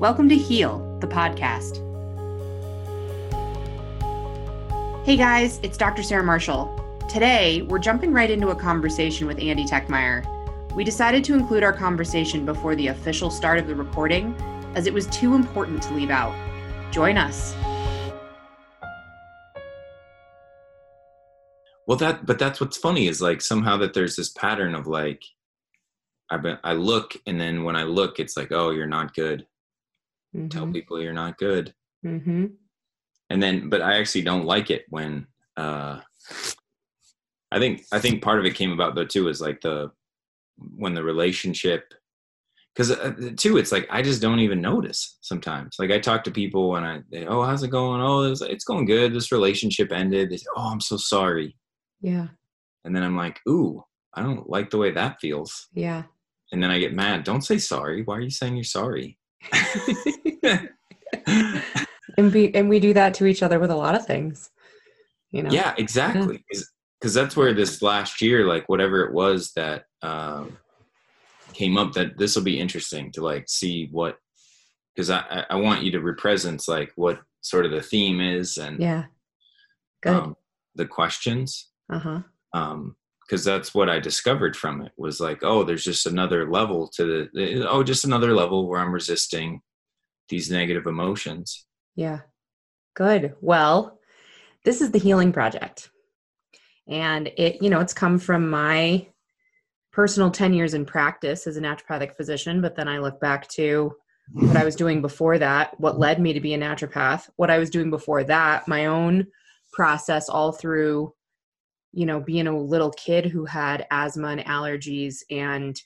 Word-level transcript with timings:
Welcome 0.00 0.28
to 0.30 0.36
Heal, 0.36 0.98
the 0.98 1.06
podcast. 1.06 1.76
Hey 5.06 5.16
guys, 5.16 5.60
it's 5.62 5.78
Dr. 5.78 6.02
Sarah 6.02 6.24
Marshall. 6.24 6.98
Today, 7.08 7.62
we're 7.62 7.78
jumping 7.78 8.12
right 8.12 8.28
into 8.28 8.48
a 8.48 8.56
conversation 8.56 9.28
with 9.28 9.38
Andy 9.38 9.64
Techmeyer. 9.64 10.26
We 10.74 10.82
decided 10.82 11.22
to 11.24 11.34
include 11.34 11.62
our 11.62 11.72
conversation 11.72 12.44
before 12.44 12.74
the 12.74 12.88
official 12.88 13.30
start 13.30 13.60
of 13.60 13.68
the 13.68 13.74
recording, 13.76 14.34
as 14.74 14.88
it 14.88 14.92
was 14.92 15.06
too 15.06 15.36
important 15.36 15.80
to 15.84 15.94
leave 15.94 16.10
out. 16.10 16.34
Join 16.90 17.16
us. 17.16 17.54
Well, 21.86 21.98
that 21.98 22.26
but 22.26 22.40
that's 22.40 22.60
what's 22.60 22.76
funny 22.76 23.06
is 23.06 23.22
like 23.22 23.40
somehow 23.40 23.76
that 23.76 23.94
there's 23.94 24.16
this 24.16 24.30
pattern 24.30 24.74
of 24.74 24.88
like 24.88 25.22
I 26.30 26.58
I 26.64 26.72
look 26.72 27.16
and 27.26 27.40
then 27.40 27.62
when 27.62 27.76
I 27.76 27.84
look, 27.84 28.18
it's 28.18 28.36
like 28.36 28.50
oh 28.50 28.70
you're 28.70 28.88
not 28.88 29.14
good. 29.14 29.46
Mm-hmm. 30.34 30.48
Tell 30.48 30.66
people 30.66 31.00
you're 31.00 31.12
not 31.12 31.38
good. 31.38 31.74
Mm-hmm. 32.04 32.46
And 33.30 33.42
then, 33.42 33.68
but 33.68 33.82
I 33.82 33.98
actually 33.98 34.22
don't 34.22 34.44
like 34.44 34.70
it 34.70 34.84
when 34.88 35.26
uh, 35.56 36.00
I 37.50 37.58
think 37.58 37.84
I 37.92 38.00
think 38.00 38.22
part 38.22 38.40
of 38.40 38.46
it 38.46 38.54
came 38.54 38.72
about 38.72 38.94
though 38.94 39.06
too 39.06 39.28
is 39.28 39.40
like 39.40 39.60
the 39.60 39.92
when 40.76 40.94
the 40.94 41.04
relationship 41.04 41.94
because 42.74 42.90
uh, 42.90 43.12
too 43.36 43.56
it's 43.56 43.72
like 43.72 43.86
i 43.90 44.02
just 44.02 44.20
don't 44.20 44.40
even 44.40 44.60
notice 44.60 45.18
sometimes. 45.20 45.76
Like 45.78 45.90
i 45.90 45.98
talk 45.98 46.24
to 46.24 46.30
people 46.30 46.76
and 46.76 46.84
i 46.84 47.00
they, 47.10 47.26
oh 47.26 47.42
how's 47.42 47.62
it 47.62 47.68
going? 47.68 48.00
Oh 48.00 48.22
it's, 48.22 48.40
it's 48.40 48.64
going 48.64 48.86
good. 48.86 49.14
This 49.14 49.32
relationship 49.32 49.92
ended. 49.92 50.30
They 50.30 50.36
say 50.36 50.46
oh 50.56 50.68
i'm 50.68 50.80
so 50.80 50.96
sorry. 50.96 51.56
Yeah. 52.00 52.28
And 52.84 52.94
then 52.94 53.02
i'm 53.02 53.16
like 53.16 53.40
ooh 53.48 53.84
i 54.14 54.22
don't 54.22 54.48
like 54.48 54.70
the 54.70 54.78
way 54.78 54.90
that 54.90 55.20
feels. 55.20 55.68
Yeah. 55.74 56.02
And 56.52 56.62
then 56.62 56.70
i 56.70 56.78
get 56.78 56.92
mad. 56.92 57.22
Don't 57.24 57.42
say 57.42 57.58
sorry. 57.58 58.02
Why 58.02 58.16
are 58.16 58.20
you 58.20 58.30
saying 58.30 58.56
you're 58.56 58.64
sorry 58.64 59.16
and 62.16 62.32
we 62.32 62.52
and 62.54 62.68
we 62.68 62.80
do 62.80 62.92
that 62.92 63.14
to 63.14 63.26
each 63.26 63.42
other 63.42 63.58
with 63.58 63.70
a 63.70 63.76
lot 63.76 63.94
of 63.94 64.06
things 64.06 64.50
you 65.34 65.42
know? 65.42 65.50
Yeah 65.50 65.74
exactly. 65.76 66.44
Because 67.00 67.12
that's 67.12 67.36
where 67.36 67.52
this 67.52 67.82
last 67.82 68.22
year 68.22 68.46
like 68.46 68.68
whatever 68.68 69.04
it 69.04 69.12
was 69.12 69.52
that 69.56 69.84
um, 70.00 70.56
came 71.52 71.76
up 71.76 71.92
that 71.92 72.16
this 72.16 72.36
will 72.36 72.44
be 72.44 72.60
interesting 72.60 73.10
to 73.12 73.22
like 73.22 73.48
see 73.48 73.88
what 73.90 74.16
because 74.94 75.10
I, 75.10 75.44
I 75.50 75.56
want 75.56 75.82
you 75.82 75.90
to 75.92 76.00
represent 76.00 76.66
like 76.68 76.92
what 76.94 77.20
sort 77.40 77.66
of 77.66 77.72
the 77.72 77.82
theme 77.82 78.20
is 78.20 78.56
and 78.58 78.80
yeah. 78.80 79.04
Good. 80.02 80.14
um, 80.14 80.36
the 80.76 80.86
questions. 80.86 81.68
Uh-huh. 81.90 82.20
Um 82.52 82.96
because 83.26 83.44
that's 83.44 83.74
what 83.74 83.88
i 83.88 83.98
discovered 83.98 84.56
from 84.56 84.82
it 84.82 84.92
was 84.96 85.20
like 85.20 85.42
oh 85.42 85.64
there's 85.64 85.84
just 85.84 86.06
another 86.06 86.50
level 86.50 86.88
to 86.88 87.28
the 87.32 87.66
oh 87.68 87.82
just 87.82 88.04
another 88.04 88.34
level 88.34 88.68
where 88.68 88.80
i'm 88.80 88.92
resisting 88.92 89.60
these 90.28 90.50
negative 90.50 90.86
emotions. 90.86 91.66
Yeah. 91.96 92.20
Good. 92.94 93.34
Well 93.40 93.98
this 94.64 94.80
is 94.80 94.90
the 94.90 94.98
healing 94.98 95.32
project. 95.32 95.90
And 96.88 97.30
it 97.36 97.62
you 97.62 97.70
know 97.70 97.80
it's 97.80 97.94
come 97.94 98.18
from 98.18 98.48
my 98.48 99.06
personal 99.92 100.30
10 100.30 100.54
years 100.54 100.74
in 100.74 100.84
practice 100.84 101.46
as 101.46 101.56
a 101.56 101.60
naturopathic 101.60 102.16
physician, 102.16 102.60
but 102.60 102.74
then 102.74 102.88
I 102.88 102.98
look 102.98 103.20
back 103.20 103.46
to 103.50 103.94
what 104.32 104.56
I 104.56 104.64
was 104.64 104.74
doing 104.74 105.02
before 105.02 105.38
that, 105.38 105.78
what 105.78 105.98
led 105.98 106.18
me 106.18 106.32
to 106.32 106.40
be 106.40 106.54
a 106.54 106.58
naturopath, 106.58 107.28
what 107.36 107.50
I 107.50 107.58
was 107.58 107.70
doing 107.70 107.90
before 107.90 108.24
that, 108.24 108.66
my 108.66 108.86
own 108.86 109.26
process 109.72 110.28
all 110.28 110.50
through, 110.50 111.14
you 111.94 112.06
know, 112.06 112.20
being 112.20 112.46
a 112.46 112.58
little 112.58 112.90
kid 112.92 113.26
who 113.26 113.44
had 113.44 113.86
asthma 113.90 114.28
and 114.28 114.40
allergies. 114.44 115.18
And 115.30 115.80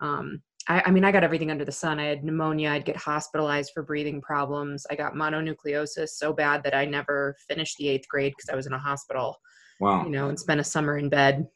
um, 0.00 0.42
I, 0.68 0.84
I 0.86 0.90
mean, 0.90 1.04
I 1.04 1.12
got 1.12 1.24
everything 1.24 1.50
under 1.50 1.64
the 1.64 1.72
sun. 1.72 1.98
I 1.98 2.04
had 2.04 2.24
pneumonia, 2.24 2.70
I'd 2.70 2.84
get 2.84 2.96
hospitalized 2.96 3.72
for 3.74 3.82
breathing 3.82 4.20
problems. 4.20 4.86
I 4.90 4.94
got 4.94 5.14
mononucleosis 5.14 6.10
so 6.10 6.32
bad 6.32 6.62
that 6.64 6.74
I 6.74 6.84
never 6.84 7.36
finished 7.48 7.76
the 7.78 7.88
eighth 7.88 8.08
grade 8.08 8.34
because 8.36 8.48
I 8.50 8.56
was 8.56 8.66
in 8.66 8.72
a 8.72 8.78
hospital. 8.78 9.36
Wow. 9.80 10.04
You 10.04 10.10
know, 10.10 10.28
and 10.28 10.38
spent 10.38 10.60
a 10.60 10.64
summer 10.64 10.98
in 10.98 11.08
bed 11.08 11.46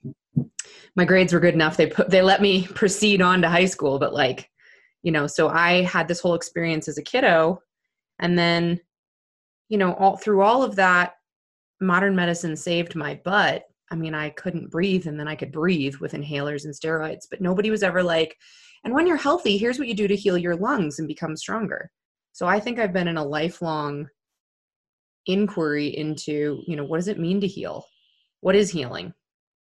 my 0.96 1.04
grades 1.04 1.32
were 1.32 1.40
good 1.40 1.54
enough 1.54 1.76
they 1.76 1.86
put 1.86 2.10
they 2.10 2.22
let 2.22 2.40
me 2.40 2.66
proceed 2.74 3.22
on 3.22 3.42
to 3.42 3.48
high 3.48 3.66
school 3.66 3.98
but 3.98 4.14
like 4.14 4.48
you 5.02 5.12
know 5.12 5.26
so 5.26 5.48
i 5.48 5.82
had 5.82 6.08
this 6.08 6.20
whole 6.20 6.34
experience 6.34 6.88
as 6.88 6.98
a 6.98 7.02
kiddo 7.02 7.58
and 8.18 8.38
then 8.38 8.80
you 9.68 9.78
know 9.78 9.94
all 9.94 10.16
through 10.16 10.42
all 10.42 10.62
of 10.62 10.76
that 10.76 11.14
modern 11.80 12.14
medicine 12.14 12.56
saved 12.56 12.94
my 12.94 13.20
butt 13.24 13.64
i 13.92 13.94
mean 13.94 14.14
i 14.14 14.30
couldn't 14.30 14.70
breathe 14.70 15.06
and 15.06 15.20
then 15.20 15.28
i 15.28 15.36
could 15.36 15.52
breathe 15.52 15.96
with 15.96 16.12
inhalers 16.12 16.64
and 16.64 16.74
steroids 16.74 17.26
but 17.30 17.40
nobody 17.40 17.70
was 17.70 17.82
ever 17.82 18.02
like 18.02 18.36
and 18.84 18.92
when 18.92 19.06
you're 19.06 19.16
healthy 19.16 19.56
here's 19.56 19.78
what 19.78 19.86
you 19.86 19.94
do 19.94 20.08
to 20.08 20.16
heal 20.16 20.36
your 20.36 20.56
lungs 20.56 20.98
and 20.98 21.06
become 21.06 21.36
stronger. 21.36 21.90
So 22.32 22.46
i 22.46 22.58
think 22.58 22.78
i've 22.78 22.92
been 22.92 23.08
in 23.08 23.18
a 23.18 23.24
lifelong 23.24 24.08
inquiry 25.26 25.96
into 25.96 26.62
you 26.66 26.74
know 26.74 26.84
what 26.84 26.96
does 26.96 27.08
it 27.08 27.20
mean 27.20 27.40
to 27.40 27.46
heal? 27.46 27.84
What 28.40 28.56
is 28.56 28.70
healing? 28.70 29.12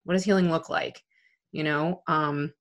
What 0.06 0.14
does 0.14 0.24
healing 0.24 0.50
look 0.50 0.70
like? 0.70 1.04
You 1.52 1.64
know 1.64 2.02
um 2.08 2.54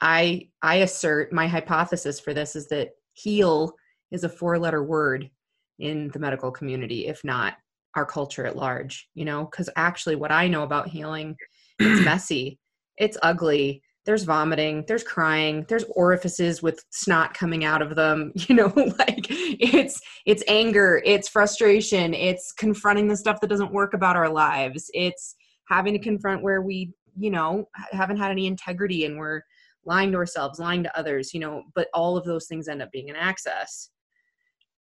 i 0.00 0.48
i 0.62 0.76
assert 0.76 1.32
my 1.32 1.46
hypothesis 1.46 2.18
for 2.18 2.32
this 2.32 2.56
is 2.56 2.68
that 2.68 2.90
heal 3.12 3.74
is 4.10 4.24
a 4.24 4.28
four 4.28 4.58
letter 4.58 4.82
word 4.82 5.30
in 5.78 6.08
the 6.08 6.18
medical 6.18 6.50
community 6.50 7.06
if 7.06 7.22
not 7.22 7.54
our 7.94 8.06
culture 8.06 8.46
at 8.46 8.56
large 8.56 9.08
you 9.14 9.24
know 9.24 9.44
because 9.44 9.68
actually 9.76 10.16
what 10.16 10.32
i 10.32 10.46
know 10.46 10.62
about 10.62 10.88
healing 10.88 11.36
it's 11.78 12.04
messy 12.04 12.58
it's 12.96 13.18
ugly 13.22 13.82
there's 14.06 14.24
vomiting 14.24 14.84
there's 14.88 15.02
crying 15.02 15.64
there's 15.68 15.84
orifices 15.94 16.62
with 16.62 16.84
snot 16.90 17.34
coming 17.34 17.64
out 17.64 17.82
of 17.82 17.96
them 17.96 18.32
you 18.34 18.54
know 18.54 18.72
like 18.98 19.26
it's 19.28 20.00
it's 20.26 20.44
anger 20.48 21.02
it's 21.04 21.28
frustration 21.28 22.14
it's 22.14 22.52
confronting 22.52 23.08
the 23.08 23.16
stuff 23.16 23.40
that 23.40 23.50
doesn't 23.50 23.72
work 23.72 23.94
about 23.94 24.16
our 24.16 24.28
lives 24.28 24.90
it's 24.94 25.34
having 25.68 25.92
to 25.92 25.98
confront 25.98 26.42
where 26.42 26.62
we 26.62 26.92
you 27.18 27.30
know 27.30 27.68
haven't 27.92 28.16
had 28.16 28.30
any 28.30 28.46
integrity 28.46 29.04
and 29.04 29.18
we're 29.18 29.42
lying 29.84 30.12
to 30.12 30.18
ourselves 30.18 30.58
lying 30.58 30.82
to 30.82 30.98
others 30.98 31.32
you 31.32 31.40
know 31.40 31.62
but 31.74 31.88
all 31.94 32.16
of 32.16 32.24
those 32.24 32.46
things 32.46 32.68
end 32.68 32.82
up 32.82 32.90
being 32.92 33.10
an 33.10 33.16
access. 33.16 33.90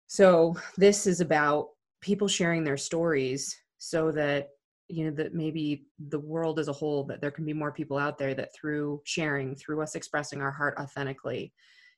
So 0.08 0.56
this 0.76 1.06
is 1.06 1.22
about 1.22 1.68
people 2.02 2.28
sharing 2.28 2.64
their 2.64 2.78
stories 2.78 3.56
so 3.78 4.12
that 4.12 4.50
you 4.88 5.06
know 5.06 5.12
that 5.12 5.34
maybe 5.34 5.86
the 6.10 6.20
world 6.20 6.60
as 6.60 6.68
a 6.68 6.74
whole 6.74 7.04
that 7.04 7.22
there 7.22 7.32
can 7.32 7.46
be 7.46 7.54
more 7.54 7.72
people 7.72 7.98
out 7.98 8.18
there 8.18 8.34
that 8.34 8.54
through 8.56 9.02
sharing 9.04 9.56
through 9.56 9.82
us 9.82 9.96
expressing 9.96 10.42
our 10.42 10.52
heart 10.52 10.76
authentically 10.80 11.54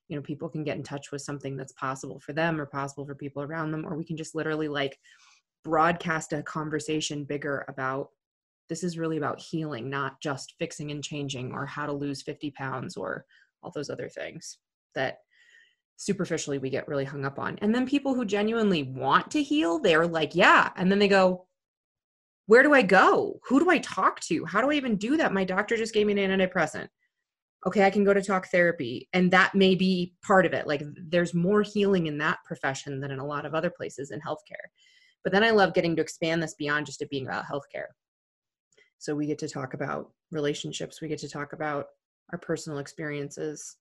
you 0.09 0.15
know 0.15 0.21
people 0.21 0.49
can 0.49 0.63
get 0.63 0.75
in 0.75 0.83
touch 0.83 1.11
with 1.11 1.21
something 1.21 1.55
that's 1.55 1.71
possible 1.73 2.19
for 2.19 2.33
them 2.33 2.59
or 2.59 2.65
possible 2.65 3.05
for 3.05 3.15
people 3.15 3.41
around 3.41 3.71
them 3.71 3.85
or 3.85 3.95
we 3.95 4.03
can 4.03 4.17
just 4.17 4.35
literally 4.35 4.67
like 4.67 4.97
broadcast 5.63 6.33
a 6.33 6.43
conversation 6.43 7.23
bigger 7.23 7.63
about 7.69 8.09
this 8.71 8.85
is 8.85 8.97
really 8.97 9.17
about 9.17 9.37
healing, 9.37 9.89
not 9.89 10.21
just 10.21 10.55
fixing 10.57 10.91
and 10.91 11.03
changing 11.03 11.51
or 11.51 11.65
how 11.65 11.85
to 11.85 11.91
lose 11.91 12.21
50 12.21 12.51
pounds 12.51 12.95
or 12.95 13.25
all 13.61 13.71
those 13.75 13.89
other 13.89 14.07
things 14.07 14.59
that 14.95 15.17
superficially 16.01 16.57
we 16.57 16.71
get 16.71 16.87
really 16.87 17.05
hung 17.05 17.25
up 17.25 17.37
on. 17.37 17.59
And 17.61 17.75
then 17.75 17.85
people 17.85 18.15
who 18.15 18.25
genuinely 18.25 18.81
want 18.81 19.29
to 19.31 19.43
heal, 19.43 19.77
they're 19.77 20.07
like, 20.07 20.33
yeah. 20.33 20.71
And 20.75 20.91
then 20.91 20.97
they 20.97 21.07
go, 21.07 21.45
where 22.47 22.63
do 22.63 22.73
I 22.73 22.81
go? 22.81 23.39
Who 23.47 23.59
do 23.59 23.69
I 23.69 23.77
talk 23.77 24.19
to? 24.21 24.43
How 24.45 24.61
do 24.61 24.71
I 24.71 24.73
even 24.73 24.95
do 24.95 25.15
that? 25.17 25.31
My 25.31 25.43
doctor 25.43 25.77
just 25.77 25.93
gave 25.93 26.07
me 26.07 26.19
an 26.19 26.31
antidepressant. 26.31 26.87
Okay, 27.67 27.83
I 27.83 27.91
can 27.91 28.03
go 28.03 28.15
to 28.15 28.21
talk 28.23 28.47
therapy. 28.47 29.07
And 29.13 29.29
that 29.29 29.53
may 29.53 29.75
be 29.75 30.15
part 30.25 30.47
of 30.47 30.53
it. 30.53 30.65
Like 30.65 30.81
there's 31.07 31.35
more 31.35 31.61
healing 31.61 32.07
in 32.07 32.17
that 32.17 32.39
profession 32.45 32.99
than 32.99 33.11
in 33.11 33.19
a 33.19 33.25
lot 33.25 33.45
of 33.45 33.53
other 33.53 33.69
places 33.69 34.09
in 34.09 34.19
healthcare. 34.21 34.69
But 35.23 35.31
then 35.31 35.43
I 35.43 35.51
love 35.51 35.75
getting 35.75 35.95
to 35.97 36.01
expand 36.01 36.41
this 36.41 36.55
beyond 36.55 36.87
just 36.87 37.03
it 37.03 37.11
being 37.11 37.27
about 37.27 37.45
healthcare. 37.45 37.89
So 38.97 39.13
we 39.13 39.27
get 39.27 39.37
to 39.39 39.47
talk 39.47 39.75
about 39.75 40.09
relationships, 40.31 40.99
we 40.99 41.07
get 41.07 41.19
to 41.19 41.29
talk 41.29 41.53
about 41.53 41.85
our 42.31 42.39
personal 42.39 42.79
experiences 42.79 43.77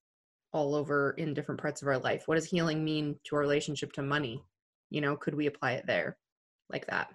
all 0.53 0.75
over 0.75 1.13
in 1.13 1.35
different 1.35 1.61
parts 1.61 1.83
of 1.83 1.89
our 1.89 1.99
life. 1.99 2.25
What 2.27 2.35
does 2.37 2.45
healing 2.45 2.85
mean 2.85 3.17
to 3.25 3.37
our 3.37 3.41
relationship 3.41 3.93
to 3.93 4.03
money? 4.03 4.43
You 4.91 5.01
know, 5.01 5.17
could 5.17 5.35
we 5.35 5.47
apply 5.47 5.73
it 5.73 5.87
there 5.87 6.17
like 6.71 6.87
that? 6.87 7.09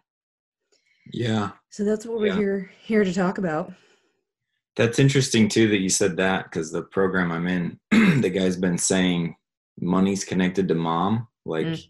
Yeah. 1.11 1.51
So 1.69 1.83
that's 1.83 2.05
what 2.05 2.19
we're 2.19 2.27
yeah. 2.27 2.35
here 2.35 2.71
here 2.83 3.03
to 3.03 3.13
talk 3.13 3.37
about. 3.37 3.73
That's 4.75 4.99
interesting 4.99 5.47
too 5.47 5.67
that 5.69 5.79
you 5.79 5.89
said 5.89 6.17
that 6.17 6.45
because 6.45 6.71
the 6.71 6.83
program 6.83 7.31
I'm 7.31 7.47
in, 7.47 7.79
the 8.21 8.29
guy's 8.29 8.57
been 8.57 8.77
saying 8.77 9.35
money's 9.79 10.23
connected 10.23 10.67
to 10.67 10.75
mom. 10.75 11.27
Like, 11.45 11.65
mm. 11.65 11.87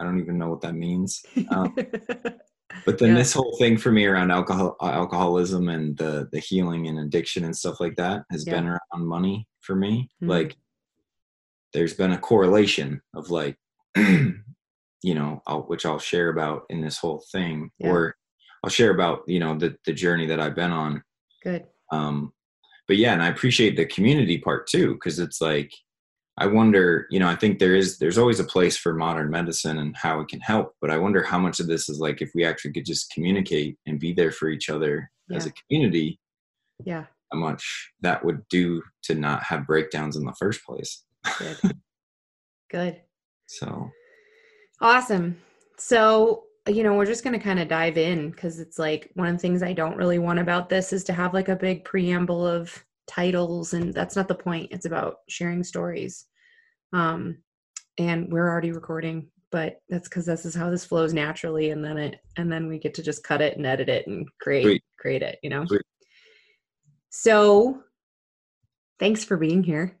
I 0.00 0.04
don't 0.04 0.20
even 0.20 0.38
know 0.38 0.48
what 0.48 0.60
that 0.62 0.74
means. 0.74 1.22
Um, 1.50 1.74
but 2.84 2.98
then 2.98 3.10
yeah. 3.10 3.16
this 3.16 3.32
whole 3.32 3.56
thing 3.58 3.76
for 3.76 3.92
me 3.92 4.06
around 4.06 4.30
alcohol 4.30 4.76
alcoholism 4.80 5.68
and 5.68 5.96
the 5.96 6.28
the 6.32 6.38
healing 6.38 6.88
and 6.88 6.98
addiction 7.00 7.44
and 7.44 7.56
stuff 7.56 7.80
like 7.80 7.96
that 7.96 8.22
has 8.30 8.46
yeah. 8.46 8.54
been 8.54 8.66
around 8.66 9.06
money 9.06 9.46
for 9.60 9.76
me 9.76 10.08
mm-hmm. 10.22 10.30
like 10.30 10.56
there's 11.72 11.94
been 11.94 12.12
a 12.12 12.18
correlation 12.18 13.00
of 13.14 13.30
like 13.30 13.56
you 13.96 14.34
know 15.04 15.42
I'll, 15.46 15.62
which 15.62 15.86
i'll 15.86 15.98
share 15.98 16.28
about 16.28 16.64
in 16.70 16.80
this 16.80 16.98
whole 16.98 17.22
thing 17.32 17.70
yeah. 17.78 17.90
or 17.90 18.16
i'll 18.64 18.70
share 18.70 18.90
about 18.90 19.22
you 19.26 19.40
know 19.40 19.56
the 19.56 19.76
the 19.86 19.92
journey 19.92 20.26
that 20.26 20.40
i've 20.40 20.54
been 20.54 20.72
on 20.72 21.02
good 21.42 21.64
um 21.90 22.32
but 22.88 22.96
yeah 22.96 23.12
and 23.12 23.22
i 23.22 23.28
appreciate 23.28 23.76
the 23.76 23.86
community 23.86 24.38
part 24.38 24.66
too 24.66 24.94
because 24.94 25.18
it's 25.18 25.40
like 25.40 25.72
I 26.38 26.46
wonder, 26.46 27.06
you 27.10 27.20
know, 27.20 27.28
I 27.28 27.36
think 27.36 27.58
there 27.58 27.74
is 27.74 27.98
there's 27.98 28.16
always 28.16 28.40
a 28.40 28.44
place 28.44 28.76
for 28.76 28.94
modern 28.94 29.30
medicine 29.30 29.78
and 29.78 29.94
how 29.96 30.20
it 30.20 30.28
can 30.28 30.40
help, 30.40 30.74
but 30.80 30.90
I 30.90 30.96
wonder 30.96 31.22
how 31.22 31.38
much 31.38 31.60
of 31.60 31.66
this 31.66 31.88
is 31.88 31.98
like 31.98 32.22
if 32.22 32.30
we 32.34 32.44
actually 32.44 32.72
could 32.72 32.86
just 32.86 33.12
communicate 33.12 33.76
and 33.86 34.00
be 34.00 34.14
there 34.14 34.32
for 34.32 34.48
each 34.48 34.70
other 34.70 35.10
yeah. 35.28 35.36
as 35.36 35.46
a 35.46 35.52
community. 35.52 36.18
Yeah. 36.84 37.04
How 37.30 37.38
much 37.38 37.92
that 38.00 38.24
would 38.24 38.48
do 38.48 38.82
to 39.04 39.14
not 39.14 39.42
have 39.42 39.66
breakdowns 39.66 40.16
in 40.16 40.24
the 40.24 40.34
first 40.38 40.64
place. 40.64 41.04
Good. 41.38 41.58
Good. 42.70 43.00
So 43.46 43.90
awesome. 44.80 45.38
So, 45.78 46.44
you 46.68 46.82
know, 46.82 46.94
we're 46.94 47.06
just 47.06 47.24
going 47.24 47.38
to 47.38 47.44
kind 47.44 47.58
of 47.58 47.68
dive 47.68 47.98
in 47.98 48.30
because 48.30 48.60
it's 48.60 48.78
like 48.78 49.10
one 49.14 49.28
of 49.28 49.34
the 49.34 49.38
things 49.38 49.62
I 49.62 49.72
don't 49.72 49.96
really 49.96 50.18
want 50.18 50.38
about 50.38 50.68
this 50.68 50.92
is 50.92 51.04
to 51.04 51.12
have 51.12 51.34
like 51.34 51.48
a 51.48 51.56
big 51.56 51.84
preamble 51.84 52.46
of 52.46 52.84
titles 53.06 53.74
and 53.74 53.92
that's 53.92 54.16
not 54.16 54.28
the 54.28 54.34
point 54.34 54.68
it's 54.70 54.86
about 54.86 55.16
sharing 55.28 55.64
stories 55.64 56.26
um 56.92 57.36
and 57.98 58.32
we're 58.32 58.48
already 58.48 58.72
recording 58.72 59.28
but 59.50 59.80
that's 59.88 60.08
because 60.08 60.24
this 60.24 60.46
is 60.46 60.54
how 60.54 60.70
this 60.70 60.84
flows 60.84 61.12
naturally 61.12 61.70
and 61.70 61.84
then 61.84 61.98
it 61.98 62.20
and 62.36 62.50
then 62.50 62.68
we 62.68 62.78
get 62.78 62.94
to 62.94 63.02
just 63.02 63.24
cut 63.24 63.42
it 63.42 63.56
and 63.56 63.66
edit 63.66 63.88
it 63.88 64.06
and 64.06 64.26
create 64.40 64.62
Sweet. 64.62 64.82
create 64.98 65.22
it 65.22 65.38
you 65.42 65.50
know 65.50 65.66
Sweet. 65.66 65.82
so 67.10 67.82
thanks 68.98 69.24
for 69.24 69.36
being 69.36 69.62
here 69.62 69.98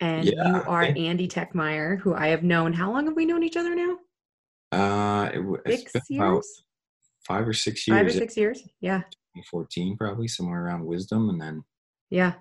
and 0.00 0.26
yeah. 0.26 0.48
you 0.48 0.62
are 0.66 0.82
andy 0.82 1.28
techmeyer 1.28 1.98
who 1.98 2.14
i 2.14 2.28
have 2.28 2.42
known 2.42 2.72
how 2.72 2.90
long 2.90 3.06
have 3.06 3.16
we 3.16 3.24
known 3.24 3.42
each 3.42 3.56
other 3.56 3.74
now 3.74 3.98
uh 4.72 5.30
it, 5.66 5.88
six 5.90 6.10
years 6.10 6.62
five 7.26 7.46
or 7.46 7.52
six 7.52 7.86
years 7.86 7.98
five 7.98 8.06
or 8.06 8.10
six 8.10 8.36
years 8.36 8.62
yeah 8.80 9.00
2014 9.36 9.96
probably 9.96 10.28
somewhere 10.28 10.64
around 10.64 10.84
wisdom 10.84 11.28
and 11.28 11.40
then 11.40 11.62
yeah, 12.10 12.34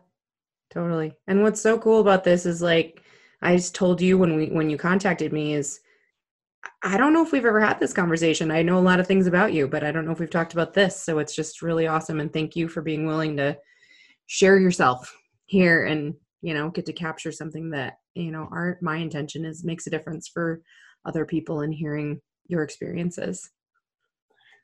totally. 0.71 1.15
And 1.27 1.44
what's 1.44 1.61
so 1.61 1.77
cool 1.77 2.01
about 2.01 2.23
this 2.23 2.45
is 2.45 2.61
like 2.61 3.03
I 3.41 3.56
just 3.56 3.75
told 3.75 4.01
you 4.01 4.17
when 4.17 4.35
we 4.35 4.47
when 4.47 4.69
you 4.69 4.77
contacted 4.77 5.31
me 5.31 5.53
is 5.53 5.79
I 6.83 6.97
don't 6.97 7.13
know 7.13 7.23
if 7.23 7.31
we've 7.31 7.45
ever 7.45 7.61
had 7.61 7.79
this 7.79 7.94
conversation. 7.94 8.51
I 8.51 8.63
know 8.63 8.77
a 8.77 8.81
lot 8.81 9.00
of 9.00 9.07
things 9.07 9.27
about 9.27 9.53
you, 9.53 9.67
but 9.67 9.83
I 9.83 9.91
don't 9.91 10.06
know 10.06 10.11
if 10.11 10.19
we've 10.19 10.29
talked 10.29 10.53
about 10.53 10.73
this. 10.73 11.01
So 11.01 11.19
it's 11.19 11.35
just 11.35 11.61
really 11.61 11.88
awesome 11.88 12.19
and 12.19 12.33
thank 12.33 12.56
you 12.56 12.67
for 12.67 12.81
being 12.81 13.06
willing 13.06 13.38
to 13.38 13.57
share 14.25 14.59
yourself 14.59 15.15
here 15.45 15.85
and, 15.85 16.15
you 16.41 16.53
know, 16.53 16.69
get 16.69 16.86
to 16.86 16.94
capture 16.94 17.31
something 17.31 17.71
that, 17.71 17.95
you 18.15 18.31
know, 18.31 18.47
our 18.51 18.77
my 18.81 18.97
intention 18.97 19.45
is 19.45 19.63
makes 19.63 19.88
a 19.88 19.89
difference 19.89 20.30
for 20.33 20.62
other 21.06 21.25
people 21.25 21.62
and 21.62 21.74
hearing 21.74 22.19
your 22.47 22.63
experiences. 22.63 23.50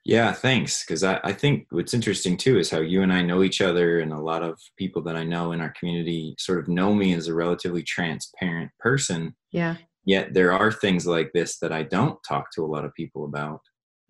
Yeah, 0.05 0.33
thanks. 0.33 0.85
Because 0.85 1.03
I, 1.03 1.19
I 1.23 1.33
think 1.33 1.65
what's 1.71 1.95
interesting 1.95 2.37
too 2.37 2.59
is 2.59 2.69
how 2.69 2.79
you 2.79 3.01
and 3.01 3.11
I 3.11 3.23
know 3.23 3.41
each 3.41 3.59
other, 3.59 3.99
and 3.99 4.13
a 4.13 4.19
lot 4.19 4.43
of 4.43 4.59
people 4.77 5.01
that 5.03 5.15
I 5.15 5.23
know 5.23 5.51
in 5.51 5.61
our 5.61 5.73
community 5.77 6.35
sort 6.37 6.59
of 6.59 6.67
know 6.67 6.93
me 6.93 7.13
as 7.13 7.27
a 7.27 7.33
relatively 7.33 7.81
transparent 7.81 8.71
person. 8.79 9.35
Yeah. 9.51 9.77
Yet 10.05 10.35
there 10.35 10.53
are 10.53 10.71
things 10.71 11.07
like 11.07 11.31
this 11.33 11.57
that 11.59 11.71
I 11.71 11.81
don't 11.81 12.19
talk 12.27 12.51
to 12.53 12.63
a 12.63 12.67
lot 12.67 12.85
of 12.85 12.93
people 12.93 13.25
about. 13.25 13.61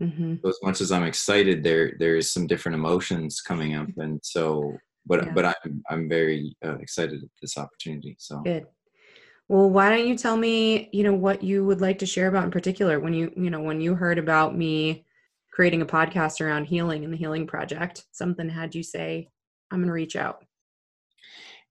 Mm-hmm. 0.01 0.35
So 0.43 0.49
as 0.49 0.59
much 0.61 0.81
as 0.81 0.91
I'm 0.91 1.05
excited, 1.05 1.63
there 1.63 1.93
there's 1.97 2.29
some 2.29 2.47
different 2.47 2.75
emotions 2.75 3.39
coming 3.39 3.75
up, 3.75 3.87
and 3.95 4.19
so 4.21 4.75
but 5.05 5.25
yeah. 5.25 5.31
but 5.33 5.45
I'm 5.45 5.83
I'm 5.89 6.09
very 6.09 6.55
uh, 6.63 6.77
excited 6.77 7.23
at 7.23 7.29
this 7.41 7.57
opportunity. 7.57 8.15
So 8.19 8.39
good. 8.41 8.65
Well, 9.47 9.69
why 9.69 9.95
don't 9.95 10.07
you 10.07 10.17
tell 10.17 10.37
me, 10.37 10.89
you 10.91 11.03
know, 11.03 11.13
what 11.13 11.43
you 11.43 11.63
would 11.65 11.79
like 11.79 11.99
to 11.99 12.07
share 12.07 12.27
about 12.27 12.45
in 12.45 12.51
particular 12.51 12.99
when 12.99 13.13
you, 13.13 13.31
you 13.37 13.51
know, 13.51 13.61
when 13.61 13.79
you 13.79 13.93
heard 13.93 14.17
about 14.17 14.57
me 14.57 15.05
creating 15.55 15.81
a 15.81 15.85
podcast 15.85 16.41
around 16.41 16.65
healing 16.65 17.05
and 17.05 17.13
the 17.13 17.17
healing 17.17 17.47
project 17.47 18.03
something 18.11 18.49
had 18.49 18.75
you 18.75 18.83
say 18.83 19.29
i'm 19.71 19.79
going 19.79 19.87
to 19.87 19.93
reach 19.93 20.17
out 20.17 20.43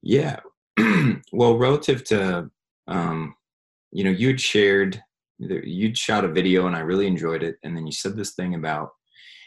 yeah 0.02 0.40
well 1.32 1.58
relative 1.58 2.02
to 2.02 2.48
um 2.88 3.34
you 3.92 4.02
know 4.02 4.10
you'd 4.10 4.40
shared 4.40 5.00
you'd 5.38 5.98
shot 5.98 6.24
a 6.24 6.32
video 6.32 6.66
and 6.66 6.74
i 6.74 6.80
really 6.80 7.06
enjoyed 7.06 7.42
it 7.42 7.56
and 7.62 7.76
then 7.76 7.86
you 7.86 7.92
said 7.92 8.16
this 8.16 8.32
thing 8.32 8.54
about 8.54 8.88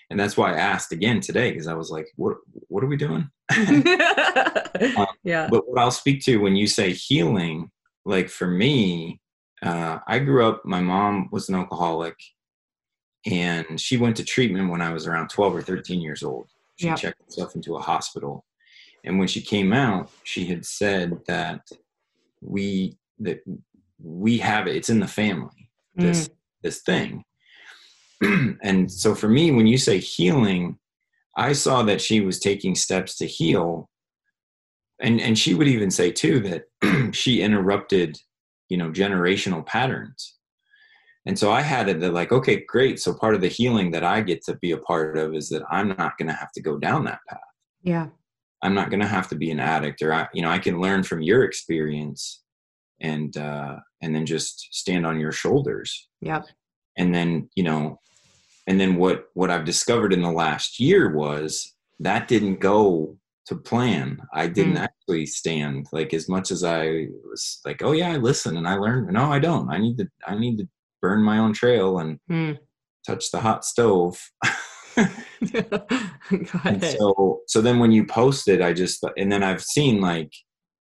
and 0.09 0.19
that's 0.19 0.37
why 0.37 0.53
i 0.53 0.57
asked 0.57 0.91
again 0.91 1.19
today 1.19 1.51
because 1.51 1.67
i 1.67 1.73
was 1.73 1.89
like 1.89 2.07
what 2.15 2.37
what 2.67 2.83
are 2.83 2.87
we 2.87 2.97
doing 2.97 3.29
um, 3.57 5.07
yeah 5.23 5.47
but 5.49 5.67
what 5.67 5.79
i'll 5.79 5.91
speak 5.91 6.21
to 6.23 6.37
when 6.37 6.55
you 6.55 6.67
say 6.67 6.91
healing 6.91 7.69
like 8.05 8.29
for 8.29 8.47
me 8.47 9.19
uh, 9.63 9.99
i 10.07 10.19
grew 10.19 10.47
up 10.47 10.63
my 10.65 10.81
mom 10.81 11.27
was 11.31 11.49
an 11.49 11.55
alcoholic 11.55 12.15
and 13.27 13.79
she 13.79 13.97
went 13.97 14.15
to 14.17 14.23
treatment 14.23 14.69
when 14.69 14.81
I 14.81 14.91
was 14.91 15.05
around 15.05 15.29
12 15.29 15.55
or 15.55 15.61
13 15.61 15.99
years 15.99 16.23
old. 16.23 16.49
She 16.77 16.87
yep. 16.87 16.97
checked 16.97 17.21
herself 17.25 17.55
into 17.55 17.75
a 17.75 17.81
hospital. 17.81 18.45
And 19.03 19.19
when 19.19 19.27
she 19.27 19.41
came 19.41 19.73
out, 19.73 20.09
she 20.23 20.45
had 20.45 20.65
said 20.65 21.19
that 21.27 21.67
we 22.41 22.97
that 23.19 23.39
we 24.01 24.37
have 24.37 24.67
it, 24.67 24.75
it's 24.75 24.89
in 24.89 24.99
the 24.99 25.07
family, 25.07 25.69
this 25.95 26.27
mm. 26.27 26.33
this 26.61 26.81
thing. 26.81 27.23
and 28.63 28.91
so 28.91 29.13
for 29.15 29.29
me, 29.29 29.51
when 29.51 29.67
you 29.67 29.77
say 29.77 29.99
healing, 29.99 30.77
I 31.35 31.53
saw 31.53 31.83
that 31.83 32.01
she 32.01 32.21
was 32.21 32.39
taking 32.39 32.75
steps 32.75 33.17
to 33.17 33.25
heal. 33.25 33.89
And 34.99 35.21
and 35.21 35.37
she 35.37 35.53
would 35.53 35.67
even 35.67 35.91
say 35.91 36.11
too 36.11 36.39
that 36.41 37.13
she 37.15 37.41
interrupted, 37.41 38.17
you 38.69 38.77
know, 38.77 38.89
generational 38.89 39.65
patterns 39.65 40.37
and 41.27 41.37
so 41.37 41.51
I 41.51 41.61
had 41.61 41.89
it 41.89 41.99
that 41.99 42.13
like, 42.13 42.31
okay, 42.31 42.63
great. 42.65 43.01
So 43.01 43.13
part 43.13 43.35
of 43.35 43.41
the 43.41 43.49
healing 43.49 43.91
that 43.91 44.03
I 44.03 44.21
get 44.21 44.41
to 44.45 44.55
be 44.61 44.71
a 44.71 44.77
part 44.77 45.17
of 45.17 45.35
is 45.35 45.49
that 45.49 45.61
I'm 45.69 45.89
not 45.89 46.17
going 46.17 46.29
to 46.29 46.33
have 46.33 46.53
to 46.53 46.61
go 46.61 46.77
down 46.77 47.03
that 47.03 47.19
path. 47.27 47.39
Yeah. 47.83 48.07
I'm 48.63 48.73
not 48.73 48.89
going 48.89 49.01
to 49.01 49.07
have 49.07 49.27
to 49.29 49.35
be 49.35 49.51
an 49.51 49.59
addict 49.59 50.01
or 50.01 50.13
I, 50.13 50.27
you 50.33 50.41
know, 50.41 50.49
I 50.49 50.57
can 50.57 50.79
learn 50.79 51.03
from 51.03 51.21
your 51.21 51.43
experience 51.43 52.43
and, 53.01 53.35
uh, 53.35 53.75
and 54.01 54.15
then 54.15 54.25
just 54.25 54.69
stand 54.71 55.05
on 55.05 55.19
your 55.19 55.33
shoulders. 55.33 56.07
Yep. 56.21 56.45
And 56.97 57.13
then, 57.13 57.49
you 57.55 57.63
know, 57.63 57.99
and 58.67 58.79
then 58.79 58.95
what, 58.97 59.25
what 59.33 59.51
I've 59.51 59.65
discovered 59.65 60.11
in 60.13 60.21
the 60.21 60.31
last 60.31 60.79
year 60.79 61.13
was 61.15 61.73
that 61.99 62.27
didn't 62.27 62.59
go 62.59 63.17
to 63.47 63.55
plan. 63.55 64.19
I 64.33 64.47
didn't 64.47 64.75
mm. 64.75 64.81
actually 64.81 65.25
stand 65.25 65.87
like 65.93 66.13
as 66.13 66.27
much 66.27 66.51
as 66.51 66.63
I 66.63 67.07
was 67.23 67.61
like, 67.65 67.81
oh 67.81 67.93
yeah, 67.93 68.11
I 68.11 68.17
listen 68.17 68.57
and 68.57 68.67
I 68.67 68.75
learn. 68.75 69.07
No, 69.11 69.31
I 69.31 69.39
don't. 69.39 69.69
I 69.69 69.77
need 69.77 69.97
to, 69.97 70.07
I 70.27 70.37
need 70.37 70.57
to 70.57 70.67
burn 71.01 71.23
my 71.23 71.37
own 71.39 71.53
trail 71.53 71.99
and 71.99 72.19
mm. 72.29 72.57
touch 73.05 73.31
the 73.31 73.39
hot 73.39 73.63
stove. 73.63 74.19
so 76.81 77.41
so 77.47 77.61
then 77.61 77.79
when 77.79 77.91
you 77.91 78.05
post 78.05 78.47
it, 78.47 78.61
I 78.61 78.73
just 78.73 79.05
and 79.15 79.31
then 79.31 79.43
I've 79.43 79.63
seen 79.63 80.01
like 80.01 80.33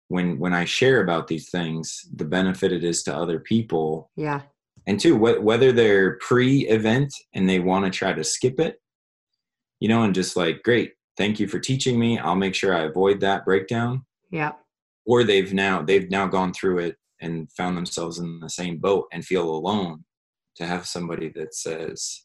when 0.08 0.38
when 0.38 0.52
I 0.52 0.64
share 0.64 1.02
about 1.02 1.28
these 1.28 1.48
things, 1.50 2.06
the 2.14 2.24
benefit 2.24 2.72
it 2.72 2.84
is 2.84 3.02
to 3.04 3.16
other 3.16 3.38
people. 3.38 4.10
Yeah. 4.16 4.42
And 4.86 4.98
two, 4.98 5.16
wh- 5.16 5.42
whether 5.42 5.72
they're 5.72 6.16
pre-event 6.16 7.14
and 7.34 7.48
they 7.48 7.60
want 7.60 7.84
to 7.84 7.90
try 7.90 8.12
to 8.12 8.24
skip 8.24 8.58
it, 8.58 8.80
you 9.78 9.88
know, 9.88 10.02
and 10.02 10.14
just 10.14 10.36
like, 10.36 10.62
great, 10.62 10.92
thank 11.16 11.38
you 11.38 11.46
for 11.46 11.58
teaching 11.58 11.98
me. 11.98 12.18
I'll 12.18 12.36
make 12.36 12.54
sure 12.54 12.74
I 12.74 12.84
avoid 12.84 13.20
that 13.20 13.44
breakdown. 13.44 14.04
Yeah. 14.30 14.52
Or 15.06 15.24
they've 15.24 15.52
now 15.52 15.82
they've 15.82 16.10
now 16.10 16.26
gone 16.26 16.52
through 16.52 16.78
it 16.78 16.96
and 17.20 17.50
found 17.52 17.76
themselves 17.76 18.18
in 18.18 18.40
the 18.40 18.50
same 18.50 18.78
boat 18.78 19.06
and 19.12 19.24
feel 19.24 19.48
alone 19.48 20.04
to 20.56 20.66
have 20.66 20.86
somebody 20.86 21.30
that 21.34 21.54
says 21.54 22.22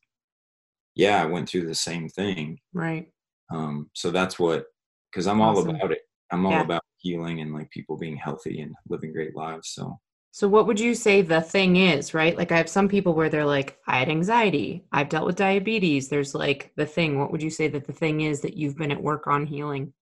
yeah 0.95 1.21
i 1.21 1.25
went 1.25 1.47
through 1.47 1.65
the 1.65 1.75
same 1.75 2.07
thing 2.09 2.57
right 2.73 3.07
um 3.53 3.89
so 3.93 4.11
that's 4.11 4.39
what 4.39 4.65
because 5.11 5.27
i'm 5.27 5.41
awesome. 5.41 5.69
all 5.69 5.75
about 5.75 5.91
it 5.91 6.01
i'm 6.31 6.45
all 6.45 6.53
yeah. 6.53 6.63
about 6.63 6.81
healing 6.97 7.41
and 7.41 7.53
like 7.53 7.69
people 7.69 7.97
being 7.97 8.17
healthy 8.17 8.61
and 8.61 8.73
living 8.89 9.11
great 9.11 9.35
lives 9.35 9.69
so 9.73 9.97
so 10.35 10.49
what 10.49 10.67
would 10.67 10.81
you 10.81 10.95
say 10.95 11.21
the 11.21 11.39
thing 11.39 11.77
is 11.77 12.13
right? 12.13 12.37
Like 12.37 12.51
i 12.51 12.57
have 12.57 12.67
some 12.67 12.89
people 12.89 13.13
where 13.13 13.29
they're 13.29 13.45
like 13.45 13.79
i 13.87 13.99
had 13.99 14.09
anxiety. 14.09 14.83
I've 14.91 15.07
dealt 15.07 15.25
with 15.25 15.37
diabetes. 15.37 16.09
There's 16.09 16.35
like 16.35 16.73
the 16.75 16.85
thing. 16.85 17.17
What 17.17 17.31
would 17.31 17.41
you 17.41 17.49
say 17.49 17.69
that 17.69 17.87
the 17.87 17.93
thing 17.93 18.19
is 18.19 18.41
that 18.41 18.57
you've 18.57 18.75
been 18.75 18.91
at 18.91 19.01
work 19.01 19.27
on 19.27 19.45
healing? 19.45 19.93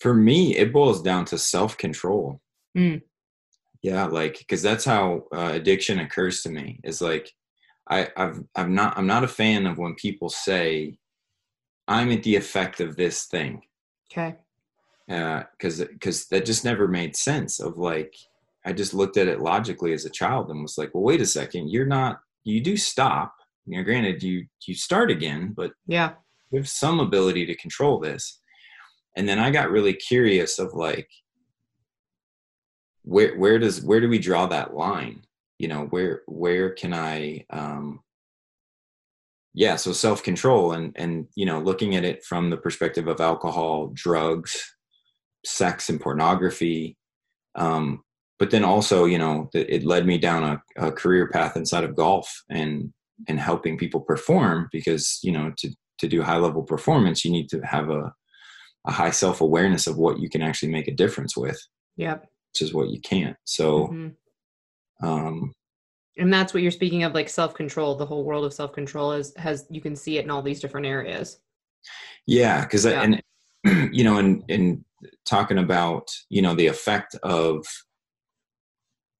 For 0.00 0.14
me 0.14 0.56
it 0.56 0.72
boils 0.72 1.02
down 1.02 1.26
to 1.26 1.36
self-control. 1.36 2.40
Mm. 2.78 3.02
Yeah 3.82 4.06
like 4.06 4.38
because 4.38 4.62
that's 4.62 4.86
how 4.86 5.24
uh, 5.34 5.50
addiction 5.52 5.98
occurs 5.98 6.42
to 6.42 6.48
me 6.48 6.80
is 6.82 7.02
like 7.02 7.30
i 7.90 8.08
i've 8.16 8.42
i'm 8.56 8.74
not 8.74 8.96
i'm 8.96 9.06
not 9.06 9.22
a 9.22 9.28
fan 9.28 9.66
of 9.66 9.76
when 9.76 9.94
people 9.96 10.30
say 10.30 10.96
i'm 11.88 12.10
at 12.10 12.22
the 12.22 12.36
effect 12.36 12.80
of 12.80 12.96
this 12.96 13.26
thing. 13.26 13.60
Okay. 14.10 14.36
Because 15.06 15.82
uh, 15.82 15.88
because 15.92 16.26
that 16.28 16.46
just 16.46 16.64
never 16.64 16.88
made 16.88 17.14
sense 17.14 17.60
of 17.60 17.76
like 17.76 18.14
i 18.64 18.72
just 18.72 18.94
looked 18.94 19.16
at 19.16 19.28
it 19.28 19.40
logically 19.40 19.92
as 19.92 20.04
a 20.04 20.10
child 20.10 20.50
and 20.50 20.62
was 20.62 20.78
like 20.78 20.92
well 20.94 21.04
wait 21.04 21.20
a 21.20 21.26
second 21.26 21.68
you're 21.68 21.86
not 21.86 22.20
you 22.44 22.60
do 22.60 22.76
stop. 22.76 23.34
You 23.66 23.78
know 23.78 23.84
granted 23.84 24.22
you 24.22 24.46
you 24.66 24.74
start 24.74 25.10
again 25.10 25.52
but 25.56 25.72
yeah. 25.86 26.12
you 26.50 26.58
have 26.58 26.68
some 26.68 27.00
ability 27.00 27.46
to 27.46 27.56
control 27.56 27.98
this. 27.98 28.40
And 29.16 29.28
then 29.28 29.38
i 29.38 29.50
got 29.50 29.70
really 29.70 29.94
curious 29.94 30.58
of 30.58 30.74
like 30.74 31.08
where 33.02 33.36
where 33.36 33.58
does 33.58 33.82
where 33.82 34.00
do 34.00 34.08
we 34.08 34.18
draw 34.18 34.46
that 34.46 34.74
line? 34.74 35.22
You 35.58 35.68
know 35.68 35.86
where 35.86 36.22
where 36.26 36.70
can 36.70 36.92
i 36.92 37.44
um 37.50 38.00
yeah 39.54 39.76
so 39.76 39.92
self-control 39.92 40.72
and 40.72 40.92
and 40.96 41.28
you 41.34 41.46
know 41.46 41.60
looking 41.60 41.96
at 41.96 42.04
it 42.04 42.24
from 42.24 42.50
the 42.50 42.56
perspective 42.56 43.06
of 43.06 43.20
alcohol 43.20 43.92
drugs 43.94 44.74
sex 45.46 45.88
and 45.90 46.00
pornography 46.00 46.96
um 47.54 48.02
but 48.38 48.50
then 48.50 48.64
also 48.64 49.04
you 49.04 49.18
know 49.18 49.48
it 49.54 49.84
led 49.84 50.06
me 50.06 50.18
down 50.18 50.42
a, 50.42 50.86
a 50.88 50.92
career 50.92 51.28
path 51.28 51.56
inside 51.56 51.84
of 51.84 51.96
golf 51.96 52.30
and 52.50 52.92
and 53.28 53.38
helping 53.38 53.78
people 53.78 54.00
perform 54.00 54.68
because 54.72 55.18
you 55.22 55.32
know 55.32 55.52
to 55.56 55.70
to 55.98 56.08
do 56.08 56.22
high 56.22 56.36
level 56.36 56.62
performance 56.62 57.24
you 57.24 57.30
need 57.30 57.48
to 57.48 57.60
have 57.60 57.90
a 57.90 58.12
a 58.86 58.92
high 58.92 59.10
self 59.10 59.40
awareness 59.40 59.86
of 59.86 59.96
what 59.96 60.18
you 60.18 60.28
can 60.28 60.42
actually 60.42 60.70
make 60.70 60.88
a 60.88 60.94
difference 60.94 61.36
with. 61.36 61.58
Yep. 61.96 62.26
Which 62.52 62.62
is 62.62 62.74
what 62.74 62.90
you 62.90 63.00
can't. 63.00 63.36
So, 63.44 63.88
mm-hmm. 63.88 65.06
um, 65.06 65.52
and 66.16 66.32
that's 66.32 66.54
what 66.54 66.62
you're 66.62 66.70
speaking 66.70 67.02
of, 67.02 67.14
like 67.14 67.28
self 67.28 67.54
control. 67.54 67.96
The 67.96 68.06
whole 68.06 68.24
world 68.24 68.44
of 68.44 68.54
self 68.54 68.72
control 68.72 69.12
is 69.12 69.32
has 69.36 69.66
you 69.70 69.80
can 69.80 69.96
see 69.96 70.18
it 70.18 70.24
in 70.24 70.30
all 70.30 70.42
these 70.42 70.60
different 70.60 70.86
areas. 70.86 71.38
Yeah, 72.26 72.62
because 72.62 72.84
yeah. 72.84 73.02
and 73.02 73.22
you 73.94 74.04
know, 74.04 74.18
and 74.18 74.44
and 74.48 74.84
talking 75.26 75.58
about 75.58 76.08
you 76.28 76.42
know 76.42 76.54
the 76.54 76.68
effect 76.68 77.16
of 77.24 77.66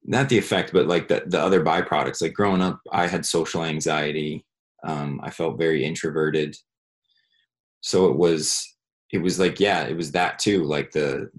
not 0.05 0.29
the 0.29 0.39
effect, 0.39 0.73
but 0.73 0.87
like 0.87 1.09
the 1.09 1.23
the 1.27 1.41
other 1.41 1.63
byproducts. 1.63 2.23
Like 2.23 2.35
growing 2.35 2.63
up, 2.63 2.81
I 2.93 3.07
had 3.07 3.25
social 3.25 3.65
anxiety. 3.65 4.45
Um, 4.87 5.21
I 5.23 5.31
felt 5.31 5.59
very 5.59 5.85
introverted. 5.85 6.57
So 7.81 8.07
it 8.07 8.17
was 8.17 8.75
it 9.15 9.23
was 9.23 9.39
like 9.39 9.61
yeah 9.61 9.85
it 9.85 9.97
was 9.97 10.11
that 10.11 10.39
too 10.41 10.65
like 10.65 10.91
the 10.91 11.31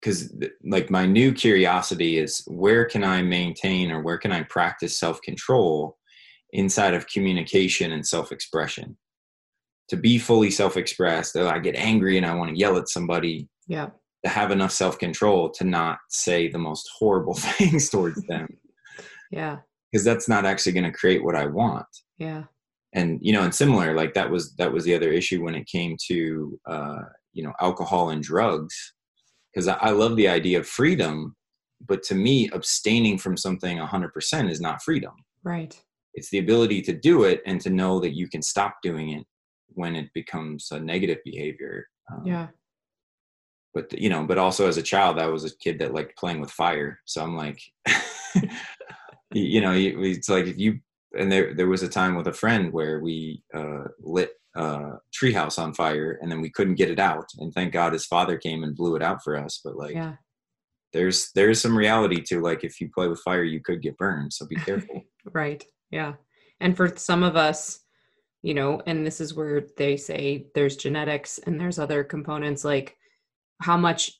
because 0.00 0.34
like 0.64 0.90
my 0.90 1.06
new 1.06 1.32
curiosity 1.32 2.18
is 2.18 2.42
where 2.46 2.84
can 2.84 3.02
i 3.02 3.22
maintain 3.22 3.90
or 3.90 4.02
where 4.02 4.18
can 4.18 4.30
i 4.30 4.42
practice 4.42 4.98
self-control 4.98 5.96
inside 6.52 6.92
of 6.92 7.06
communication 7.06 7.92
and 7.92 8.06
self-expression 8.06 8.96
to 9.88 9.96
be 9.96 10.18
fully 10.18 10.50
self-expressed 10.50 11.36
i 11.36 11.58
get 11.58 11.74
angry 11.74 12.18
and 12.18 12.26
i 12.26 12.34
want 12.34 12.50
to 12.50 12.58
yell 12.58 12.76
at 12.76 12.88
somebody 12.88 13.48
yeah 13.66 13.88
to 14.24 14.30
have 14.30 14.50
enough 14.50 14.72
self-control 14.72 15.50
to 15.50 15.64
not 15.64 15.98
say 16.08 16.48
the 16.48 16.58
most 16.58 16.88
horrible 16.98 17.34
things 17.58 17.88
towards 17.88 18.22
them. 18.26 18.48
Yeah. 19.30 19.58
Because 19.90 20.04
that's 20.04 20.28
not 20.28 20.46
actually 20.46 20.72
going 20.72 20.90
to 20.90 20.98
create 20.98 21.24
what 21.24 21.36
i 21.36 21.46
want. 21.46 21.86
Yeah. 22.18 22.44
And 22.92 23.18
you 23.22 23.32
know 23.32 23.42
and 23.42 23.54
similar 23.54 23.94
like 23.94 24.14
that 24.14 24.30
was 24.30 24.54
that 24.56 24.72
was 24.72 24.84
the 24.84 24.94
other 24.94 25.12
issue 25.12 25.44
when 25.44 25.54
it 25.54 25.66
came 25.66 25.96
to 26.08 26.58
uh 26.66 27.02
you 27.32 27.44
know 27.44 27.52
alcohol 27.60 28.10
and 28.10 28.22
drugs. 28.22 28.74
Because 29.52 29.68
I, 29.68 29.74
I 29.74 29.90
love 29.90 30.16
the 30.16 30.28
idea 30.28 30.58
of 30.58 30.66
freedom 30.66 31.36
but 31.86 32.02
to 32.04 32.14
me 32.14 32.50
abstaining 32.50 33.16
from 33.16 33.38
something 33.38 33.78
100% 33.78 34.50
is 34.50 34.60
not 34.60 34.82
freedom. 34.82 35.12
Right. 35.42 35.80
It's 36.12 36.28
the 36.28 36.38
ability 36.38 36.82
to 36.82 36.92
do 36.92 37.22
it 37.22 37.40
and 37.46 37.58
to 37.62 37.70
know 37.70 38.00
that 38.00 38.14
you 38.14 38.28
can 38.28 38.42
stop 38.42 38.76
doing 38.82 39.10
it 39.10 39.24
when 39.74 39.96
it 39.96 40.08
becomes 40.14 40.68
a 40.70 40.80
negative 40.80 41.18
behavior 41.24 41.86
um, 42.12 42.22
yeah 42.24 42.48
but 43.74 43.92
you 43.98 44.08
know 44.08 44.24
but 44.24 44.38
also 44.38 44.66
as 44.66 44.76
a 44.76 44.82
child 44.82 45.18
i 45.18 45.26
was 45.26 45.44
a 45.44 45.56
kid 45.58 45.78
that 45.78 45.94
liked 45.94 46.16
playing 46.16 46.40
with 46.40 46.50
fire. 46.50 47.00
So 47.04 47.22
i'm 47.22 47.36
like 47.36 47.60
you 49.32 49.60
know 49.60 49.72
it's 49.74 50.28
like 50.28 50.46
if 50.46 50.58
you 50.58 50.80
and 51.18 51.30
there 51.30 51.54
there 51.54 51.68
was 51.68 51.82
a 51.82 51.88
time 51.88 52.14
with 52.14 52.28
a 52.28 52.32
friend 52.32 52.72
where 52.72 53.00
we 53.00 53.42
uh, 53.54 53.84
lit 54.00 54.32
a 54.56 54.92
treehouse 55.12 55.58
on 55.58 55.74
fire 55.74 56.18
and 56.20 56.30
then 56.30 56.40
we 56.40 56.50
couldn't 56.50 56.74
get 56.74 56.90
it 56.90 56.98
out. 56.98 57.28
And 57.38 57.52
thank 57.52 57.72
god 57.72 57.92
his 57.92 58.06
father 58.06 58.36
came 58.36 58.64
and 58.64 58.76
blew 58.76 58.96
it 58.96 59.02
out 59.02 59.22
for 59.22 59.36
us 59.36 59.60
but 59.62 59.76
like 59.76 59.94
yeah. 59.94 60.14
there's 60.92 61.30
there's 61.34 61.60
some 61.60 61.76
reality 61.76 62.20
to 62.22 62.40
like 62.40 62.64
if 62.64 62.80
you 62.80 62.90
play 62.92 63.08
with 63.08 63.20
fire 63.20 63.44
you 63.44 63.60
could 63.60 63.82
get 63.82 63.98
burned 63.98 64.32
so 64.32 64.46
be 64.46 64.56
careful. 64.56 65.02
Right. 65.34 65.62
Yeah. 65.90 66.14
And 66.60 66.74
for 66.74 66.96
some 66.96 67.22
of 67.22 67.36
us 67.36 67.80
you 68.42 68.54
know 68.54 68.80
and 68.86 69.06
this 69.06 69.20
is 69.20 69.34
where 69.34 69.66
they 69.76 69.96
say 69.96 70.46
there's 70.54 70.76
genetics 70.76 71.38
and 71.38 71.60
there's 71.60 71.78
other 71.78 72.02
components 72.02 72.64
like 72.64 72.96
how 73.60 73.76
much 73.76 74.12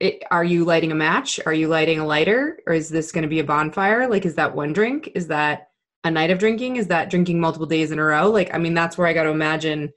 it, 0.00 0.22
are 0.30 0.44
you 0.44 0.64
lighting 0.64 0.92
a 0.92 0.96
match 0.96 1.38
are 1.46 1.54
you 1.54 1.68
lighting 1.68 2.00
a 2.00 2.06
lighter 2.06 2.58
or 2.66 2.74
is 2.74 2.88
this 2.88 3.12
going 3.12 3.22
to 3.22 3.28
be 3.28 3.38
a 3.38 3.44
bonfire 3.44 4.08
like 4.08 4.26
is 4.26 4.34
that 4.34 4.54
one 4.54 4.72
drink 4.72 5.08
is 5.14 5.28
that 5.28 5.68
a 6.04 6.10
night 6.10 6.30
of 6.30 6.38
drinking? 6.38 6.76
Is 6.76 6.86
that 6.88 7.10
drinking 7.10 7.40
multiple 7.40 7.66
days 7.66 7.90
in 7.90 7.98
a 7.98 8.04
row? 8.04 8.30
Like, 8.30 8.54
I 8.54 8.58
mean, 8.58 8.74
that's 8.74 8.96
where 8.96 9.06
I 9.06 9.14
got 9.14 9.24
to 9.24 9.30
imagine. 9.30 9.90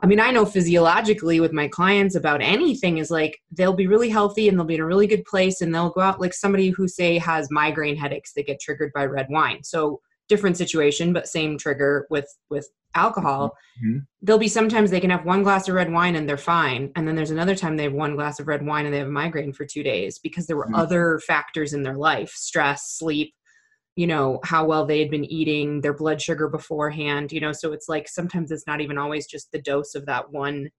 I 0.00 0.06
mean, 0.06 0.20
I 0.20 0.30
know 0.30 0.44
physiologically 0.44 1.40
with 1.40 1.52
my 1.52 1.68
clients 1.68 2.14
about 2.14 2.42
anything 2.42 2.98
is 2.98 3.10
like 3.10 3.40
they'll 3.50 3.72
be 3.72 3.86
really 3.86 4.10
healthy 4.10 4.48
and 4.48 4.58
they'll 4.58 4.66
be 4.66 4.74
in 4.74 4.80
a 4.80 4.86
really 4.86 5.06
good 5.06 5.24
place 5.24 5.60
and 5.60 5.74
they'll 5.74 5.90
go 5.90 6.02
out 6.02 6.20
like 6.20 6.34
somebody 6.34 6.70
who 6.70 6.86
say 6.88 7.18
has 7.18 7.50
migraine 7.50 7.96
headaches 7.96 8.34
that 8.34 8.46
get 8.46 8.60
triggered 8.60 8.92
by 8.92 9.06
red 9.06 9.28
wine. 9.30 9.62
So 9.62 10.00
different 10.28 10.56
situation, 10.56 11.12
but 11.12 11.28
same 11.28 11.58
trigger 11.58 12.06
with 12.10 12.28
with 12.50 12.68
alcohol. 12.94 13.56
Mm-hmm. 13.82 13.98
There'll 14.20 14.38
be 14.38 14.48
sometimes 14.48 14.90
they 14.90 15.00
can 15.00 15.10
have 15.10 15.24
one 15.24 15.42
glass 15.42 15.68
of 15.68 15.74
red 15.74 15.90
wine 15.92 16.16
and 16.16 16.28
they're 16.28 16.36
fine, 16.36 16.92
and 16.96 17.06
then 17.06 17.16
there's 17.16 17.30
another 17.30 17.54
time 17.54 17.76
they 17.76 17.84
have 17.84 17.92
one 17.92 18.16
glass 18.16 18.40
of 18.40 18.48
red 18.48 18.64
wine 18.64 18.84
and 18.84 18.94
they 18.94 18.98
have 18.98 19.08
a 19.08 19.10
migraine 19.10 19.52
for 19.52 19.64
two 19.64 19.82
days 19.82 20.18
because 20.18 20.46
there 20.46 20.56
were 20.56 20.66
mm-hmm. 20.66 20.74
other 20.76 21.20
factors 21.26 21.72
in 21.72 21.82
their 21.82 21.96
life, 21.96 22.30
stress, 22.30 22.96
sleep, 22.96 23.34
you 23.96 24.06
know 24.06 24.40
how 24.44 24.64
well 24.64 24.86
they 24.86 24.98
had 24.98 25.10
been 25.10 25.24
eating 25.24 25.80
their 25.80 25.92
blood 25.92 26.20
sugar 26.20 26.48
beforehand 26.48 27.30
you 27.30 27.40
know 27.40 27.52
so 27.52 27.72
it's 27.72 27.88
like 27.88 28.08
sometimes 28.08 28.50
it's 28.50 28.66
not 28.66 28.80
even 28.80 28.98
always 28.98 29.26
just 29.26 29.52
the 29.52 29.60
dose 29.60 29.94
of 29.94 30.06
that 30.06 30.30
one 30.30 30.70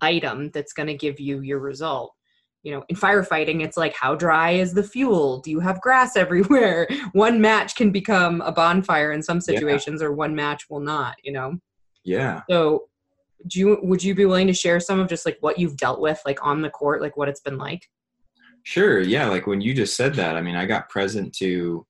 item 0.00 0.50
that's 0.50 0.72
going 0.72 0.86
to 0.86 0.94
give 0.94 1.20
you 1.20 1.40
your 1.40 1.58
result 1.58 2.12
you 2.62 2.72
know 2.72 2.84
in 2.88 2.96
firefighting 2.96 3.62
it's 3.62 3.76
like 3.76 3.94
how 3.94 4.14
dry 4.14 4.50
is 4.50 4.74
the 4.74 4.82
fuel? 4.82 5.40
Do 5.40 5.50
you 5.50 5.60
have 5.60 5.80
grass 5.80 6.16
everywhere? 6.24 6.88
One 7.12 7.40
match 7.40 7.74
can 7.74 7.90
become 7.90 8.40
a 8.42 8.52
bonfire 8.52 9.12
in 9.12 9.22
some 9.22 9.40
situations 9.40 10.00
yeah. 10.00 10.08
or 10.08 10.12
one 10.12 10.34
match 10.34 10.68
will 10.68 10.80
not 10.80 11.16
you 11.22 11.32
know? 11.32 11.58
Yeah. 12.04 12.42
So 12.50 12.84
do 13.48 13.58
you 13.58 13.78
would 13.82 14.02
you 14.02 14.14
be 14.14 14.26
willing 14.26 14.46
to 14.46 14.52
share 14.52 14.80
some 14.80 15.00
of 15.00 15.08
just 15.08 15.26
like 15.26 15.38
what 15.40 15.58
you've 15.58 15.76
dealt 15.76 16.00
with 16.00 16.20
like 16.24 16.44
on 16.44 16.62
the 16.62 16.70
court 16.70 17.02
like 17.02 17.16
what 17.16 17.28
it's 17.28 17.40
been 17.40 17.58
like? 17.58 17.88
Sure 18.64 19.00
yeah 19.00 19.28
like 19.28 19.46
when 19.46 19.60
you 19.60 19.74
just 19.74 19.96
said 19.96 20.14
that 20.14 20.36
i 20.36 20.40
mean 20.40 20.54
i 20.54 20.64
got 20.64 20.88
present 20.88 21.34
to 21.34 21.84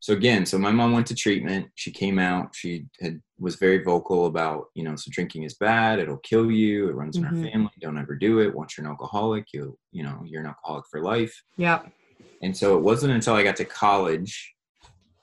so 0.00 0.12
again 0.12 0.46
so 0.46 0.58
my 0.58 0.70
mom 0.70 0.92
went 0.92 1.06
to 1.08 1.14
treatment. 1.14 1.68
She 1.74 1.90
came 1.90 2.18
out. 2.18 2.54
She 2.54 2.86
had 3.00 3.20
was 3.38 3.56
very 3.56 3.82
vocal 3.82 4.26
about 4.26 4.66
you 4.74 4.84
know 4.84 4.96
so 4.96 5.10
drinking 5.12 5.44
is 5.44 5.54
bad. 5.54 5.98
It'll 5.98 6.18
kill 6.18 6.50
you. 6.50 6.88
It 6.88 6.94
runs 6.94 7.16
in 7.16 7.24
mm-hmm. 7.24 7.44
our 7.44 7.50
family. 7.50 7.70
Don't 7.80 7.98
ever 7.98 8.16
do 8.16 8.40
it. 8.40 8.54
Once 8.54 8.76
you're 8.76 8.86
an 8.86 8.90
alcoholic 8.90 9.46
you 9.52 9.76
you 9.92 10.02
know 10.02 10.22
you're 10.24 10.42
an 10.42 10.48
alcoholic 10.48 10.84
for 10.90 11.02
life. 11.02 11.34
Yeah 11.56 11.80
and 12.42 12.56
so 12.56 12.76
it 12.76 12.82
wasn't 12.82 13.12
until 13.12 13.34
i 13.34 13.42
got 13.42 13.56
to 13.56 13.64
college 13.64 14.54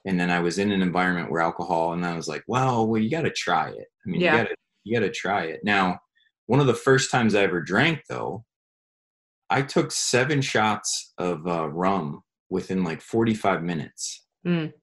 and 0.06 0.20
then 0.20 0.30
i 0.30 0.40
was 0.40 0.60
in 0.60 0.72
an 0.72 0.82
environment 0.82 1.32
where 1.32 1.42
alcohol 1.42 1.94
and 1.94 2.06
i 2.06 2.16
was 2.16 2.28
like 2.28 2.44
well 2.48 2.88
well 2.88 3.02
you 3.02 3.10
got 3.10 3.22
to 3.22 3.32
try 3.32 3.70
it. 3.70 3.88
I 4.06 4.10
mean 4.10 4.22
yeah. 4.22 4.32
you 4.32 4.38
got 4.38 4.50
to 4.50 4.56
you 4.84 5.00
got 5.00 5.06
to 5.06 5.12
try 5.12 5.46
it. 5.46 5.62
Now 5.64 6.00
one 6.46 6.60
of 6.60 6.68
the 6.68 6.74
first 6.74 7.12
times 7.12 7.36
i 7.36 7.42
ever 7.42 7.62
drank 7.62 8.02
though 8.10 8.44
i 9.50 9.62
took 9.62 9.92
seven 9.92 10.42
shots 10.42 11.14
of 11.18 11.46
uh, 11.48 11.70
rum 11.70 12.22
within 12.50 12.84
like 12.84 13.02
45 13.02 13.64
minutes 13.64 14.25
Mm. 14.46 14.74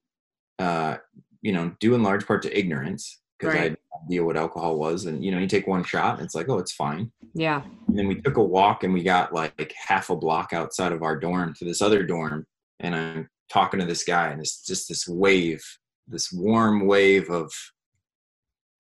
Uh, 0.59 0.97
you 1.41 1.53
know, 1.53 1.75
due 1.81 1.95
in 1.95 2.03
large 2.03 2.27
part 2.27 2.43
to 2.43 2.59
ignorance 2.59 3.21
because 3.39 3.55
right. 3.55 3.61
I 3.61 3.65
had 3.65 3.73
no 3.73 4.07
idea 4.07 4.25
what 4.25 4.37
alcohol 4.37 4.79
was. 4.79 5.07
And, 5.07 5.25
you 5.25 5.33
know, 5.33 5.39
you 5.39 5.49
take 5.49 5.67
one 5.67 5.83
shot 5.83 6.19
and 6.19 6.25
it's 6.25 6.35
like, 6.35 6.49
oh, 6.49 6.59
it's 6.59 6.73
fine. 6.73 7.11
Yeah. 7.35 7.63
And 7.89 7.99
then 7.99 8.07
we 8.07 8.21
took 8.21 8.37
a 8.37 8.43
walk 8.43 8.85
and 8.85 8.95
we 8.95 9.03
got 9.03 9.35
like 9.35 9.75
half 9.77 10.11
a 10.11 10.17
block 10.17 10.53
outside 10.53 10.93
of 10.93 11.03
our 11.03 11.19
dorm 11.19 11.55
to 11.55 11.65
this 11.65 11.83
other 11.83 12.05
dorm. 12.05 12.47
And 12.81 12.95
I'm 12.95 13.29
talking 13.51 13.81
to 13.81 13.87
this 13.87 14.05
guy 14.05 14.29
and 14.29 14.41
it's 14.41 14.65
just 14.65 14.89
this 14.89 15.09
wave, 15.09 15.63
this 16.07 16.33
warm 16.33 16.87
wave 16.87 17.31
of 17.31 17.53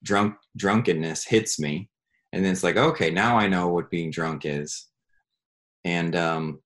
drunk 0.03 0.37
drunkenness 0.57 1.25
hits 1.25 1.59
me. 1.59 1.89
And 2.33 2.45
then 2.45 2.53
it's 2.53 2.65
like, 2.65 2.77
okay, 2.77 3.11
now 3.11 3.37
I 3.37 3.49
know 3.49 3.69
what 3.69 3.91
being 3.91 4.11
drunk 4.11 4.47
is. 4.47 4.89
And 5.85 6.15
um, 6.17 6.62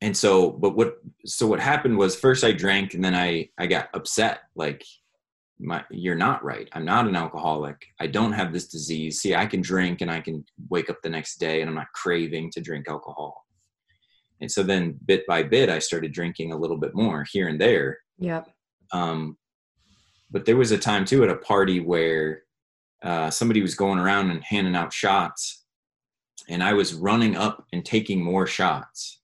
and 0.00 0.16
so 0.16 0.50
but 0.50 0.76
what 0.76 0.98
so 1.24 1.46
what 1.46 1.60
happened 1.60 1.96
was 1.96 2.14
first 2.14 2.44
i 2.44 2.52
drank 2.52 2.94
and 2.94 3.04
then 3.04 3.14
i 3.14 3.48
i 3.58 3.66
got 3.66 3.88
upset 3.94 4.40
like 4.54 4.84
my 5.62 5.84
you're 5.90 6.14
not 6.14 6.44
right. 6.44 6.68
I'm 6.72 6.84
not 6.84 7.06
an 7.06 7.16
alcoholic. 7.16 7.86
I 8.00 8.06
don't 8.08 8.32
have 8.32 8.52
this 8.52 8.68
disease. 8.68 9.20
See 9.20 9.34
i 9.34 9.46
can 9.46 9.60
drink 9.60 10.00
and 10.00 10.10
i 10.10 10.20
can 10.20 10.44
wake 10.68 10.90
up 10.90 11.00
the 11.02 11.08
next 11.08 11.38
day 11.38 11.60
and 11.60 11.68
i'm 11.68 11.76
not 11.76 11.92
craving 11.94 12.50
to 12.52 12.60
drink 12.60 12.88
alcohol. 12.88 13.46
And 14.40 14.50
so 14.50 14.62
then 14.62 14.98
bit 15.06 15.26
by 15.26 15.42
bit 15.42 15.70
i 15.70 15.78
started 15.78 16.12
drinking 16.12 16.52
a 16.52 16.56
little 16.58 16.76
bit 16.76 16.94
more 16.94 17.24
here 17.32 17.48
and 17.48 17.60
there. 17.60 17.98
Yep. 18.18 18.48
Um 18.92 19.36
but 20.30 20.44
there 20.44 20.56
was 20.56 20.72
a 20.72 20.78
time 20.78 21.04
too 21.04 21.22
at 21.22 21.30
a 21.30 21.36
party 21.36 21.80
where 21.80 22.42
uh, 23.02 23.28
somebody 23.30 23.60
was 23.60 23.74
going 23.74 23.98
around 23.98 24.30
and 24.30 24.42
handing 24.44 24.76
out 24.76 24.92
shots. 24.92 25.64
And 26.48 26.62
i 26.62 26.72
was 26.72 26.94
running 26.94 27.36
up 27.36 27.64
and 27.72 27.84
taking 27.84 28.22
more 28.22 28.46
shots 28.46 29.21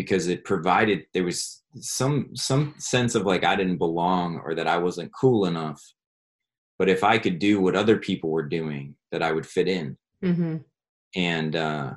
because 0.00 0.28
it 0.28 0.44
provided 0.44 1.04
there 1.12 1.24
was 1.24 1.62
some 1.78 2.30
some 2.34 2.74
sense 2.78 3.14
of 3.14 3.26
like 3.26 3.44
I 3.44 3.54
didn't 3.54 3.76
belong 3.76 4.40
or 4.42 4.54
that 4.54 4.66
I 4.66 4.78
wasn't 4.78 5.12
cool 5.12 5.44
enough. 5.44 5.82
But 6.78 6.88
if 6.88 7.04
I 7.04 7.18
could 7.18 7.38
do 7.38 7.60
what 7.60 7.76
other 7.76 7.98
people 7.98 8.30
were 8.30 8.48
doing, 8.48 8.94
that 9.12 9.22
I 9.22 9.32
would 9.32 9.44
fit 9.44 9.68
in. 9.68 9.98
Mm-hmm. 10.24 10.56
And 11.16 11.54
uh, 11.54 11.92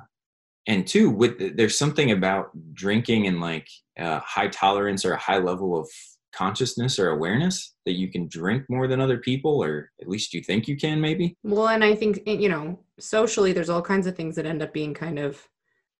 and 0.66 0.86
two, 0.86 1.08
with 1.08 1.56
there's 1.56 1.78
something 1.78 2.10
about 2.10 2.50
drinking 2.74 3.26
and 3.26 3.40
like 3.40 3.68
uh, 3.98 4.20
high 4.20 4.48
tolerance 4.48 5.06
or 5.06 5.14
a 5.14 5.18
high 5.18 5.38
level 5.38 5.74
of 5.74 5.88
consciousness 6.34 6.98
or 6.98 7.10
awareness 7.10 7.74
that 7.86 7.92
you 7.92 8.10
can 8.10 8.28
drink 8.28 8.64
more 8.68 8.86
than 8.86 9.00
other 9.00 9.18
people 9.18 9.62
or 9.62 9.90
at 10.02 10.08
least 10.08 10.34
you 10.34 10.42
think 10.42 10.66
you 10.66 10.76
can 10.76 11.00
maybe 11.00 11.36
well 11.44 11.68
and 11.68 11.84
i 11.84 11.94
think 11.94 12.20
you 12.26 12.48
know 12.48 12.76
socially 12.98 13.52
there's 13.52 13.70
all 13.70 13.80
kinds 13.80 14.08
of 14.08 14.16
things 14.16 14.34
that 14.34 14.44
end 14.44 14.60
up 14.60 14.72
being 14.72 14.92
kind 14.92 15.20
of 15.20 15.48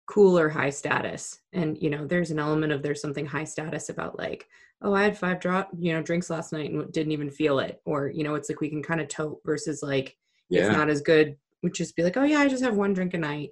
cool 0.06 0.38
or 0.38 0.48
high 0.48 0.70
status. 0.70 1.40
And 1.52 1.80
you 1.80 1.90
know 1.90 2.06
there's 2.06 2.30
an 2.30 2.38
element 2.38 2.72
of 2.72 2.82
there's 2.82 3.00
something 3.00 3.26
high 3.26 3.44
status 3.44 3.88
about 3.88 4.18
like 4.18 4.46
oh 4.82 4.92
i 4.92 5.02
had 5.02 5.16
five 5.16 5.40
drop 5.40 5.70
you 5.78 5.92
know 5.92 6.02
drinks 6.02 6.28
last 6.28 6.52
night 6.52 6.70
and 6.70 6.92
didn't 6.92 7.12
even 7.12 7.30
feel 7.30 7.58
it. 7.58 7.80
Or 7.84 8.08
you 8.08 8.24
know 8.24 8.34
it's 8.34 8.48
like 8.48 8.60
we 8.60 8.70
can 8.70 8.82
kind 8.82 9.00
of 9.00 9.08
tote 9.08 9.40
versus 9.44 9.82
like 9.82 10.16
yeah. 10.48 10.66
it's 10.66 10.76
not 10.76 10.90
as 10.90 11.00
good. 11.00 11.36
Would 11.62 11.74
just 11.74 11.96
be 11.96 12.02
like 12.02 12.16
oh 12.16 12.24
yeah 12.24 12.40
i 12.40 12.48
just 12.48 12.64
have 12.64 12.76
one 12.76 12.92
drink 12.92 13.14
a 13.14 13.18
night. 13.18 13.50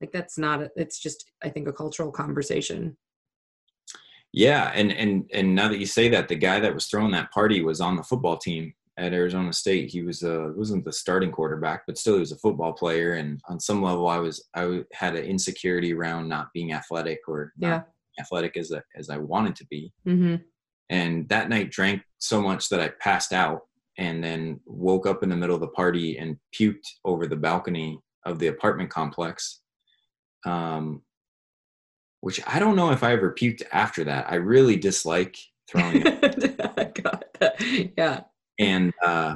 Like 0.00 0.12
that's 0.12 0.38
not 0.38 0.62
a, 0.62 0.70
it's 0.76 0.98
just 0.98 1.30
i 1.42 1.48
think 1.48 1.68
a 1.68 1.72
cultural 1.72 2.10
conversation. 2.10 2.96
Yeah 4.32 4.70
and 4.74 4.92
and 4.92 5.28
and 5.32 5.54
now 5.54 5.68
that 5.68 5.80
you 5.80 5.86
say 5.86 6.08
that 6.08 6.28
the 6.28 6.36
guy 6.36 6.60
that 6.60 6.74
was 6.74 6.86
throwing 6.86 7.10
that 7.12 7.32
party 7.32 7.62
was 7.62 7.80
on 7.80 7.96
the 7.96 8.02
football 8.02 8.36
team 8.36 8.72
at 8.98 9.12
Arizona 9.12 9.52
State. 9.52 9.90
He 9.90 10.02
was 10.02 10.22
uh 10.22 10.50
wasn't 10.54 10.84
the 10.84 10.92
starting 10.92 11.32
quarterback, 11.32 11.82
but 11.86 11.98
still 11.98 12.14
he 12.14 12.20
was 12.20 12.32
a 12.32 12.38
football 12.38 12.72
player. 12.72 13.14
And 13.14 13.40
on 13.48 13.60
some 13.60 13.82
level, 13.82 14.08
I 14.08 14.18
was 14.18 14.48
I 14.54 14.82
had 14.92 15.16
an 15.16 15.24
insecurity 15.24 15.94
around 15.94 16.28
not 16.28 16.52
being 16.52 16.72
athletic 16.72 17.20
or 17.26 17.52
yeah. 17.58 17.82
athletic 18.20 18.56
as 18.56 18.70
a, 18.70 18.82
as 18.96 19.10
I 19.10 19.18
wanted 19.18 19.56
to 19.56 19.66
be. 19.66 19.92
Mm-hmm. 20.06 20.36
And 20.90 21.28
that 21.28 21.48
night 21.48 21.70
drank 21.70 22.02
so 22.18 22.42
much 22.42 22.68
that 22.68 22.80
I 22.80 22.88
passed 23.00 23.32
out, 23.32 23.62
and 23.96 24.22
then 24.22 24.60
woke 24.66 25.06
up 25.06 25.22
in 25.22 25.28
the 25.28 25.36
middle 25.36 25.54
of 25.54 25.60
the 25.60 25.68
party 25.68 26.18
and 26.18 26.36
puked 26.54 26.86
over 27.04 27.26
the 27.26 27.36
balcony 27.36 27.98
of 28.26 28.38
the 28.38 28.48
apartment 28.48 28.90
complex. 28.90 29.60
Um, 30.44 31.02
which 32.22 32.40
I 32.46 32.58
don't 32.58 32.76
know 32.76 32.90
if 32.90 33.02
I 33.02 33.12
ever 33.12 33.32
puked 33.32 33.62
after 33.72 34.04
that. 34.04 34.30
I 34.30 34.34
really 34.34 34.76
dislike 34.76 35.38
throwing. 35.70 36.06
up. 37.06 37.24
yeah 37.96 38.20
and 38.60 38.92
uh 39.04 39.34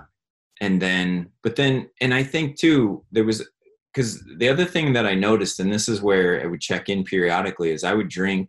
and 0.60 0.80
then 0.80 1.28
but 1.42 1.56
then 1.56 1.88
and 2.00 2.14
i 2.14 2.22
think 2.22 2.56
too 2.56 3.04
there 3.10 3.24
was 3.24 3.46
because 3.92 4.22
the 4.38 4.48
other 4.48 4.64
thing 4.64 4.92
that 4.92 5.06
i 5.06 5.14
noticed 5.14 5.58
and 5.58 5.72
this 5.72 5.88
is 5.88 6.00
where 6.00 6.40
i 6.42 6.46
would 6.46 6.60
check 6.60 6.88
in 6.88 7.02
periodically 7.02 7.72
is 7.72 7.82
i 7.82 7.94
would 7.94 8.08
drink 8.08 8.48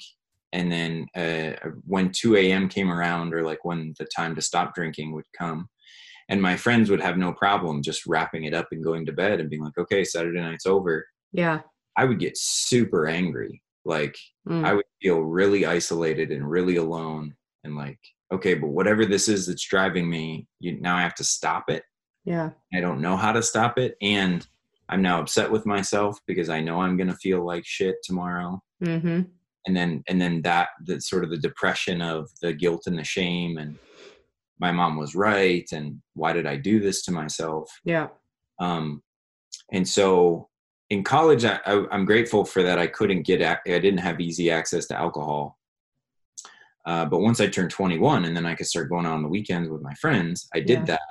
and 0.54 0.72
then 0.72 1.06
uh, 1.16 1.70
when 1.86 2.12
2 2.12 2.38
a.m 2.38 2.70
came 2.70 2.92
around 2.92 3.34
or 3.34 3.44
like 3.44 3.66
when 3.66 3.94
the 3.98 4.06
time 4.16 4.36
to 4.36 4.42
stop 4.42 4.76
drinking 4.76 5.14
would 5.14 5.26
come 5.38 5.68
and 6.30 6.42
my 6.42 6.56
friends 6.56 6.90
would 6.90 7.02
have 7.02 7.18
no 7.18 7.34
problem 7.34 7.82
just 7.82 8.06
wrapping 8.06 8.46
it 8.46 8.54
up 8.54 8.68
and 8.72 8.84
going 8.84 9.06
to 9.06 9.12
bed 9.12 9.40
and 9.40 9.50
being 9.50 9.64
like 9.64 9.78
okay 9.78 10.04
saturday 10.04 10.40
night's 10.40 10.66
over. 10.66 11.06
Yeah. 11.32 11.62
I 11.98 12.06
would 12.06 12.20
get 12.20 12.38
super 12.38 13.08
angry. 13.08 13.62
Like 13.84 14.16
mm. 14.48 14.66
i 14.66 14.74
would 14.74 14.86
feel 15.02 15.20
really 15.20 15.66
isolated 15.66 16.32
and 16.32 16.50
really 16.50 16.78
alone 16.78 17.36
and 17.64 17.76
like 17.76 18.00
okay, 18.34 18.54
but 18.56 18.68
whatever 18.68 19.06
this 19.06 19.28
is 19.28 19.48
that's 19.48 19.66
driving 19.66 20.10
me, 20.10 20.48
you 20.60 20.80
now 20.80 20.96
I 20.98 21.02
have 21.02 21.16
to 21.16 21.24
stop 21.24 21.70
it. 21.70 21.84
Yeah. 22.24 22.52
I 22.74 22.82
don't 22.82 23.02
know 23.02 23.16
how 23.16 23.32
to 23.32 23.44
stop 23.44 23.78
it. 23.78 23.96
And 24.02 24.46
I'm 24.90 25.02
now 25.02 25.20
upset 25.20 25.50
with 25.50 25.66
myself 25.66 26.20
because 26.28 26.50
I 26.50 26.62
know 26.62 26.82
I'm 26.82 26.98
gonna 26.98 27.16
feel 27.16 27.46
like 27.46 27.66
shit 27.66 27.96
tomorrow. 28.04 28.62
Mm-hmm. 28.84 29.22
And 29.68 29.76
then 29.76 30.04
and 30.08 30.20
then 30.20 30.42
that 30.42 30.70
that 30.86 31.04
sort 31.04 31.24
of 31.24 31.30
the 31.30 31.38
depression 31.38 32.02
of 32.02 32.30
the 32.42 32.54
guilt 32.54 32.84
and 32.88 32.98
the 32.98 33.04
shame 33.04 33.58
and 33.58 33.78
my 34.60 34.72
mom 34.72 34.96
was 34.96 35.16
right 35.16 35.68
and 35.74 36.02
why 36.14 36.34
did 36.34 36.46
I 36.46 36.56
do 36.56 36.80
this 36.80 37.04
to 37.04 37.12
myself? 37.12 37.70
Yeah. 37.84 38.08
Um 38.60 39.02
and 39.72 39.88
so 39.88 40.50
in 40.90 41.04
college 41.04 41.46
I, 41.46 41.60
I 41.66 41.96
am 41.96 42.06
grateful 42.06 42.46
for 42.46 42.64
that 42.64 42.80
I 42.80 42.88
couldn't 42.88 43.24
get 43.24 43.42
I 43.42 43.60
didn't 43.66 43.98
have 43.98 44.20
easy 44.20 44.52
access 44.52 44.86
to 44.88 44.98
alcohol 44.98 45.58
uh, 46.86 47.06
but 47.06 47.20
once 47.20 47.42
I 47.42 47.48
turned 47.48 47.72
21 47.72 48.26
and 48.26 48.36
then 48.36 48.46
I 48.46 48.54
could 48.54 48.68
start 48.68 48.90
going 48.90 49.06
out 49.06 49.14
on 49.14 49.24
the 49.24 49.30
weekends 49.30 49.70
with 49.70 49.82
my 49.82 49.94
friends, 49.96 50.48
I 50.54 50.60
did 50.60 50.80
yeah. 50.80 50.86
that. 50.86 51.02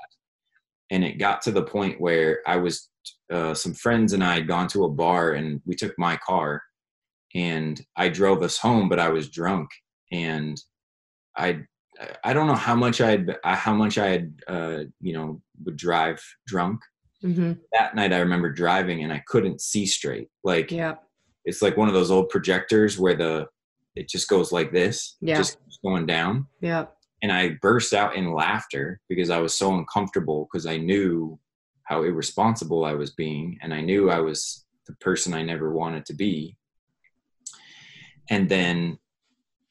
And 0.91 1.03
it 1.03 1.19
got 1.19 1.43
to 1.43 1.51
the 1.51 1.65
point 1.65 2.01
where 2.01 2.41
I 2.47 2.57
was, 2.57 2.89
uh, 3.33 3.55
some 3.55 3.75
friends 3.75 4.13
and 4.13 4.23
I 4.23 4.35
had 4.35 4.47
gone 4.47 4.69
to 4.69 4.85
a 4.85 4.91
bar 4.91 5.33
and 5.33 5.61
we 5.65 5.75
took 5.75 5.99
my 5.99 6.17
car 6.17 6.63
and 7.35 7.81
I 7.97 8.09
drove 8.09 8.43
us 8.43 8.59
home, 8.59 8.89
but 8.89 9.01
I 9.01 9.09
was 9.09 9.29
drunk 9.29 9.69
and 10.13 10.61
I, 11.37 11.63
I 12.23 12.33
don't 12.33 12.47
know 12.47 12.55
how 12.55 12.77
much 12.77 13.01
I 13.01 13.11
had, 13.11 13.39
how 13.45 13.75
much 13.75 13.99
I 13.99 14.09
had, 14.09 14.35
uh, 14.47 14.79
you 15.01 15.15
know, 15.15 15.41
would 15.65 15.77
drive 15.77 16.23
drunk. 16.47 16.81
Mm-hmm. 17.25 17.55
That 17.73 17.97
night 17.97 18.13
I 18.13 18.19
remember 18.19 18.51
driving 18.51 19.03
and 19.03 19.13
I 19.13 19.25
couldn't 19.27 19.61
see 19.61 19.87
straight. 19.87 20.29
Like, 20.45 20.71
yeah, 20.71 20.95
it's 21.45 21.63
like 21.63 21.77
one 21.77 21.89
of 21.89 21.95
those 21.95 22.11
old 22.11 22.29
projectors 22.29 22.99
where 22.99 23.15
the, 23.15 23.49
it 23.97 24.09
just 24.09 24.29
goes 24.29 24.53
like 24.53 24.73
this. 24.73 25.17
Yeah. 25.21 25.37
Just 25.37 25.59
going 25.85 26.07
down. 26.07 26.47
Yeah. 26.61 26.87
And 27.23 27.33
I 27.33 27.57
burst 27.63 27.95
out 27.95 28.17
in 28.17 28.33
laughter 28.33 29.01
because 29.09 29.31
I 29.31 29.39
was 29.39 29.55
so 29.55 29.75
uncomfortable 29.75 30.49
because 30.51 30.67
I 30.67 30.77
knew 30.77 31.39
how 31.85 32.03
irresponsible 32.03 32.85
I 32.85 32.95
was 32.95 33.13
being 33.13 33.59
and 33.63 33.73
I 33.73 33.81
knew 33.81 34.11
I 34.11 34.21
was 34.21 34.65
the 34.87 34.95
person 34.97 35.33
I 35.33 35.43
never 35.43 35.73
wanted 35.73 36.05
to 36.07 36.15
be. 36.15 36.57
And 38.31 38.49
then 38.49 38.99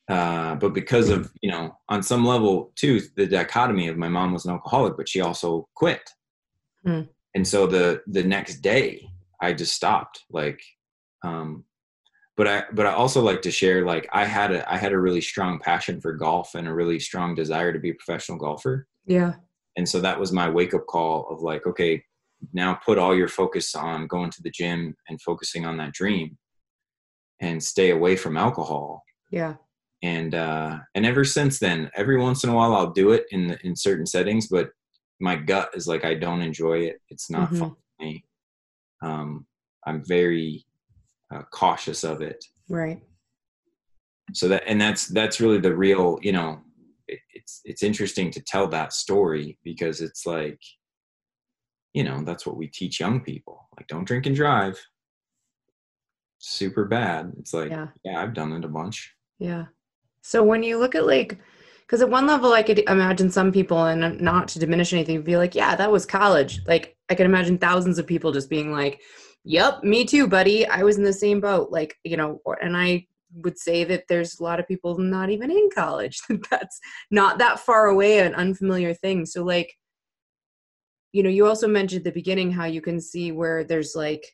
uh, 0.09 0.55
but 0.55 0.73
because 0.73 1.09
of 1.09 1.31
you 1.41 1.49
know 1.49 1.77
on 1.87 2.03
some 2.03 2.25
level 2.25 2.73
too 2.75 3.01
the 3.15 3.25
dichotomy 3.25 3.87
of 3.87 3.97
my 3.97 4.09
mom 4.09 4.33
was 4.33 4.45
an 4.45 4.51
alcoholic 4.51 4.97
but 4.97 5.07
she 5.07 5.21
also 5.21 5.67
quit 5.75 6.01
mm. 6.85 7.07
and 7.35 7.47
so 7.47 7.65
the 7.65 8.01
the 8.07 8.21
next 8.23 8.57
day 8.57 9.01
i 9.41 9.53
just 9.53 9.73
stopped 9.73 10.23
like 10.29 10.61
um 11.23 11.63
but 12.35 12.47
I 12.47 12.63
but 12.73 12.85
I 12.85 12.93
also 12.93 13.21
like 13.21 13.41
to 13.43 13.51
share 13.51 13.85
like 13.85 14.09
I 14.11 14.25
had 14.25 14.51
a 14.51 14.71
I 14.71 14.77
had 14.77 14.93
a 14.93 14.99
really 14.99 15.21
strong 15.21 15.59
passion 15.59 16.01
for 16.01 16.13
golf 16.13 16.55
and 16.55 16.67
a 16.67 16.73
really 16.73 16.99
strong 16.99 17.35
desire 17.35 17.71
to 17.71 17.79
be 17.79 17.91
a 17.91 17.95
professional 17.95 18.37
golfer. 18.37 18.87
Yeah. 19.05 19.33
And 19.77 19.87
so 19.87 19.99
that 20.01 20.19
was 20.19 20.31
my 20.31 20.49
wake 20.49 20.73
up 20.73 20.85
call 20.87 21.27
of 21.29 21.41
like, 21.41 21.65
okay, 21.65 22.03
now 22.53 22.75
put 22.85 22.97
all 22.97 23.15
your 23.15 23.27
focus 23.27 23.73
on 23.75 24.07
going 24.07 24.29
to 24.31 24.41
the 24.43 24.51
gym 24.51 24.95
and 25.09 25.21
focusing 25.21 25.65
on 25.65 25.77
that 25.77 25.93
dream 25.93 26.37
and 27.39 27.63
stay 27.63 27.91
away 27.91 28.15
from 28.15 28.37
alcohol. 28.37 29.03
Yeah. 29.29 29.55
And 30.01 30.33
uh 30.33 30.79
and 30.95 31.05
ever 31.05 31.23
since 31.23 31.59
then, 31.59 31.91
every 31.95 32.19
once 32.19 32.43
in 32.43 32.49
a 32.49 32.55
while 32.55 32.75
I'll 32.75 32.91
do 32.91 33.11
it 33.11 33.25
in 33.31 33.57
in 33.63 33.75
certain 33.75 34.07
settings, 34.07 34.47
but 34.47 34.71
my 35.19 35.35
gut 35.35 35.69
is 35.75 35.87
like 35.87 36.03
I 36.03 36.15
don't 36.15 36.41
enjoy 36.41 36.79
it. 36.79 36.99
It's 37.09 37.29
not 37.29 37.49
mm-hmm. 37.49 37.59
fun 37.59 37.69
for 37.69 38.03
me. 38.03 38.25
Um 39.03 39.45
I'm 39.85 40.03
very 40.03 40.65
uh, 41.33 41.43
cautious 41.51 42.03
of 42.03 42.21
it. 42.21 42.43
Right. 42.69 43.01
So 44.33 44.47
that 44.47 44.63
and 44.67 44.79
that's 44.79 45.07
that's 45.07 45.41
really 45.41 45.59
the 45.59 45.75
real 45.75 46.17
you 46.21 46.31
know 46.31 46.61
it, 47.07 47.19
it's 47.33 47.61
it's 47.65 47.83
interesting 47.83 48.31
to 48.31 48.41
tell 48.41 48.67
that 48.69 48.93
story 48.93 49.57
because 49.63 50.01
it's 50.01 50.25
like 50.25 50.59
you 51.93 52.03
know 52.03 52.23
that's 52.23 52.45
what 52.45 52.57
we 52.57 52.67
teach 52.67 52.99
young 52.99 53.19
people. 53.21 53.67
Like 53.77 53.87
don't 53.87 54.05
drink 54.05 54.25
and 54.25 54.35
drive. 54.35 54.79
Super 56.39 56.85
bad. 56.85 57.33
It's 57.37 57.53
like 57.53 57.69
yeah, 57.69 57.87
yeah 58.03 58.21
i've 58.21 58.33
done 58.33 58.53
it 58.53 58.65
a 58.65 58.69
bunch. 58.69 59.13
Yeah. 59.39 59.65
So 60.21 60.41
when 60.41 60.63
you 60.63 60.77
look 60.77 60.95
at 60.95 61.05
like 61.05 61.37
because 61.81 62.01
at 62.01 62.09
one 62.09 62.25
level 62.25 62.53
i 62.53 62.63
could 62.63 62.79
imagine 62.87 63.29
some 63.29 63.51
people 63.51 63.85
and 63.85 64.21
not 64.21 64.47
to 64.47 64.57
diminish 64.57 64.93
anything 64.93 65.21
be 65.21 65.35
like 65.35 65.53
yeah 65.53 65.75
that 65.75 65.91
was 65.91 66.05
college. 66.05 66.61
Like 66.65 66.95
i 67.09 67.15
can 67.15 67.25
imagine 67.25 67.57
thousands 67.57 67.99
of 67.99 68.07
people 68.07 68.31
just 68.31 68.49
being 68.49 68.71
like 68.71 69.01
Yep, 69.45 69.83
me 69.83 70.05
too, 70.05 70.27
buddy. 70.27 70.65
I 70.67 70.83
was 70.83 70.97
in 70.97 71.03
the 71.03 71.13
same 71.13 71.41
boat. 71.41 71.69
Like, 71.71 71.97
you 72.03 72.15
know, 72.15 72.39
and 72.61 72.77
I 72.77 73.05
would 73.35 73.57
say 73.57 73.83
that 73.83 74.05
there's 74.07 74.39
a 74.39 74.43
lot 74.43 74.59
of 74.59 74.67
people 74.67 74.97
not 74.97 75.29
even 75.29 75.51
in 75.51 75.69
college. 75.75 76.21
That's 76.49 76.79
not 77.11 77.39
that 77.39 77.59
far 77.59 77.87
away, 77.87 78.19
an 78.19 78.35
unfamiliar 78.35 78.93
thing. 78.93 79.25
So, 79.25 79.43
like, 79.43 79.73
you 81.11 81.23
know, 81.23 81.29
you 81.29 81.45
also 81.45 81.67
mentioned 81.67 81.99
at 81.99 82.03
the 82.05 82.11
beginning 82.11 82.51
how 82.51 82.65
you 82.65 82.81
can 82.81 82.99
see 83.01 83.31
where 83.31 83.63
there's 83.63 83.95
like, 83.95 84.25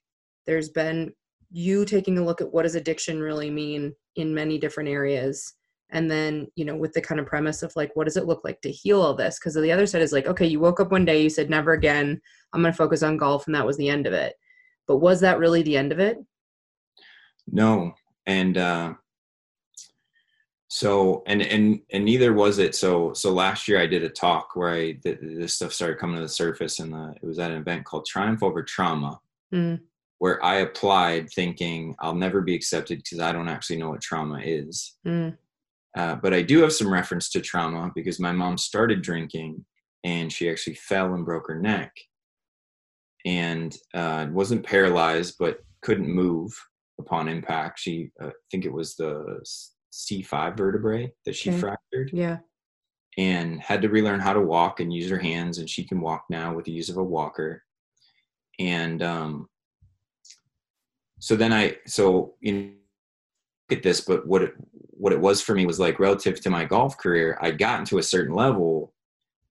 there's 0.46 0.70
been 0.70 1.12
you 1.52 1.86
taking 1.86 2.18
a 2.18 2.24
look 2.24 2.42
at 2.42 2.54
what 2.54 2.64
does 2.64 2.76
addiction 2.76 3.20
really 3.20 3.50
mean 3.50 3.94
in 4.16 4.34
many 4.34 4.60
different 4.60 4.90
areas. 4.90 5.56
And 5.92 6.10
then, 6.10 6.48
you 6.56 6.66
know, 6.66 6.76
with 6.76 6.94
the 6.94 7.02
kind 7.02 7.20
of 7.20 7.26
premise 7.26 7.64
of 7.64 7.74
like, 7.76 7.96
what 7.96 8.04
does 8.04 8.16
it 8.16 8.28
look 8.28 8.42
like 8.44 8.62
to 8.62 8.72
heal 8.72 9.02
all 9.02 9.16
this? 9.16 9.40
Because 9.40 9.56
the 9.56 9.72
other 9.72 9.88
side 9.88 10.04
is 10.04 10.12
like, 10.12 10.28
okay, 10.28 10.46
you 10.46 10.60
woke 10.60 10.80
up 10.80 10.92
one 10.92 11.04
day, 11.04 11.24
you 11.24 11.32
said, 11.32 11.50
never 11.50 11.74
again. 11.74 12.22
I'm 12.54 12.62
going 12.62 12.72
to 12.72 12.78
focus 12.78 13.02
on 13.02 13.18
golf. 13.18 13.48
And 13.48 13.56
that 13.56 13.66
was 13.66 13.78
the 13.78 13.90
end 13.90 14.06
of 14.06 14.14
it 14.14 14.36
but 14.90 14.98
was 14.98 15.22
that 15.22 15.38
really 15.38 15.62
the 15.62 15.78
end 15.78 15.92
of 15.92 16.00
it? 16.00 16.18
No. 17.48 17.94
And 18.26 18.58
uh, 18.58 18.94
so 20.68 21.22
and 21.28 21.44
and 21.44 21.82
and 21.94 22.04
neither 22.04 22.34
was 22.34 22.58
it. 22.58 22.74
So 22.74 23.14
so 23.14 23.32
last 23.32 23.68
year 23.68 23.80
I 23.80 23.86
did 23.86 24.04
a 24.04 24.10
talk 24.10 24.56
where 24.56 24.70
I 24.70 25.00
this 25.04 25.54
stuff 25.54 25.74
started 25.74 26.00
coming 26.00 26.16
to 26.16 26.24
the 26.24 26.28
surface, 26.28 26.80
and 26.80 26.94
it 27.16 27.24
was 27.24 27.38
at 27.38 27.52
an 27.52 27.58
event 27.58 27.86
called 27.86 28.08
Triumph 28.08 28.42
Over 28.42 28.64
Trauma. 28.64 29.20
Mm. 29.54 29.80
Where 30.18 30.44
I 30.44 30.56
applied 30.56 31.30
thinking 31.30 31.96
I'll 32.00 32.16
never 32.16 32.42
be 32.42 32.56
accepted 32.56 32.98
because 33.04 33.20
I 33.20 33.32
don't 33.32 33.48
actually 33.48 33.78
know 33.78 33.92
what 33.92 34.02
trauma 34.02 34.40
is. 34.44 34.98
Mm. 35.08 35.38
Uh, 35.96 36.16
but 36.16 36.34
I 36.34 36.42
do 36.42 36.62
have 36.62 36.74
some 36.74 36.92
reference 36.92 37.30
to 37.30 37.42
trauma 37.42 37.92
because 37.96 38.20
my 38.20 38.32
mom 38.32 38.58
started 38.58 39.02
drinking 39.02 39.66
and 40.04 40.32
she 40.32 40.50
actually 40.50 40.76
fell 40.76 41.14
and 41.14 41.26
broke 41.26 41.48
her 41.48 41.60
neck 41.60 41.94
and 43.26 43.76
uh, 43.94 44.28
wasn't 44.32 44.66
paralyzed 44.66 45.36
but 45.40 45.60
couldn't 45.82 46.08
move 46.08 46.52
upon 47.00 47.28
impact. 47.28 47.80
She, 47.80 48.12
uh, 48.22 48.28
I 48.28 48.32
think 48.52 48.66
it 48.66 48.74
was 48.74 48.96
the 48.96 49.44
C5 49.94 50.58
vertebrae 50.58 51.12
that 51.26 51.36
she 51.36 51.50
okay. 51.50 51.60
fractured. 51.60 52.12
Yeah. 52.14 52.38
And 53.18 53.60
had 53.62 53.82
to 53.82 53.90
relearn 53.90 54.20
how 54.20 54.34
to 54.34 54.42
walk 54.42 54.80
and 54.80 54.94
use 54.94 55.10
her 55.10 55.18
hands, 55.18 55.58
and 55.58 55.70
she 55.70 55.84
can 55.84 56.00
walk 56.00 56.26
now 56.30 56.54
with 56.54 56.66
the 56.66 56.72
use 56.72 56.90
of 56.90 56.98
a 56.98 57.04
walker. 57.04 57.64
And 58.60 59.02
um, 59.02 59.50
so 61.20 61.36
then 61.36 61.52
I, 61.52 61.78
so 61.86 62.36
you 62.40 62.54
know 62.54 62.70
at 63.72 63.84
this, 63.84 64.02
but 64.02 64.26
what 64.28 64.42
it, 64.44 64.54
what 64.72 65.14
it 65.14 65.20
was 65.20 65.42
for 65.42 65.54
me 65.54 65.66
was 65.66 65.80
like 65.80 66.00
relative 66.00 66.42
to 66.42 66.50
my 66.50 66.66
golf 66.66 66.98
career, 66.98 67.38
I'd 67.42 67.58
gotten 67.58 67.86
to 67.86 67.98
a 67.98 68.04
certain 68.04 68.36
level, 68.36 68.94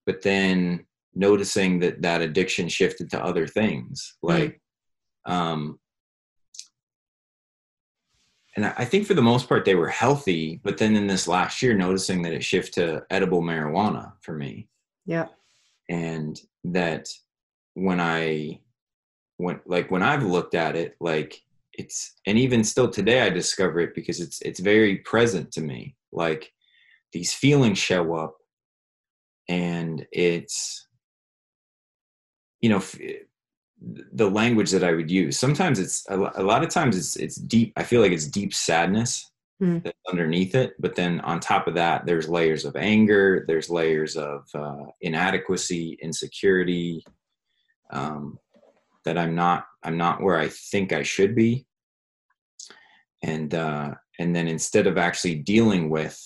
but 0.07 0.23
then 0.23 0.87
noticing 1.15 1.79
that 1.79 2.03
that 2.03 2.21
addiction 2.21 2.69
shifted 2.69 3.11
to 3.11 3.23
other 3.23 3.47
things 3.47 4.17
hmm. 4.23 4.29
like 4.29 4.61
mm. 5.27 5.33
um 5.33 5.79
and 8.59 8.75
I 8.77 8.85
think 8.85 9.07
for 9.07 9.15
the 9.15 9.23
most 9.23 9.49
part 9.49 9.65
they 9.65 9.77
were 9.77 9.89
healthy, 9.89 10.61
but 10.65 10.79
then 10.79 10.97
in 10.97 11.07
this 11.07 11.29
last 11.29 11.63
year, 11.63 11.77
noticing 11.77 12.23
that 12.23 12.33
it 12.33 12.43
shifted 12.43 12.75
to 12.75 13.07
edible 13.09 13.41
marijuana 13.41 14.15
for 14.21 14.35
me. 14.35 14.67
Yeah. 15.07 15.27
And 15.89 16.37
that 16.65 17.07
when 17.75 18.01
I 18.01 18.59
when 19.37 19.61
like 19.65 19.93
when 19.93 20.03
I've 20.03 20.25
looked 20.25 20.57
at 20.57 20.75
it, 20.75 20.97
like 20.99 21.41
it's 21.73 22.17
and 22.27 22.37
even 22.37 22.65
still 22.65 22.91
today 22.91 23.21
I 23.21 23.31
discover 23.31 23.79
it 23.79 23.95
because 23.95 24.19
it's 24.19 24.43
it's 24.43 24.59
very 24.59 24.97
present 24.97 25.53
to 25.53 25.61
me. 25.61 25.95
Like 26.11 26.51
these 27.13 27.33
feelings 27.33 27.79
show 27.79 28.17
up 28.17 28.39
and 29.49 30.05
it's 30.11 30.88
you 32.61 32.69
know 32.69 32.83
the 33.81 34.29
language 34.29 34.71
that 34.73 34.85
I 34.85 34.93
would 34.93 35.11
use. 35.11 35.39
Sometimes 35.39 35.79
it's 35.79 36.05
a, 36.09 36.17
lot 36.17 36.65
of 36.65 36.71
times 36.71 36.97
it's 36.97 37.17
it's 37.17 37.37
deep. 37.37 37.73
I 37.77 37.85
feel 37.85 38.01
like 38.01 38.13
it's 38.13 38.27
deep 38.27 38.53
sadness 38.53 39.31
mm. 39.63 39.83
that's 39.83 39.97
underneath 40.11 40.55
it, 40.55 40.75
but 40.81 40.97
then 40.97 41.21
on 41.21 41.39
top 41.39 41.69
of 41.69 41.75
that, 41.75 42.05
there's 42.05 42.29
layers 42.29 42.65
of 42.65 42.75
anger. 42.77 43.45
There's 43.47 43.71
layers 43.71 44.17
of 44.17 44.47
uh, 44.55 44.87
inadequacy, 45.01 45.99
insecurity. 46.03 47.05
Um, 47.91 48.39
that 49.05 49.17
I'm 49.17 49.35
not 49.35 49.65
I'm 49.83 49.97
not 49.97 50.23
where 50.23 50.39
I 50.39 50.49
think 50.49 50.93
I 50.93 51.03
should 51.03 51.35
be, 51.35 51.67
and 53.23 53.55
uh, 53.55 53.95
and 54.19 54.35
then 54.35 54.49
instead 54.49 54.87
of 54.87 54.99
actually 54.99 55.37
dealing 55.37 55.89
with 55.89 56.21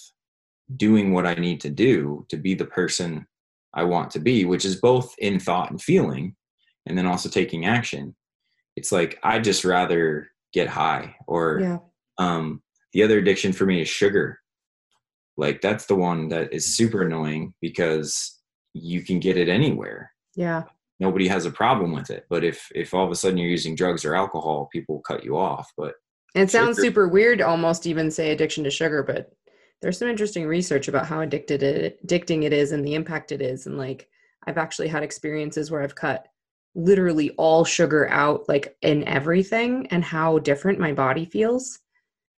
doing 0.77 1.13
what 1.13 1.27
I 1.27 1.35
need 1.35 1.61
to 1.61 1.71
do 1.71 2.27
to 2.31 2.37
be 2.37 2.55
the 2.55 2.65
person 2.65 3.27
I 3.75 3.85
want 3.85 4.11
to 4.13 4.21
be, 4.21 4.45
which 4.45 4.65
is 4.65 4.81
both 4.81 5.15
in 5.19 5.41
thought 5.41 5.71
and 5.71 5.81
feeling, 5.81 6.37
and 6.87 6.97
then 6.97 7.07
also 7.07 7.29
taking 7.29 7.67
action. 7.67 8.15
It's 8.77 8.93
like 8.93 9.19
I 9.23 9.39
just 9.39 9.65
rather 9.65 10.29
get 10.53 10.69
high 10.69 11.15
or 11.27 11.61
yeah. 11.61 11.79
um 12.19 12.63
the 12.93 13.03
other 13.03 13.19
addiction 13.19 13.53
for 13.53 13.65
me 13.65 13.81
is 13.81 13.89
sugar. 13.89 14.39
Like 15.37 15.61
that's 15.61 15.87
the 15.87 15.95
one 15.95 16.29
that 16.29 16.53
is 16.53 16.77
super 16.77 17.03
annoying 17.03 17.55
because 17.61 18.39
you 18.75 19.03
can 19.03 19.19
get 19.19 19.37
it 19.37 19.49
anywhere. 19.49 20.13
Yeah. 20.37 20.65
Nobody 21.01 21.27
has 21.29 21.47
a 21.47 21.51
problem 21.51 21.93
with 21.93 22.11
it. 22.11 22.27
But 22.29 22.45
if 22.45 22.69
if 22.75 22.95
all 22.95 23.05
of 23.05 23.11
a 23.11 23.17
sudden 23.17 23.39
you're 23.39 23.49
using 23.49 23.75
drugs 23.75 24.05
or 24.05 24.15
alcohol, 24.15 24.69
people 24.73 25.01
cut 25.01 25.25
you 25.25 25.37
off. 25.37 25.73
But 25.77 25.95
it 26.35 26.51
sounds 26.51 26.77
sugar, 26.77 26.87
super 26.87 27.09
weird 27.09 27.41
almost 27.41 27.87
even 27.87 28.11
say 28.11 28.31
addiction 28.31 28.65
to 28.65 28.71
sugar, 28.71 29.03
but 29.03 29.33
there's 29.83 29.99
some 29.99 30.09
interesting 30.09 30.47
research 30.47 30.89
about 30.89 31.07
how 31.07 31.21
addicted 31.21 31.63
it 31.63 31.99
addicting 32.07 32.45
it 32.45 32.53
is 32.53 32.73
and 32.73 32.85
the 32.85 32.95
impact 32.95 33.33
it 33.33 33.43
is. 33.43 33.67
And 33.67 33.77
like 33.77 34.09
i've 34.47 34.59
actually 34.59 34.89
had 34.89 35.03
experiences 35.03 35.71
where 35.71 35.83
i've 35.83 35.95
cut 35.95 36.27
literally 36.75 37.31
all 37.33 37.65
sugar 37.65 38.09
out 38.09 38.49
like 38.49 38.77
in 38.83 39.07
everything 39.07 39.87
and 39.89 40.03
how 40.03 40.39
different 40.39 40.81
my 40.81 40.93
body 40.93 41.25
feels 41.25 41.79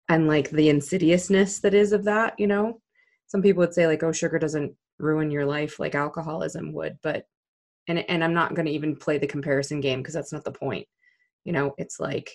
and 0.09 0.27
like 0.27 0.49
the 0.49 0.69
insidiousness 0.69 1.59
that 1.59 1.73
is 1.73 1.91
of 1.91 2.03
that 2.05 2.33
you 2.39 2.47
know? 2.47 2.79
Some 3.27 3.41
people 3.41 3.61
would 3.61 3.73
say 3.73 3.87
like 3.87 4.03
oh 4.03 4.11
sugar 4.11 4.39
doesn't 4.39 4.73
ruin 4.99 5.31
your 5.31 5.45
life 5.45 5.79
like 5.79 5.95
alcoholism 5.95 6.71
would 6.73 6.97
but 7.03 7.25
and 7.87 7.99
and 8.09 8.23
i'm 8.23 8.33
not 8.33 8.53
going 8.53 8.65
to 8.65 8.71
even 8.71 8.95
play 8.95 9.17
the 9.17 9.27
comparison 9.27 9.81
game 9.81 9.99
because 9.99 10.13
that's 10.13 10.31
not 10.31 10.43
the 10.43 10.51
point 10.51 10.87
you 11.43 11.51
know? 11.51 11.73
It's 11.77 11.99
like 11.99 12.31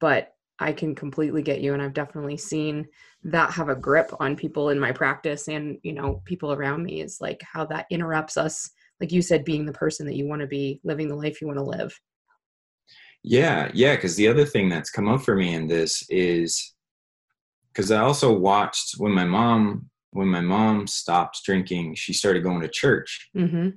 but 0.00 0.34
I 0.62 0.72
can 0.72 0.94
completely 0.94 1.42
get 1.42 1.60
you. 1.60 1.74
And 1.74 1.82
I've 1.82 1.92
definitely 1.92 2.36
seen 2.36 2.86
that 3.24 3.52
have 3.52 3.68
a 3.68 3.76
grip 3.76 4.12
on 4.20 4.36
people 4.36 4.70
in 4.70 4.78
my 4.78 4.92
practice 4.92 5.48
and, 5.48 5.78
you 5.82 5.92
know, 5.92 6.22
people 6.24 6.52
around 6.52 6.82
me 6.82 7.00
is 7.00 7.18
like 7.20 7.42
how 7.42 7.64
that 7.66 7.86
interrupts 7.90 8.36
us, 8.36 8.70
like 9.00 9.12
you 9.12 9.22
said, 9.22 9.44
being 9.44 9.66
the 9.66 9.72
person 9.72 10.06
that 10.06 10.16
you 10.16 10.26
want 10.26 10.40
to 10.40 10.46
be, 10.46 10.80
living 10.84 11.08
the 11.08 11.14
life 11.14 11.40
you 11.40 11.46
want 11.46 11.58
to 11.58 11.64
live. 11.64 11.98
Yeah. 13.22 13.70
Yeah. 13.74 13.96
Cause 13.96 14.16
the 14.16 14.28
other 14.28 14.44
thing 14.44 14.68
that's 14.68 14.90
come 14.90 15.08
up 15.08 15.22
for 15.22 15.36
me 15.36 15.54
in 15.54 15.68
this 15.68 16.04
is 16.08 16.74
because 17.72 17.90
I 17.90 18.00
also 18.00 18.36
watched 18.36 18.94
when 18.98 19.12
my 19.12 19.24
mom, 19.24 19.88
when 20.10 20.28
my 20.28 20.40
mom 20.40 20.86
stopped 20.86 21.40
drinking, 21.44 21.94
she 21.94 22.12
started 22.12 22.42
going 22.42 22.60
to 22.60 22.68
church. 22.68 23.30
Mm-hmm 23.36 23.68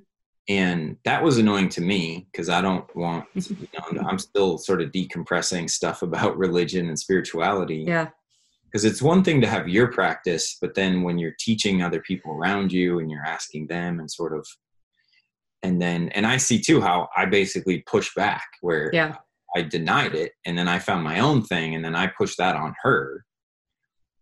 and 0.48 0.96
that 1.04 1.22
was 1.22 1.38
annoying 1.38 1.68
to 1.68 1.80
me 1.80 2.26
because 2.30 2.48
i 2.48 2.60
don't 2.60 2.94
want 2.96 3.24
you 3.34 3.68
know 3.72 4.02
i'm 4.08 4.18
still 4.18 4.58
sort 4.58 4.80
of 4.80 4.90
decompressing 4.90 5.68
stuff 5.68 6.02
about 6.02 6.36
religion 6.46 6.88
and 6.88 6.98
spirituality 6.98 7.84
yeah. 7.86 8.08
because 8.64 8.84
it's 8.84 9.02
one 9.02 9.22
thing 9.24 9.40
to 9.40 9.46
have 9.46 9.68
your 9.68 9.90
practice 9.90 10.56
but 10.60 10.74
then 10.74 11.02
when 11.02 11.18
you're 11.18 11.36
teaching 11.38 11.82
other 11.82 12.00
people 12.00 12.32
around 12.32 12.72
you 12.72 12.98
and 12.98 13.10
you're 13.10 13.24
asking 13.24 13.66
them 13.66 13.98
and 13.98 14.10
sort 14.10 14.36
of 14.36 14.46
and 15.62 15.80
then 15.80 16.08
and 16.10 16.26
i 16.26 16.36
see 16.36 16.60
too 16.60 16.80
how 16.80 17.08
i 17.16 17.24
basically 17.24 17.82
push 17.86 18.14
back 18.14 18.46
where 18.60 18.90
yeah. 18.92 19.16
I 19.56 19.62
denied 19.62 20.14
it 20.14 20.32
and 20.44 20.58
then 20.58 20.68
i 20.68 20.78
found 20.78 21.02
my 21.02 21.20
own 21.20 21.42
thing 21.42 21.74
and 21.74 21.84
then 21.84 21.96
i 21.96 22.06
pushed 22.06 22.38
that 22.38 22.56
on 22.56 22.74
her 22.82 23.24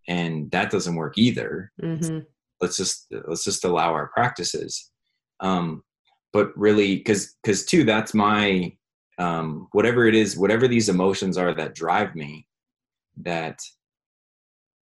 and 0.09 0.51
that 0.51 0.71
doesn't 0.71 0.95
work 0.95 1.17
either. 1.17 1.73
Mm-hmm. 1.83 2.21
let's 2.61 2.77
just 2.77 3.07
let's 3.27 3.45
just 3.45 3.65
allow 3.65 3.93
our 3.93 4.09
practices. 4.09 4.91
Um 5.41 5.83
but 6.35 6.55
really 6.59 6.97
because 6.97 7.37
because 7.43 7.65
too 7.65 7.85
that's 7.85 8.13
my 8.13 8.71
um 9.19 9.69
whatever 9.73 10.07
it 10.07 10.15
is 10.15 10.37
whatever 10.37 10.69
these 10.69 10.91
emotions 10.91 11.39
are 11.39 11.55
that 11.55 11.75
drive 11.75 12.15
me 12.15 12.47
that 13.17 13.61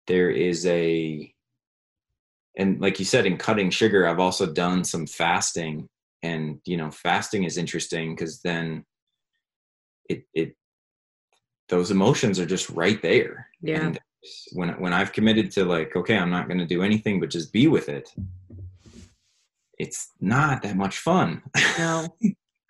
there 0.08 0.32
is 0.32 0.66
a 0.66 1.32
and 2.58 2.82
like 2.82 2.98
you 2.98 3.06
said 3.06 3.26
in 3.26 3.38
cutting 3.38 3.70
sugar 3.70 4.08
i've 4.08 4.20
also 4.20 4.52
done 4.52 4.84
some 4.84 5.06
fasting 5.06 5.88
and 6.24 6.60
you 6.66 6.78
know 6.78 6.90
fasting 6.90 7.44
is 7.44 7.58
interesting 7.58 8.16
because 8.16 8.42
then 8.42 8.84
it 10.10 10.24
it 10.34 10.56
those 11.70 11.90
emotions 11.90 12.38
are 12.38 12.46
just 12.46 12.70
right 12.72 13.02
there. 13.02 13.48
Yeah. 13.62 13.86
And 13.86 14.00
when 14.54 14.70
when 14.80 14.94
i've 14.94 15.14
committed 15.14 15.50
to 15.50 15.66
like 15.66 15.96
okay 15.96 16.16
i'm 16.16 16.30
not 16.30 16.48
going 16.48 16.60
to 16.60 16.66
do 16.66 16.84
anything 16.84 17.20
but 17.20 17.32
just 17.32 17.52
be 17.52 17.68
with 17.68 17.90
it 17.90 18.08
it's 19.82 20.12
not 20.22 20.62
that 20.62 20.78
much 20.78 21.00
fun. 21.00 21.41
No. 21.80 22.08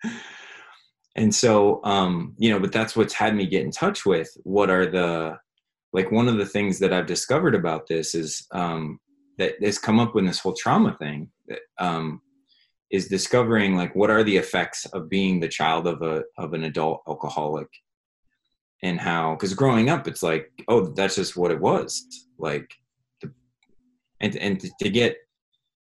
and 1.16 1.34
so, 1.34 1.84
um, 1.84 2.34
you 2.38 2.50
know, 2.50 2.58
but 2.58 2.72
that's 2.72 2.96
what's 2.96 3.12
had 3.12 3.36
me 3.36 3.46
get 3.46 3.64
in 3.64 3.70
touch 3.70 4.06
with 4.06 4.30
what 4.44 4.70
are 4.70 4.86
the, 4.86 5.36
like 5.92 6.10
one 6.10 6.26
of 6.26 6.38
the 6.38 6.46
things 6.46 6.78
that 6.78 6.90
I've 6.90 7.06
discovered 7.06 7.54
about 7.54 7.86
this 7.86 8.14
is 8.14 8.46
um, 8.52 8.98
that 9.36 9.62
has 9.62 9.78
come 9.78 10.00
up 10.00 10.14
with 10.14 10.24
this 10.24 10.38
whole 10.38 10.54
trauma 10.54 10.96
thing 10.98 11.30
that, 11.48 11.60
um, 11.78 12.22
is 12.90 13.08
discovering 13.08 13.76
like 13.76 13.94
what 13.94 14.10
are 14.10 14.22
the 14.22 14.36
effects 14.36 14.86
of 14.86 15.10
being 15.10 15.38
the 15.38 15.48
child 15.48 15.86
of 15.86 16.02
a 16.02 16.22
of 16.36 16.52
an 16.52 16.64
adult 16.64 17.00
alcoholic 17.08 17.68
and 18.82 19.00
how 19.00 19.34
because 19.34 19.54
growing 19.54 19.88
up 19.88 20.06
it's 20.06 20.22
like 20.22 20.52
oh 20.68 20.92
that's 20.92 21.16
just 21.16 21.34
what 21.34 21.50
it 21.50 21.58
was 21.58 22.06
like 22.38 22.70
and 24.20 24.36
and 24.36 24.60
to 24.78 24.90
get 24.90 25.16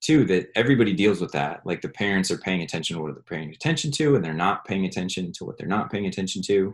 too 0.02 0.26
that 0.26 0.50
everybody 0.56 0.94
deals 0.94 1.20
with 1.20 1.32
that. 1.32 1.66
Like 1.66 1.82
the 1.82 1.90
parents 1.90 2.30
are 2.32 2.38
paying 2.38 2.62
attention 2.62 2.98
to 2.98 3.04
what 3.04 3.14
they're 3.14 3.24
paying 3.24 3.50
attention 3.50 3.92
to 3.92 4.16
and 4.16 4.24
they're 4.24 4.34
not 4.34 4.66
paying 4.66 4.86
attention 4.86 5.32
to 5.34 5.46
what 5.46 5.58
they're 5.58 5.68
not 5.68 5.92
paying 5.92 6.06
attention 6.06 6.42
to. 6.44 6.74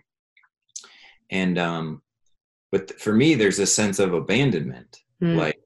And 1.29 1.57
um 1.57 2.01
but 2.71 2.99
for 2.99 3.13
me 3.13 3.35
there's 3.35 3.59
a 3.59 3.67
sense 3.67 3.99
of 3.99 4.13
abandonment. 4.13 4.99
Mm. 5.21 5.37
like 5.37 5.59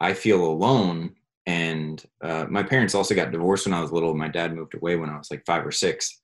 i 0.00 0.12
feel 0.12 0.44
alone 0.44 1.14
and 1.46 2.04
uh, 2.22 2.44
my 2.48 2.62
parents 2.62 2.94
also 2.94 3.14
got 3.14 3.32
divorced 3.32 3.66
when 3.66 3.74
i 3.74 3.80
was 3.80 3.90
little. 3.90 4.14
My 4.14 4.28
dad 4.28 4.54
moved 4.54 4.74
away 4.74 4.96
when 4.96 5.10
i 5.10 5.18
was 5.18 5.30
like 5.30 5.44
five 5.46 5.66
or 5.66 5.72
six. 5.72 6.20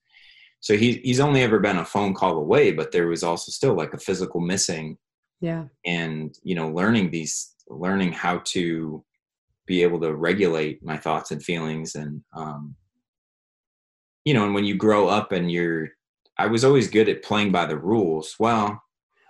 So 0.61 0.77
he, 0.79 0.95
he's 1.05 1.21
only 1.21 1.43
ever 1.43 1.59
been 1.59 1.79
a 1.79 1.85
phone 1.85 2.15
call 2.15 2.37
away 2.39 2.71
but 2.73 2.93
there 2.93 3.09
was 3.09 3.23
also 3.23 3.51
still 3.51 3.75
like 3.75 3.93
a 3.93 3.99
physical 3.99 4.41
missing 4.41 4.99
yeah. 5.41 5.65
and 5.85 6.39
you 6.43 6.55
know 6.55 6.69
learning 6.69 7.11
these 7.11 7.55
learning 7.69 8.13
how 8.13 8.39
to 8.45 9.05
be 9.67 9.83
able 9.83 10.01
to 10.01 10.15
regulate 10.15 10.85
my 10.85 10.97
thoughts 10.97 11.31
and 11.31 11.43
feelings 11.43 11.95
and 11.95 12.23
um, 12.37 12.75
you 14.25 14.35
know 14.35 14.45
and 14.45 14.55
when 14.55 14.65
you 14.65 14.77
grow 14.77 15.09
up 15.09 15.33
and 15.33 15.51
you're 15.51 15.89
i 16.39 16.47
was 16.47 16.65
always 16.65 16.89
good 16.89 17.09
at 17.09 17.23
playing 17.23 17.53
by 17.53 17.67
the 17.67 17.79
rules. 17.79 18.35
Well 18.39 18.81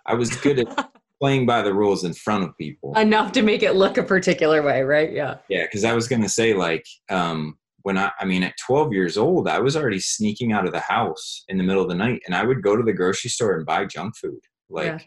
i 0.06 0.14
was 0.14 0.34
good 0.36 0.60
at 0.60 0.90
playing 1.20 1.46
by 1.46 1.62
the 1.62 1.72
rules 1.72 2.04
in 2.04 2.12
front 2.12 2.44
of 2.44 2.56
people. 2.58 2.92
Enough 2.98 3.32
to 3.32 3.42
make 3.42 3.62
it 3.62 3.76
look 3.76 3.96
a 3.96 4.02
particular 4.02 4.62
way 4.62 4.82
right? 4.82 5.12
Yeah. 5.12 5.36
Yeah 5.48 5.64
because 5.64 5.84
i 5.84 5.94
was 5.94 6.08
going 6.08 6.22
to 6.22 6.28
say 6.28 6.54
like 6.54 6.84
um, 7.10 7.58
when 7.82 7.96
i 7.96 8.10
i 8.18 8.24
mean 8.24 8.42
at 8.42 8.54
12 8.66 8.92
years 8.92 9.16
old 9.16 9.46
i 9.48 9.58
was 9.58 9.76
already 9.76 10.00
sneaking 10.00 10.52
out 10.52 10.66
of 10.66 10.72
the 10.72 10.80
house 10.80 11.44
in 11.48 11.58
the 11.58 11.64
middle 11.64 11.82
of 11.82 11.88
the 11.88 11.94
night 11.94 12.22
and 12.26 12.34
i 12.34 12.42
would 12.42 12.62
go 12.62 12.76
to 12.76 12.82
the 12.82 12.92
grocery 12.92 13.30
store 13.30 13.56
and 13.56 13.66
buy 13.66 13.84
junk 13.84 14.16
food 14.16 14.40
like 14.70 14.86
yeah. 14.86 14.98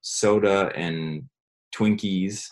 soda 0.00 0.72
and 0.74 1.22
twinkies 1.74 2.46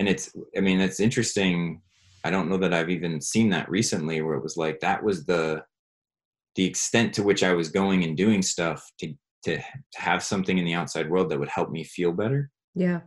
and 0.00 0.08
it's 0.08 0.34
i 0.56 0.60
mean 0.60 0.80
it's 0.80 0.98
interesting. 0.98 1.80
I 2.22 2.30
don't 2.30 2.50
know 2.50 2.58
that 2.58 2.74
i've 2.74 2.90
even 2.90 3.20
seen 3.20 3.48
that 3.50 3.70
recently 3.70 4.20
where 4.20 4.34
it 4.34 4.42
was 4.42 4.56
like 4.56 4.80
that 4.80 5.02
was 5.02 5.24
the 5.24 5.62
the 6.56 6.66
extent 6.66 7.14
to 7.14 7.22
which 7.22 7.42
i 7.42 7.54
was 7.54 7.70
going 7.70 8.04
and 8.04 8.16
doing 8.16 8.42
stuff 8.42 8.84
to 8.98 9.14
to, 9.44 9.56
to 9.56 9.64
have 9.94 10.22
something 10.22 10.58
in 10.58 10.64
the 10.64 10.74
outside 10.74 11.08
world 11.08 11.30
that 11.30 11.38
would 11.38 11.48
help 11.48 11.70
me 11.70 11.82
feel 11.82 12.12
better. 12.12 12.50
Yeah. 12.74 13.00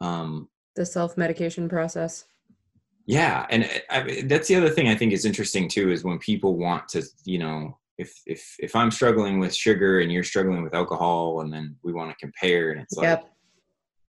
Um 0.00 0.48
the 0.76 0.86
self-medication 0.86 1.68
process. 1.68 2.24
Yeah. 3.06 3.46
And 3.50 3.68
I, 3.90 4.22
that's 4.26 4.48
the 4.48 4.56
other 4.56 4.70
thing 4.70 4.88
i 4.88 4.94
think 4.94 5.12
is 5.12 5.24
interesting 5.24 5.68
too 5.68 5.90
is 5.92 6.04
when 6.04 6.18
people 6.18 6.56
want 6.56 6.88
to 6.90 7.02
you 7.24 7.38
know 7.38 7.78
if 7.98 8.12
if 8.26 8.56
if 8.58 8.74
i'm 8.74 8.90
struggling 8.90 9.38
with 9.38 9.54
sugar 9.54 10.00
and 10.00 10.10
you're 10.10 10.24
struggling 10.24 10.62
with 10.62 10.74
alcohol 10.74 11.42
and 11.42 11.52
then 11.52 11.76
we 11.84 11.92
want 11.92 12.10
to 12.10 12.16
compare 12.16 12.72
and 12.72 12.80
it's 12.80 12.96
like 12.96 13.04
yep. 13.04 13.29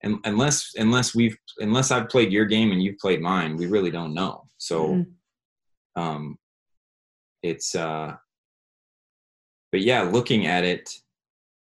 And, 0.04 0.20
unless 0.26 0.74
unless 0.78 1.16
we've 1.16 1.38
unless 1.60 1.92
i've 1.92 2.10
played 2.10 2.32
your 2.32 2.46
game 2.46 2.72
and 2.72 2.82
you've 2.82 2.98
played 2.98 3.22
mine 3.22 3.56
we 3.56 3.66
really 3.66 3.92
don't 3.92 4.14
know 4.14 4.44
so 4.58 4.90
mm-hmm. 4.90 6.02
um 6.02 6.38
it's 7.44 7.76
uh 7.76 8.14
but 9.72 9.82
yeah 9.82 10.02
looking 10.02 10.48
at 10.48 10.64
it 10.64 10.90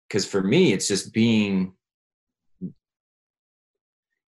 because 0.08 0.26
for 0.26 0.42
me 0.42 0.74
it's 0.74 0.88
just 0.88 1.14
being 1.14 1.74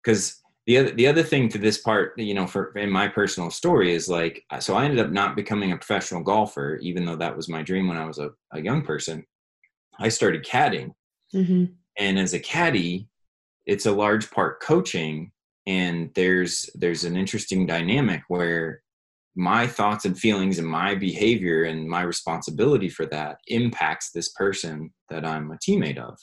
because 0.04 0.42
the 0.66 0.78
other 0.78 0.92
the 0.92 1.08
other 1.08 1.24
thing 1.24 1.50
to 1.50 1.58
this 1.58 1.80
part 1.80 2.18
you 2.18 2.34
know 2.34 2.46
for 2.46 2.72
in 2.78 2.90
my 2.90 3.08
personal 3.08 3.50
story 3.50 3.94
is 3.94 4.08
like 4.08 4.44
so 4.60 4.76
i 4.76 4.86
ended 4.86 5.00
up 5.00 5.12
not 5.12 5.36
becoming 5.36 5.72
a 5.72 5.78
professional 5.78 6.22
golfer 6.22 6.78
even 6.82 7.06
though 7.06 7.16
that 7.16 7.36
was 7.36 7.50
my 7.50 7.64
dream 7.64 7.88
when 7.88 7.98
i 7.98 8.06
was 8.06 8.20
a, 8.20 8.30
a 8.54 8.62
young 8.62 8.82
person 8.82 9.26
i 10.00 10.10
started 10.10 10.46
caddying 10.46 10.92
mm-hmm. 11.34 11.66
and 11.98 12.20
as 12.20 12.34
a 12.34 12.40
caddy 12.40 13.08
it's 13.70 13.86
a 13.86 13.92
large 13.92 14.32
part 14.32 14.62
coaching 14.62 15.32
and 15.68 16.10
there's 16.16 16.70
there's 16.74 17.04
an 17.04 17.16
interesting 17.16 17.66
dynamic 17.66 18.22
where 18.28 18.82
my 19.36 19.68
thoughts 19.68 20.06
and 20.06 20.18
feelings 20.18 20.58
and 20.58 20.68
my 20.68 20.96
behavior 20.96 21.64
and 21.64 21.88
my 21.88 22.02
responsibility 22.02 22.90
for 22.90 23.06
that 23.06 23.38
impacts 23.48 24.12
this 24.12 24.30
person 24.30 24.92
that 25.10 25.24
i'm 25.26 25.52
a 25.52 25.58
teammate 25.58 26.00
of 26.00 26.18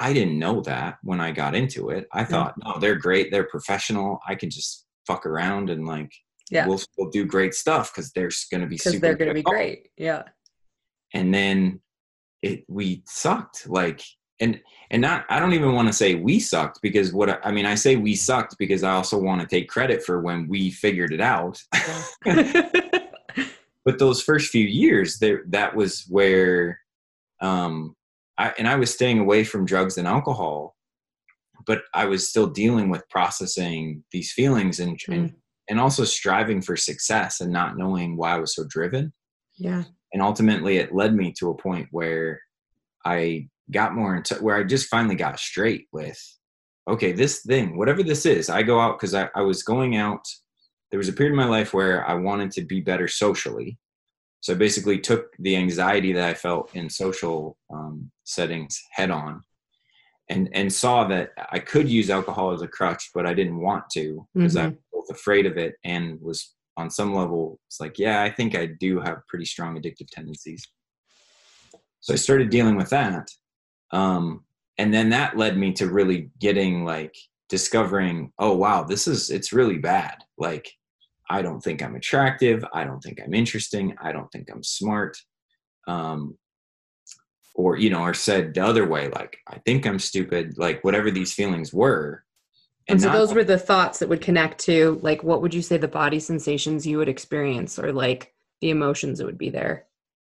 I 0.00 0.14
didn't 0.14 0.38
know 0.38 0.62
that 0.62 0.96
when 1.02 1.20
I 1.20 1.30
got 1.30 1.54
into 1.54 1.90
it. 1.90 2.08
I 2.10 2.24
thought, 2.24 2.54
no, 2.64 2.78
they're 2.78 2.96
great. 2.96 3.30
They're 3.30 3.44
professional. 3.44 4.18
I 4.26 4.34
can 4.34 4.48
just 4.48 4.86
fuck 5.06 5.26
around 5.26 5.68
and 5.68 5.86
like, 5.86 6.10
yeah, 6.50 6.66
we'll, 6.66 6.80
we'll 6.96 7.10
do 7.10 7.26
great 7.26 7.52
stuff 7.52 7.92
because 7.92 8.10
they're 8.12 8.30
going 8.50 8.62
to 8.62 8.66
be 8.66 8.76
because 8.76 8.98
they're 8.98 9.14
going 9.14 9.28
to 9.28 9.34
be 9.34 9.42
great. 9.42 9.88
Yeah. 9.98 10.22
And 11.12 11.34
then 11.34 11.80
it, 12.40 12.64
we 12.66 13.02
sucked 13.06 13.68
like, 13.68 14.02
and, 14.40 14.60
and 14.90 15.02
not, 15.02 15.24
I 15.28 15.38
don't 15.38 15.52
even 15.52 15.74
want 15.74 15.88
to 15.88 15.92
say 15.92 16.14
we 16.14 16.40
sucked 16.40 16.80
because 16.82 17.12
what, 17.12 17.44
I 17.44 17.50
mean, 17.50 17.66
I 17.66 17.74
say 17.74 17.96
we 17.96 18.14
sucked 18.14 18.56
because 18.58 18.82
I 18.82 18.92
also 18.92 19.18
want 19.18 19.40
to 19.40 19.46
take 19.46 19.68
credit 19.68 20.02
for 20.02 20.20
when 20.20 20.48
we 20.48 20.70
figured 20.70 21.12
it 21.12 21.20
out. 21.20 21.62
but 23.84 23.98
those 23.98 24.22
first 24.22 24.50
few 24.50 24.64
years 24.64 25.18
there, 25.18 25.42
that 25.48 25.76
was 25.76 26.04
where, 26.08 26.80
um, 27.40 27.94
I, 28.38 28.52
and 28.58 28.66
I 28.66 28.76
was 28.76 28.92
staying 28.92 29.18
away 29.18 29.44
from 29.44 29.66
drugs 29.66 29.98
and 29.98 30.08
alcohol, 30.08 30.74
but 31.66 31.82
I 31.94 32.06
was 32.06 32.28
still 32.28 32.46
dealing 32.46 32.88
with 32.88 33.08
processing 33.10 34.02
these 34.12 34.32
feelings 34.32 34.80
and, 34.80 34.98
mm. 34.98 35.14
and 35.14 35.34
and 35.70 35.80
also 35.80 36.04
striving 36.04 36.60
for 36.60 36.76
success 36.76 37.40
and 37.40 37.52
not 37.52 37.78
knowing 37.78 38.16
why 38.16 38.34
I 38.34 38.40
was 38.40 38.54
so 38.54 38.64
driven. 38.68 39.12
Yeah. 39.56 39.84
And 40.12 40.20
ultimately, 40.20 40.78
it 40.78 40.92
led 40.92 41.14
me 41.14 41.32
to 41.38 41.50
a 41.50 41.56
point 41.56 41.86
where 41.92 42.40
I 43.06 43.48
got 43.70 43.94
more 43.94 44.16
into 44.16 44.34
where 44.36 44.56
I 44.56 44.64
just 44.64 44.88
finally 44.88 45.14
got 45.14 45.38
straight 45.38 45.86
with, 45.92 46.18
okay, 46.88 47.12
this 47.12 47.42
thing, 47.42 47.76
whatever 47.76 48.02
this 48.02 48.26
is, 48.26 48.50
I 48.50 48.62
go 48.62 48.80
out 48.80 48.98
because 48.98 49.14
I, 49.14 49.28
I 49.34 49.42
was 49.42 49.62
going 49.62 49.96
out. 49.96 50.24
There 50.90 50.98
was 50.98 51.08
a 51.08 51.12
period 51.12 51.32
in 51.32 51.36
my 51.36 51.46
life 51.46 51.72
where 51.72 52.06
I 52.06 52.14
wanted 52.14 52.50
to 52.52 52.64
be 52.64 52.80
better 52.80 53.06
socially. 53.06 53.78
So 54.40 54.54
I 54.54 54.56
basically 54.56 54.98
took 54.98 55.32
the 55.38 55.56
anxiety 55.56 56.12
that 56.14 56.28
I 56.28 56.34
felt 56.34 56.74
in 56.74 56.88
social 56.88 57.56
um, 57.72 58.10
settings 58.24 58.82
head 58.92 59.10
on 59.10 59.42
and 60.30 60.48
and 60.52 60.72
saw 60.72 61.06
that 61.08 61.30
I 61.50 61.58
could 61.58 61.88
use 61.88 62.08
alcohol 62.08 62.52
as 62.52 62.62
a 62.62 62.68
crutch, 62.68 63.10
but 63.12 63.26
I 63.26 63.34
didn't 63.34 63.60
want 63.60 63.84
to 63.94 64.26
because 64.34 64.54
mm-hmm. 64.54 64.66
I 64.66 64.68
was 64.68 64.78
both 64.92 65.10
afraid 65.10 65.44
of 65.44 65.58
it 65.58 65.74
and 65.84 66.18
was 66.20 66.54
on 66.76 66.88
some 66.88 67.14
level 67.14 67.58
it's 67.66 67.80
like, 67.80 67.98
yeah, 67.98 68.22
I 68.22 68.30
think 68.30 68.56
I 68.56 68.66
do 68.66 69.00
have 69.00 69.26
pretty 69.28 69.44
strong 69.44 69.76
addictive 69.76 70.08
tendencies. 70.10 70.66
So 72.00 72.14
I 72.14 72.16
started 72.16 72.48
dealing 72.48 72.76
with 72.76 72.88
that. 72.90 73.28
Um, 73.92 74.44
and 74.78 74.92
then 74.94 75.10
that 75.10 75.36
led 75.36 75.56
me 75.56 75.72
to 75.74 75.88
really 75.88 76.30
getting 76.38 76.84
like 76.84 77.16
discovering, 77.48 78.32
oh 78.38 78.54
wow, 78.56 78.84
this 78.84 79.06
is 79.06 79.30
it's 79.30 79.52
really 79.52 79.78
bad. 79.78 80.16
Like 80.38 80.70
I 81.28 81.42
don't 81.42 81.60
think 81.60 81.82
I'm 81.82 81.96
attractive. 81.96 82.64
I 82.72 82.84
don't 82.84 83.00
think 83.00 83.20
I'm 83.24 83.34
interesting. 83.34 83.96
I 84.02 84.12
don't 84.12 84.30
think 84.32 84.50
I'm 84.50 84.62
smart. 84.62 85.16
Um, 85.86 86.36
or, 87.54 87.76
you 87.76 87.90
know, 87.90 88.02
or 88.02 88.14
said 88.14 88.54
the 88.54 88.64
other 88.64 88.86
way, 88.86 89.08
like, 89.08 89.38
I 89.46 89.58
think 89.66 89.86
I'm 89.86 89.98
stupid, 89.98 90.56
like 90.56 90.82
whatever 90.82 91.10
these 91.10 91.34
feelings 91.34 91.74
were. 91.74 92.24
And, 92.88 92.94
and 92.94 93.02
so 93.02 93.12
those 93.12 93.34
were 93.34 93.44
the 93.44 93.58
thoughts 93.58 93.98
that 93.98 94.08
would 94.08 94.20
connect 94.20 94.58
to, 94.64 94.98
like, 95.02 95.22
what 95.22 95.42
would 95.42 95.52
you 95.52 95.60
say 95.60 95.76
the 95.76 95.88
body 95.88 96.20
sensations 96.20 96.86
you 96.86 96.98
would 96.98 97.08
experience 97.08 97.78
or 97.78 97.92
like 97.92 98.32
the 98.60 98.70
emotions 98.70 99.18
that 99.18 99.26
would 99.26 99.38
be 99.38 99.50
there? 99.50 99.84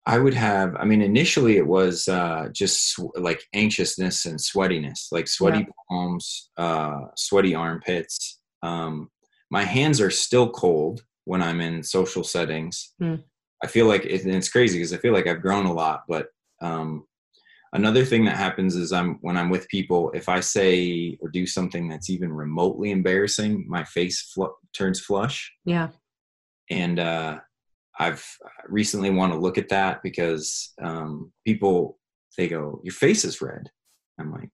I 0.05 0.17
would 0.17 0.33
have, 0.33 0.75
I 0.77 0.85
mean, 0.85 1.01
initially 1.01 1.57
it 1.57 1.67
was 1.67 2.07
uh, 2.07 2.49
just 2.51 2.91
sw- 2.91 3.15
like 3.15 3.43
anxiousness 3.53 4.25
and 4.25 4.39
sweatiness, 4.39 5.07
like 5.11 5.27
sweaty 5.27 5.59
yeah. 5.59 5.65
palms, 5.89 6.49
uh, 6.57 7.01
sweaty 7.15 7.53
armpits. 7.53 8.39
Um, 8.63 9.09
my 9.51 9.63
hands 9.63 10.01
are 10.01 10.09
still 10.09 10.49
cold 10.49 11.01
when 11.25 11.43
I'm 11.43 11.61
in 11.61 11.83
social 11.83 12.23
settings. 12.23 12.93
Mm. 13.01 13.23
I 13.63 13.67
feel 13.67 13.85
like 13.85 14.05
it, 14.05 14.25
it's 14.25 14.49
crazy 14.49 14.79
because 14.79 14.93
I 14.93 14.97
feel 14.97 15.13
like 15.13 15.27
I've 15.27 15.41
grown 15.41 15.67
a 15.67 15.73
lot. 15.73 16.03
But 16.07 16.29
um, 16.63 17.05
another 17.73 18.03
thing 18.03 18.25
that 18.25 18.37
happens 18.37 18.75
is 18.75 18.91
I'm 18.91 19.19
when 19.21 19.37
I'm 19.37 19.49
with 19.51 19.67
people, 19.67 20.11
if 20.15 20.27
I 20.29 20.39
say 20.39 21.17
or 21.21 21.29
do 21.29 21.45
something 21.45 21.87
that's 21.87 22.09
even 22.09 22.33
remotely 22.33 22.89
embarrassing, 22.89 23.65
my 23.67 23.83
face 23.83 24.31
fl- 24.33 24.57
turns 24.73 24.99
flush. 24.99 25.51
Yeah. 25.63 25.89
And 26.71 26.97
uh, 26.97 27.39
I've 28.01 28.25
recently 28.67 29.11
want 29.11 29.31
to 29.31 29.39
look 29.39 29.59
at 29.59 29.69
that 29.69 30.01
because 30.01 30.73
um, 30.81 31.31
people 31.45 31.99
they 32.37 32.47
go, 32.47 32.81
"Your 32.83 32.93
face 32.93 33.23
is 33.23 33.41
red." 33.41 33.69
I'm 34.19 34.31
like, 34.31 34.51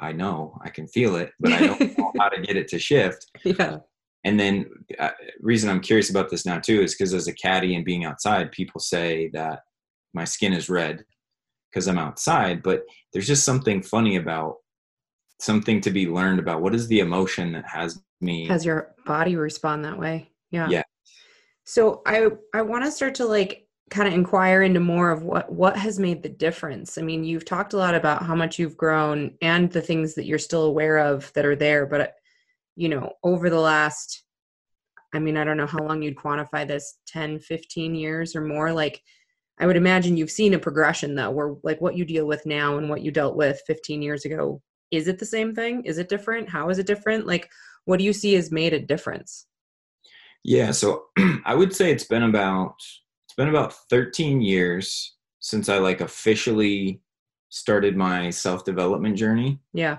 I 0.00 0.12
know, 0.12 0.58
I 0.64 0.70
can 0.70 0.88
feel 0.88 1.16
it, 1.16 1.30
but 1.38 1.52
I 1.52 1.66
don't 1.66 1.98
know 1.98 2.12
how 2.18 2.28
to 2.28 2.40
get 2.42 2.56
it 2.56 2.68
to 2.68 2.78
shift. 2.78 3.26
Yeah. 3.44 3.78
And 4.24 4.40
then 4.40 4.66
uh, 4.98 5.10
reason 5.40 5.70
i'm 5.70 5.78
curious 5.78 6.10
about 6.10 6.30
this 6.30 6.44
now 6.44 6.58
too 6.58 6.82
is 6.82 6.96
because 6.96 7.14
as 7.14 7.28
a 7.28 7.32
caddy 7.32 7.76
and 7.76 7.84
being 7.84 8.04
outside 8.04 8.50
people 8.50 8.80
say 8.80 9.30
that 9.32 9.60
my 10.14 10.24
skin 10.24 10.52
is 10.52 10.68
red 10.68 11.04
because 11.70 11.86
i'm 11.86 11.98
outside 11.98 12.60
but 12.60 12.82
there's 13.12 13.28
just 13.28 13.44
something 13.44 13.84
funny 13.84 14.16
about 14.16 14.56
something 15.38 15.80
to 15.82 15.90
be 15.90 16.06
learned 16.06 16.38
about. 16.38 16.62
What 16.62 16.74
is 16.74 16.88
the 16.88 17.00
emotion 17.00 17.52
that 17.52 17.68
has 17.68 18.02
me 18.20 18.48
has 18.48 18.64
your 18.64 18.94
body 19.04 19.36
respond 19.36 19.84
that 19.84 19.98
way? 19.98 20.30
Yeah. 20.50 20.68
Yeah 20.68 20.82
so 21.66 22.00
i 22.06 22.28
i 22.54 22.62
want 22.62 22.84
to 22.84 22.90
start 22.90 23.14
to 23.14 23.26
like 23.26 23.66
kind 23.90 24.08
of 24.08 24.14
inquire 24.14 24.62
into 24.62 24.80
more 24.80 25.10
of 25.10 25.22
what 25.22 25.52
what 25.52 25.76
has 25.76 25.98
made 25.98 26.22
the 26.22 26.28
difference 26.28 26.96
i 26.96 27.02
mean 27.02 27.22
you've 27.22 27.44
talked 27.44 27.74
a 27.74 27.76
lot 27.76 27.94
about 27.94 28.22
how 28.22 28.34
much 28.34 28.58
you've 28.58 28.76
grown 28.76 29.30
and 29.42 29.70
the 29.70 29.82
things 29.82 30.14
that 30.14 30.24
you're 30.24 30.38
still 30.38 30.64
aware 30.64 30.98
of 30.98 31.30
that 31.34 31.44
are 31.44 31.54
there 31.54 31.86
but 31.86 32.14
you 32.76 32.90
know, 32.90 33.12
over 33.24 33.50
the 33.50 33.58
last, 33.58 34.22
I 35.14 35.18
mean, 35.18 35.36
I 35.36 35.44
don't 35.44 35.56
know 35.56 35.66
how 35.66 35.82
long 35.82 36.02
you'd 36.02 36.16
quantify 36.16 36.68
this 36.68 36.98
10, 37.08 37.40
15 37.40 37.94
years 37.94 38.36
or 38.36 38.42
more. 38.42 38.72
Like, 38.72 39.02
I 39.58 39.66
would 39.66 39.76
imagine 39.76 40.16
you've 40.18 40.30
seen 40.30 40.52
a 40.52 40.58
progression 40.58 41.14
though, 41.14 41.30
where 41.30 41.54
like 41.62 41.80
what 41.80 41.96
you 41.96 42.04
deal 42.04 42.26
with 42.26 42.44
now 42.44 42.76
and 42.76 42.90
what 42.90 43.00
you 43.00 43.10
dealt 43.10 43.36
with 43.36 43.62
15 43.66 44.02
years 44.02 44.26
ago, 44.26 44.60
is 44.90 45.08
it 45.08 45.18
the 45.18 45.24
same 45.24 45.54
thing? 45.54 45.82
Is 45.84 45.96
it 45.96 46.10
different? 46.10 46.50
How 46.50 46.68
is 46.68 46.78
it 46.78 46.86
different? 46.86 47.26
Like, 47.26 47.50
what 47.86 47.98
do 47.98 48.04
you 48.04 48.12
see 48.12 48.34
has 48.34 48.52
made 48.52 48.74
a 48.74 48.78
difference? 48.78 49.46
Yeah, 50.46 50.70
so 50.70 51.06
I 51.44 51.54
would 51.56 51.74
say 51.74 51.90
it's 51.90 52.04
been 52.04 52.22
about 52.22 52.76
it's 52.78 53.34
been 53.36 53.48
about 53.48 53.74
13 53.90 54.40
years 54.40 55.16
since 55.40 55.68
I 55.68 55.78
like 55.78 56.00
officially 56.00 57.00
started 57.48 57.96
my 57.96 58.30
self-development 58.30 59.16
journey. 59.16 59.58
Yeah. 59.72 59.98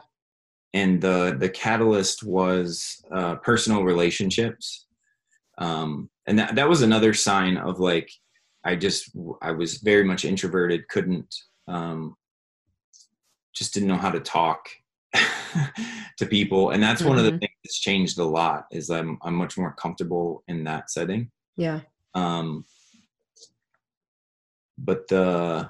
And 0.73 1.01
the 1.01 1.35
the 1.37 1.49
catalyst 1.49 2.23
was 2.23 3.03
uh, 3.11 3.35
personal 3.35 3.83
relationships. 3.83 4.85
Um, 5.57 6.09
and 6.27 6.39
that, 6.39 6.55
that 6.55 6.69
was 6.69 6.81
another 6.81 7.13
sign 7.13 7.57
of 7.57 7.79
like 7.79 8.11
i 8.63 8.75
just 8.75 9.09
i 9.41 9.51
was 9.51 9.77
very 9.77 10.03
much 10.03 10.25
introverted 10.25 10.87
couldn't 10.87 11.33
um, 11.67 12.15
just 13.53 13.73
didn't 13.73 13.89
know 13.89 13.97
how 13.97 14.11
to 14.11 14.19
talk 14.19 14.69
to 16.17 16.25
people 16.25 16.71
and 16.71 16.81
that's 16.81 17.01
mm-hmm. 17.01 17.09
one 17.09 17.17
of 17.17 17.23
the 17.23 17.31
mm-hmm. 17.31 17.39
things 17.39 17.51
that's 17.63 17.79
changed 17.79 18.19
a 18.19 18.23
lot 18.23 18.65
is 18.71 18.89
i'm 18.89 19.17
i'm 19.21 19.35
much 19.35 19.57
more 19.57 19.73
comfortable 19.73 20.43
in 20.47 20.63
that 20.63 20.89
setting 20.89 21.29
yeah 21.55 21.79
um 22.13 22.65
but 24.77 25.07
the 25.07 25.69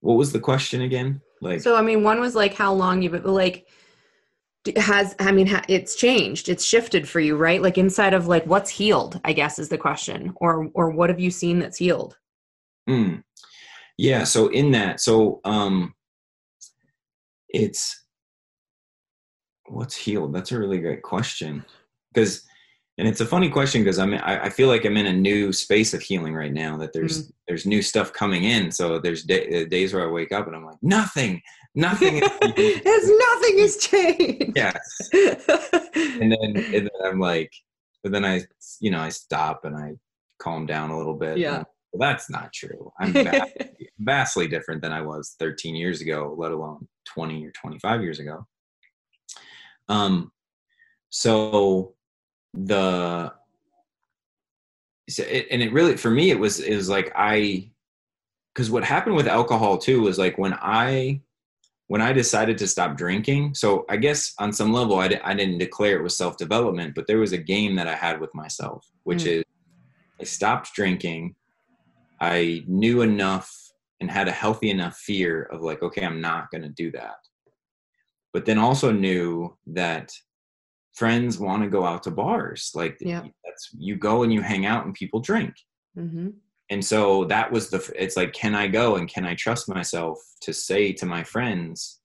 what 0.00 0.16
was 0.16 0.32
the 0.32 0.40
question 0.40 0.82
again 0.82 1.20
like 1.40 1.60
so 1.60 1.76
i 1.76 1.82
mean 1.82 2.02
one 2.02 2.20
was 2.20 2.34
like 2.34 2.54
how 2.54 2.72
long 2.72 3.02
you've 3.02 3.12
been 3.12 3.24
like 3.24 3.66
has 4.76 5.14
i 5.20 5.32
mean 5.32 5.48
it's 5.68 5.96
changed 5.96 6.48
it's 6.48 6.64
shifted 6.64 7.08
for 7.08 7.18
you 7.20 7.36
right 7.36 7.62
like 7.62 7.78
inside 7.78 8.12
of 8.12 8.26
like 8.26 8.44
what's 8.46 8.70
healed 8.70 9.18
i 9.24 9.32
guess 9.32 9.58
is 9.58 9.68
the 9.68 9.78
question 9.78 10.32
or 10.36 10.68
or 10.74 10.90
what 10.90 11.08
have 11.08 11.20
you 11.20 11.30
seen 11.30 11.58
that's 11.58 11.78
healed 11.78 12.16
mm. 12.88 13.22
yeah 13.96 14.22
so 14.22 14.48
in 14.48 14.70
that 14.70 15.00
so 15.00 15.40
um 15.44 15.94
it's 17.52 18.04
what's 19.66 19.96
healed? 19.96 20.34
That's 20.34 20.52
a 20.52 20.58
really 20.58 20.78
great 20.78 21.02
question. 21.02 21.64
Because 22.12 22.44
and 23.00 23.08
it's 23.08 23.22
a 23.22 23.26
funny 23.26 23.48
question 23.48 23.82
because 23.82 23.98
I'm 23.98 24.12
I, 24.14 24.50
feel 24.50 24.68
like 24.68 24.84
I'm 24.84 24.98
in 24.98 25.06
a 25.06 25.12
new 25.12 25.54
space 25.54 25.94
of 25.94 26.02
healing 26.02 26.34
right 26.34 26.52
now. 26.52 26.76
That 26.76 26.92
there's 26.92 27.28
mm. 27.28 27.32
there's 27.48 27.64
new 27.64 27.80
stuff 27.80 28.12
coming 28.12 28.44
in. 28.44 28.70
So 28.70 28.98
there's 28.98 29.22
day, 29.24 29.64
days 29.64 29.94
where 29.94 30.06
I 30.06 30.10
wake 30.10 30.32
up 30.32 30.46
and 30.46 30.54
I'm 30.54 30.66
like 30.66 30.76
nothing, 30.82 31.40
nothing. 31.74 32.16
Has 32.20 32.40
nothing 32.52 33.58
has 33.58 33.76
changed. 33.78 34.52
Yes. 34.54 34.78
and 35.14 36.30
then 36.30 36.56
and 36.56 36.72
then 36.72 36.90
I'm 37.06 37.18
like, 37.18 37.50
but 38.02 38.12
then 38.12 38.24
I 38.24 38.42
you 38.80 38.90
know 38.90 39.00
I 39.00 39.08
stop 39.08 39.64
and 39.64 39.74
I 39.74 39.94
calm 40.38 40.66
down 40.66 40.90
a 40.90 40.98
little 40.98 41.16
bit. 41.16 41.38
Yeah. 41.38 41.62
well, 41.92 42.10
that's 42.10 42.28
not 42.28 42.52
true. 42.52 42.92
I'm 43.00 43.12
vastly, 43.14 43.70
vastly 43.98 44.48
different 44.48 44.82
than 44.82 44.92
I 44.92 45.00
was 45.00 45.36
13 45.38 45.74
years 45.74 46.02
ago, 46.02 46.34
let 46.36 46.52
alone 46.52 46.86
20 47.12 47.46
or 47.46 47.52
25 47.52 48.02
years 48.02 48.18
ago. 48.18 48.46
Um, 49.88 50.30
so 51.10 51.94
the 52.54 53.32
so 55.08 55.22
it, 55.24 55.48
and 55.50 55.62
it 55.62 55.72
really 55.72 55.96
for 55.96 56.10
me 56.10 56.30
it 56.30 56.38
was 56.38 56.60
it 56.60 56.76
was 56.76 56.88
like 56.88 57.12
I 57.16 57.70
because 58.54 58.70
what 58.70 58.84
happened 58.84 59.16
with 59.16 59.26
alcohol 59.26 59.78
too 59.78 60.02
was 60.02 60.18
like 60.18 60.38
when 60.38 60.54
I 60.54 61.20
when 61.88 62.00
I 62.00 62.12
decided 62.12 62.56
to 62.58 62.68
stop 62.68 62.96
drinking. 62.96 63.54
So 63.54 63.84
I 63.88 63.96
guess 63.96 64.32
on 64.38 64.52
some 64.52 64.72
level 64.72 65.00
I, 65.00 65.20
I 65.24 65.34
didn't 65.34 65.58
declare 65.58 65.98
it 65.98 66.04
was 66.04 66.16
self 66.16 66.36
development, 66.36 66.94
but 66.94 67.08
there 67.08 67.18
was 67.18 67.32
a 67.32 67.38
game 67.38 67.74
that 67.76 67.88
I 67.88 67.96
had 67.96 68.20
with 68.20 68.32
myself, 68.32 68.88
which 69.02 69.24
mm. 69.24 69.38
is 69.38 69.44
I 70.20 70.24
stopped 70.24 70.72
drinking. 70.74 71.34
I 72.20 72.64
knew 72.68 73.00
enough 73.02 73.69
and 74.00 74.10
had 74.10 74.28
a 74.28 74.32
healthy 74.32 74.70
enough 74.70 74.96
fear 74.96 75.42
of 75.44 75.62
like, 75.62 75.82
okay, 75.82 76.04
I'm 76.04 76.20
not 76.20 76.50
going 76.50 76.62
to 76.62 76.68
do 76.68 76.90
that. 76.92 77.16
But 78.32 78.46
then 78.46 78.58
also 78.58 78.92
knew 78.92 79.56
that 79.68 80.10
friends 80.94 81.38
want 81.38 81.62
to 81.62 81.68
go 81.68 81.84
out 81.84 82.02
to 82.02 82.10
bars 82.10 82.72
like 82.74 82.96
yeah. 83.00 83.22
that's 83.44 83.70
you 83.78 83.96
go 83.96 84.22
and 84.22 84.32
you 84.32 84.40
hang 84.40 84.66
out 84.66 84.84
and 84.84 84.94
people 84.94 85.20
drink 85.20 85.54
mm-hmm. 85.96 86.28
and 86.70 86.84
so 86.84 87.24
that 87.24 87.50
was 87.50 87.70
the 87.70 87.92
it's 87.96 88.16
like 88.16 88.32
can 88.32 88.54
i 88.54 88.66
go 88.66 88.96
and 88.96 89.08
can 89.08 89.24
i 89.24 89.34
trust 89.34 89.68
myself 89.68 90.18
to 90.40 90.52
say 90.52 90.92
to 90.92 91.06
my 91.06 91.22
friends 91.22 92.00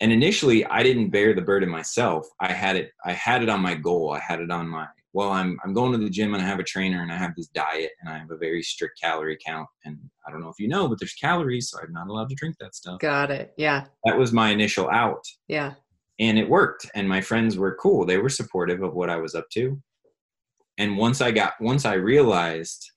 and 0.00 0.12
initially 0.12 0.64
i 0.66 0.82
didn't 0.82 1.10
bear 1.10 1.34
the 1.34 1.42
burden 1.42 1.68
myself 1.68 2.26
i 2.40 2.52
had 2.52 2.76
it 2.76 2.92
i 3.04 3.12
had 3.12 3.42
it 3.42 3.48
on 3.48 3.60
my 3.60 3.74
goal 3.74 4.12
i 4.12 4.18
had 4.20 4.40
it 4.40 4.50
on 4.50 4.68
my 4.68 4.86
well 5.12 5.30
i'm 5.30 5.58
i'm 5.64 5.72
going 5.72 5.92
to 5.92 5.98
the 5.98 6.10
gym 6.10 6.34
and 6.34 6.42
i 6.42 6.46
have 6.46 6.58
a 6.58 6.64
trainer 6.64 7.02
and 7.02 7.12
i 7.12 7.16
have 7.16 7.34
this 7.36 7.48
diet 7.48 7.90
and 8.00 8.12
i 8.12 8.18
have 8.18 8.30
a 8.30 8.36
very 8.36 8.62
strict 8.62 9.00
calorie 9.00 9.38
count. 9.44 9.68
And 9.84 9.98
i 10.26 10.30
don't 10.30 10.40
know 10.40 10.48
if 10.48 10.58
you 10.58 10.68
know 10.68 10.88
but 10.88 10.98
there's 10.98 11.14
calories 11.14 11.70
so 11.70 11.78
i'm 11.82 11.92
not 11.92 12.08
allowed 12.08 12.28
to 12.30 12.34
drink 12.34 12.56
that 12.60 12.74
stuff. 12.74 13.00
Got 13.00 13.30
it. 13.30 13.52
Yeah. 13.56 13.86
That 14.04 14.18
was 14.18 14.32
my 14.32 14.50
initial 14.50 14.88
out. 14.90 15.22
Yeah. 15.48 15.74
And 16.18 16.38
it 16.38 16.48
worked. 16.48 16.90
And 16.94 17.08
my 17.08 17.22
friends 17.22 17.56
were 17.56 17.76
cool. 17.76 18.04
They 18.04 18.18
were 18.18 18.28
supportive 18.28 18.82
of 18.82 18.94
what 18.94 19.10
i 19.10 19.16
was 19.16 19.34
up 19.34 19.48
to. 19.54 19.80
And 20.78 20.96
once 20.96 21.20
i 21.20 21.30
got 21.30 21.54
once 21.60 21.84
i 21.84 21.94
realized 21.94 22.90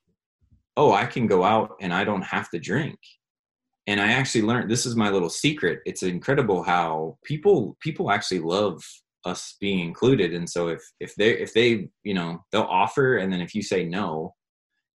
oh 0.78 0.92
i 0.92 1.06
can 1.06 1.28
go 1.28 1.44
out 1.44 1.76
and 1.82 1.94
i 1.94 2.04
don't 2.04 2.24
have 2.24 2.50
to 2.52 2.60
drink. 2.60 2.98
And 3.88 4.00
i 4.00 4.12
actually 4.12 4.44
learned 4.44 4.70
this 4.70 4.86
is 4.86 4.96
my 4.96 5.10
little 5.10 5.30
secret. 5.30 5.80
It's 5.86 6.04
incredible 6.04 6.64
how 6.64 7.18
people 7.24 7.78
people 7.82 8.12
actually 8.12 8.40
love 8.40 8.84
us 9.26 9.56
being 9.60 9.80
included 9.80 10.34
and 10.34 10.50
so 10.50 10.68
if 10.68 10.82
if 11.00 11.16
they 11.16 11.32
if 11.32 11.54
they 11.54 11.88
you 12.04 12.14
know 12.14 12.44
they'll 12.52 12.62
offer 12.64 13.18
and 13.18 13.32
then 13.32 13.42
if 13.42 13.56
you 13.56 13.62
say 13.62 13.86
no 13.86 14.34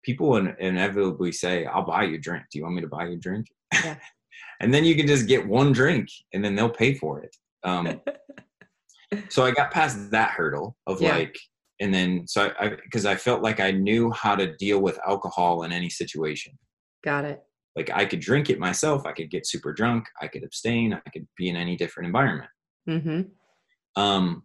people 0.05 0.29
will 0.29 0.49
inevitably 0.59 1.33
say 1.33 1.65
i'll 1.67 1.85
buy 1.85 2.05
you 2.05 2.17
a 2.17 2.19
drink 2.19 2.45
do 2.51 2.59
you 2.59 2.65
want 2.65 2.75
me 2.75 2.83
to 2.83 2.89
buy 2.89 3.07
you 3.07 3.15
a 3.15 3.17
drink 3.17 3.47
yeah. 3.73 3.97
and 4.61 4.73
then 4.73 4.85
you 4.85 4.95
can 4.95 5.07
just 5.07 5.27
get 5.27 5.47
one 5.47 5.73
drink 5.73 6.09
and 6.33 6.45
then 6.45 6.55
they'll 6.55 6.69
pay 6.69 6.95
for 6.95 7.21
it 7.21 7.35
um, 7.65 8.01
so 9.29 9.45
I 9.45 9.51
got 9.51 9.71
past 9.71 10.11
that 10.11 10.31
hurdle 10.31 10.77
of 10.87 11.01
yeah. 11.01 11.17
like, 11.17 11.39
and 11.81 11.93
then 11.93 12.27
so 12.27 12.53
I 12.59 12.71
because 12.71 13.07
I, 13.07 13.13
I 13.13 13.17
felt 13.17 13.43
like 13.43 13.61
I 13.61 13.71
knew 13.71 14.11
how 14.11 14.35
to 14.35 14.55
deal 14.57 14.81
with 14.81 14.99
alcohol 15.07 15.63
in 15.63 15.73
any 15.73 15.89
situation. 15.89 16.59
Got 17.05 17.25
it. 17.25 17.41
Like 17.77 17.91
I 17.93 18.05
could 18.05 18.21
drink 18.21 18.51
it 18.51 18.59
myself. 18.59 19.07
I 19.07 19.13
could 19.13 19.31
get 19.31 19.47
super 19.47 19.73
drunk. 19.73 20.07
I 20.21 20.27
could 20.27 20.43
abstain. 20.43 20.93
I 20.93 21.11
could 21.11 21.27
be 21.37 21.49
in 21.49 21.57
any 21.57 21.77
different 21.77 22.09
environment. 22.09 22.51
Mm-hmm. 22.89 23.21
Um, 23.99 24.45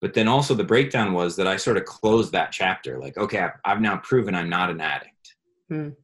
but 0.00 0.14
then 0.14 0.28
also 0.28 0.54
the 0.54 0.64
breakdown 0.64 1.12
was 1.12 1.36
that 1.36 1.46
I 1.46 1.56
sort 1.56 1.76
of 1.76 1.84
closed 1.84 2.32
that 2.32 2.52
chapter. 2.52 2.98
Like, 2.98 3.18
okay, 3.18 3.38
I've, 3.38 3.52
I've 3.64 3.80
now 3.80 3.98
proven 3.98 4.34
I'm 4.34 4.48
not 4.48 4.70
an 4.70 4.80
addict. 4.80 5.34
Mm. 5.70 5.94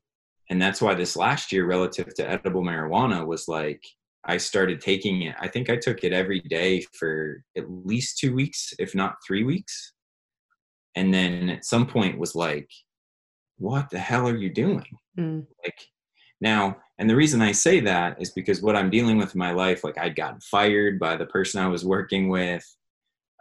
And 0.51 0.63
that's 0.63 0.81
why 0.81 0.95
this 0.95 1.17
last 1.17 1.51
year, 1.51 1.67
relative 1.67 2.15
to 2.15 2.29
edible 2.29 2.63
marijuana, 2.63 3.27
was 3.27 3.49
like 3.49 3.83
I 4.25 4.37
started 4.37 4.81
taking 4.81 5.23
it. 5.23 5.35
I 5.41 5.49
think 5.49 5.71
I 5.71 5.77
took 5.77 6.05
it 6.05 6.13
every 6.13 6.41
day 6.41 6.83
for 6.93 7.43
at 7.57 7.71
least 7.71 8.19
two 8.19 8.35
weeks, 8.35 8.73
if 8.79 8.95
not 8.95 9.17
three 9.27 9.45
weeks. 9.45 9.95
And 10.95 11.13
then 11.13 11.49
at 11.49 11.65
some 11.65 11.87
point 11.87 12.19
was 12.19 12.35
like, 12.35 12.71
what 13.57 13.89
the 13.91 13.99
hell 13.99 14.29
are 14.29 14.37
you 14.37 14.51
doing? 14.51 14.87
Mm. 15.19 15.47
Like 15.65 15.79
now, 16.41 16.77
and 16.99 17.09
the 17.09 17.17
reason 17.17 17.43
I 17.43 17.53
say 17.53 17.81
that 17.81 18.21
is 18.21 18.31
because 18.31 18.63
what 18.63 18.77
I'm 18.77 18.91
dealing 18.91 19.19
with 19.19 19.35
in 19.35 19.39
my 19.39 19.53
life, 19.53 19.85
like 19.85 19.99
I'd 19.99 20.17
gotten 20.17 20.41
fired 20.41 20.99
by 20.99 21.17
the 21.17 21.27
person 21.27 21.63
I 21.63 21.69
was 21.69 21.85
working 21.85 22.29
with. 22.29 22.65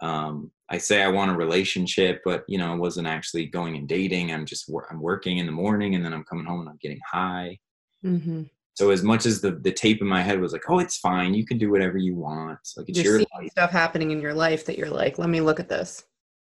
Um, 0.01 0.51
I 0.69 0.77
say 0.77 1.01
I 1.01 1.07
want 1.07 1.31
a 1.31 1.35
relationship, 1.35 2.21
but 2.25 2.43
you 2.47 2.57
know, 2.57 2.71
I 2.71 2.75
wasn't 2.75 3.07
actually 3.07 3.45
going 3.45 3.75
and 3.75 3.87
dating. 3.87 4.31
I'm 4.31 4.45
just 4.45 4.69
I'm 4.89 5.01
working 5.01 5.37
in 5.37 5.45
the 5.45 5.51
morning, 5.51 5.95
and 5.95 6.05
then 6.05 6.13
I'm 6.13 6.23
coming 6.23 6.45
home 6.45 6.61
and 6.61 6.69
I'm 6.69 6.79
getting 6.81 6.99
high. 7.09 7.57
Mm-hmm. 8.05 8.43
So 8.75 8.91
as 8.91 9.01
much 9.01 9.25
as 9.25 9.41
the 9.41 9.51
the 9.51 9.71
tape 9.71 10.01
in 10.01 10.07
my 10.07 10.21
head 10.21 10.39
was 10.39 10.53
like, 10.53 10.69
oh, 10.69 10.79
it's 10.79 10.97
fine, 10.97 11.33
you 11.33 11.45
can 11.45 11.57
do 11.57 11.71
whatever 11.71 11.97
you 11.97 12.15
want. 12.15 12.59
Like 12.75 12.89
it's 12.89 12.99
you're 13.01 13.19
your 13.19 13.27
seeing 13.39 13.49
stuff 13.49 13.71
happening 13.71 14.11
in 14.11 14.21
your 14.21 14.35
life 14.35 14.65
that 14.65 14.77
you're 14.77 14.89
like, 14.89 15.17
let 15.17 15.29
me 15.29 15.41
look 15.41 15.59
at 15.59 15.69
this. 15.69 16.03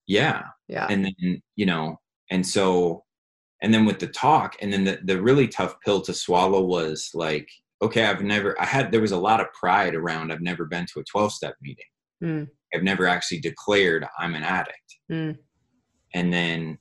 Yeah. 0.06 0.44
Yeah. 0.68 0.86
And 0.88 1.04
then 1.04 1.42
you 1.56 1.66
know, 1.66 2.00
and 2.30 2.46
so, 2.46 3.03
and 3.64 3.74
then 3.74 3.84
with 3.84 3.98
the 3.98 4.06
talk, 4.06 4.54
and 4.62 4.72
then 4.72 4.84
the 4.84 5.00
the 5.04 5.20
really 5.20 5.48
tough 5.48 5.74
pill 5.84 6.00
to 6.02 6.14
swallow 6.14 6.62
was 6.62 7.10
like, 7.14 7.48
okay, 7.82 8.04
I've 8.04 8.22
never, 8.22 8.60
I 8.60 8.64
had 8.64 8.92
there 8.92 9.00
was 9.00 9.12
a 9.12 9.18
lot 9.18 9.40
of 9.40 9.52
pride 9.52 9.96
around. 9.96 10.30
I've 10.30 10.40
never 10.40 10.66
been 10.66 10.86
to 10.92 11.00
a 11.00 11.04
twelve 11.04 11.32
step 11.32 11.56
meeting. 11.60 11.84
Mm. 12.22 12.48
I've 12.72 12.84
never 12.84 13.08
actually 13.08 13.40
declared 13.40 14.06
I'm 14.18 14.36
an 14.36 14.44
addict. 14.44 14.96
Mm. 15.10 15.38
And 16.14 16.32
then 16.32 16.78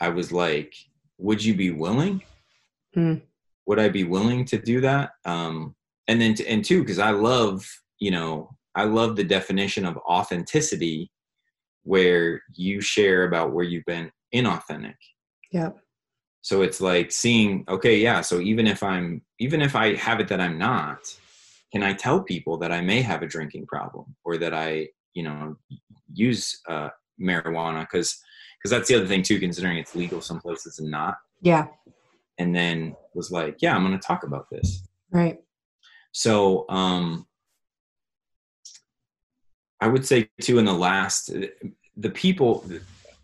I 0.00 0.08
was 0.08 0.30
like, 0.30 0.72
would 1.18 1.44
you 1.44 1.54
be 1.54 1.72
willing? 1.72 2.22
Mm 2.96 3.22
would 3.68 3.78
I 3.78 3.90
be 3.90 4.02
willing 4.02 4.46
to 4.46 4.58
do 4.58 4.80
that? 4.80 5.10
Um, 5.26 5.76
and 6.08 6.20
then, 6.20 6.34
to, 6.34 6.48
and 6.48 6.64
two, 6.64 6.80
because 6.80 6.98
I 6.98 7.10
love, 7.10 7.68
you 8.00 8.10
know, 8.10 8.56
I 8.74 8.84
love 8.84 9.14
the 9.14 9.24
definition 9.24 9.84
of 9.84 9.98
authenticity 9.98 11.12
where 11.82 12.40
you 12.54 12.80
share 12.80 13.24
about 13.24 13.52
where 13.52 13.66
you've 13.66 13.84
been 13.84 14.10
inauthentic. 14.34 14.96
Yeah. 15.52 15.70
So 16.42 16.62
it's 16.62 16.80
like 16.80 17.12
seeing, 17.12 17.64
okay, 17.68 17.98
yeah. 17.98 18.20
So 18.20 18.40
even 18.40 18.66
if 18.66 18.82
I'm, 18.82 19.22
even 19.38 19.60
if 19.60 19.76
I 19.76 19.94
have 19.96 20.20
it 20.20 20.28
that 20.28 20.40
I'm 20.40 20.58
not, 20.58 20.98
can 21.72 21.82
I 21.82 21.92
tell 21.92 22.22
people 22.22 22.56
that 22.58 22.72
I 22.72 22.80
may 22.80 23.02
have 23.02 23.22
a 23.22 23.26
drinking 23.26 23.66
problem 23.66 24.16
or 24.24 24.38
that 24.38 24.54
I, 24.54 24.88
you 25.14 25.22
know, 25.22 25.56
use 26.12 26.60
uh, 26.68 26.88
marijuana? 27.20 27.82
Because, 27.82 28.18
because 28.58 28.70
that's 28.70 28.88
the 28.88 28.94
other 28.94 29.06
thing 29.06 29.22
too, 29.22 29.38
considering 29.38 29.76
it's 29.78 29.94
legal 29.94 30.20
some 30.20 30.40
places 30.40 30.78
and 30.78 30.90
not. 30.90 31.16
Yeah 31.42 31.66
and 32.38 32.54
then 32.54 32.96
was 33.14 33.30
like, 33.30 33.56
yeah, 33.60 33.74
I'm 33.74 33.84
going 33.84 33.98
to 33.98 34.06
talk 34.06 34.22
about 34.22 34.48
this. 34.50 34.86
Right. 35.10 35.38
So, 36.12 36.64
um, 36.68 37.26
I 39.80 39.88
would 39.88 40.06
say 40.06 40.30
too, 40.40 40.58
in 40.58 40.64
the 40.64 40.72
last, 40.72 41.32
the 41.96 42.10
people, 42.10 42.64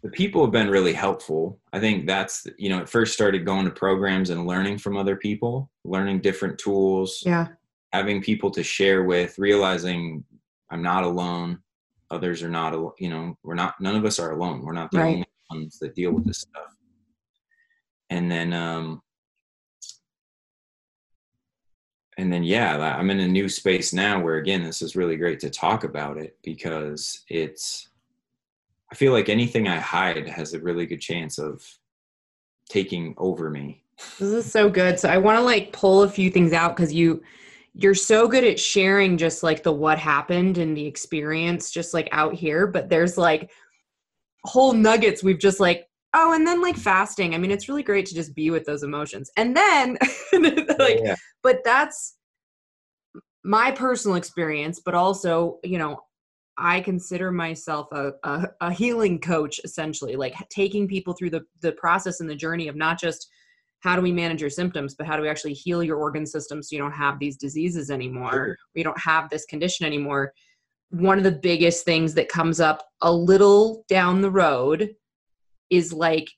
the 0.04 0.10
people 0.10 0.42
have 0.42 0.52
been 0.52 0.68
really 0.68 0.92
helpful. 0.92 1.58
I 1.72 1.80
think 1.80 2.06
that's, 2.06 2.46
you 2.58 2.68
know, 2.68 2.78
it 2.78 2.90
first 2.90 3.14
started 3.14 3.46
going 3.46 3.64
to 3.64 3.70
programs 3.70 4.28
and 4.28 4.46
learning 4.46 4.76
from 4.76 4.98
other 4.98 5.16
people, 5.16 5.70
learning 5.82 6.20
different 6.20 6.58
tools. 6.58 7.22
Yeah. 7.24 7.48
Having 7.94 8.20
people 8.22 8.50
to 8.50 8.62
share 8.62 9.04
with, 9.04 9.38
realizing 9.38 10.22
I'm 10.70 10.82
not 10.82 11.04
alone. 11.04 11.58
Others 12.10 12.42
are 12.42 12.50
not, 12.50 12.74
you 12.98 13.08
know, 13.08 13.38
we're 13.42 13.54
not, 13.54 13.80
none 13.80 13.96
of 13.96 14.04
us 14.04 14.18
are 14.18 14.32
alone. 14.32 14.60
We're 14.60 14.74
not 14.74 14.90
the 14.90 14.98
right. 14.98 15.14
only 15.14 15.26
ones 15.50 15.78
that 15.78 15.94
deal 15.94 16.12
with 16.12 16.26
this 16.26 16.40
stuff. 16.40 16.76
And 18.10 18.30
then, 18.30 18.52
um, 18.52 19.00
and 22.16 22.32
then 22.32 22.44
yeah 22.44 22.96
i'm 22.96 23.10
in 23.10 23.18
a 23.18 23.26
new 23.26 23.48
space 23.48 23.92
now 23.92 24.22
where 24.22 24.36
again 24.36 24.62
this 24.62 24.82
is 24.82 24.94
really 24.94 25.16
great 25.16 25.40
to 25.40 25.50
talk 25.50 25.82
about 25.82 26.16
it 26.16 26.38
because 26.44 27.24
it's 27.28 27.88
i 28.94 28.96
feel 28.96 29.10
like 29.10 29.28
anything 29.28 29.66
i 29.66 29.76
hide 29.76 30.28
has 30.28 30.54
a 30.54 30.60
really 30.60 30.86
good 30.86 31.00
chance 31.00 31.36
of 31.36 31.60
taking 32.68 33.12
over 33.18 33.50
me. 33.50 33.82
This 34.20 34.46
is 34.46 34.52
so 34.52 34.70
good. 34.70 35.00
So 35.00 35.08
i 35.08 35.18
want 35.18 35.36
to 35.36 35.42
like 35.42 35.72
pull 35.72 36.04
a 36.04 36.08
few 36.08 36.30
things 36.30 36.52
out 36.52 36.76
because 36.76 36.92
you 36.92 37.20
you're 37.74 37.92
so 37.92 38.28
good 38.28 38.44
at 38.44 38.60
sharing 38.60 39.18
just 39.18 39.42
like 39.42 39.64
the 39.64 39.72
what 39.72 39.98
happened 39.98 40.58
and 40.58 40.76
the 40.76 40.86
experience 40.86 41.72
just 41.72 41.92
like 41.92 42.08
out 42.12 42.32
here 42.32 42.68
but 42.68 42.88
there's 42.88 43.18
like 43.18 43.50
whole 44.44 44.72
nuggets 44.72 45.24
we've 45.24 45.40
just 45.40 45.58
like 45.58 45.88
oh 46.12 46.32
and 46.32 46.46
then 46.46 46.62
like 46.62 46.76
fasting. 46.76 47.34
I 47.34 47.38
mean 47.38 47.50
it's 47.50 47.68
really 47.68 47.82
great 47.82 48.06
to 48.06 48.14
just 48.14 48.32
be 48.32 48.50
with 48.50 48.64
those 48.64 48.84
emotions. 48.84 49.28
And 49.36 49.56
then 49.56 49.98
oh, 50.32 50.76
like 50.78 51.00
yeah. 51.02 51.16
but 51.42 51.62
that's 51.64 52.16
my 53.42 53.72
personal 53.72 54.16
experience 54.16 54.80
but 54.84 54.94
also 54.94 55.58
you 55.64 55.78
know 55.78 56.00
I 56.56 56.80
consider 56.80 57.32
myself 57.32 57.88
a, 57.92 58.12
a, 58.22 58.48
a, 58.60 58.72
healing 58.72 59.18
coach, 59.18 59.60
essentially, 59.64 60.14
like 60.14 60.34
taking 60.50 60.86
people 60.86 61.12
through 61.14 61.30
the, 61.30 61.42
the 61.60 61.72
process 61.72 62.20
and 62.20 62.30
the 62.30 62.36
journey 62.36 62.68
of 62.68 62.76
not 62.76 63.00
just 63.00 63.28
how 63.80 63.96
do 63.96 64.02
we 64.02 64.12
manage 64.12 64.40
your 64.40 64.50
symptoms, 64.50 64.94
but 64.94 65.06
how 65.06 65.16
do 65.16 65.22
we 65.22 65.28
actually 65.28 65.52
heal 65.52 65.82
your 65.82 65.98
organ 65.98 66.24
system 66.24 66.62
so 66.62 66.74
you 66.74 66.80
don't 66.80 66.92
have 66.92 67.18
these 67.18 67.36
diseases 67.36 67.90
anymore, 67.90 68.56
you 68.74 68.84
don't 68.84 68.98
have 68.98 69.28
this 69.28 69.44
condition 69.46 69.84
anymore. 69.84 70.32
One 70.90 71.18
of 71.18 71.24
the 71.24 71.32
biggest 71.32 71.84
things 71.84 72.14
that 72.14 72.28
comes 72.28 72.60
up 72.60 72.86
a 73.02 73.12
little 73.12 73.84
down 73.88 74.22
the 74.22 74.30
road 74.30 74.94
is 75.70 75.92
like 75.92 76.30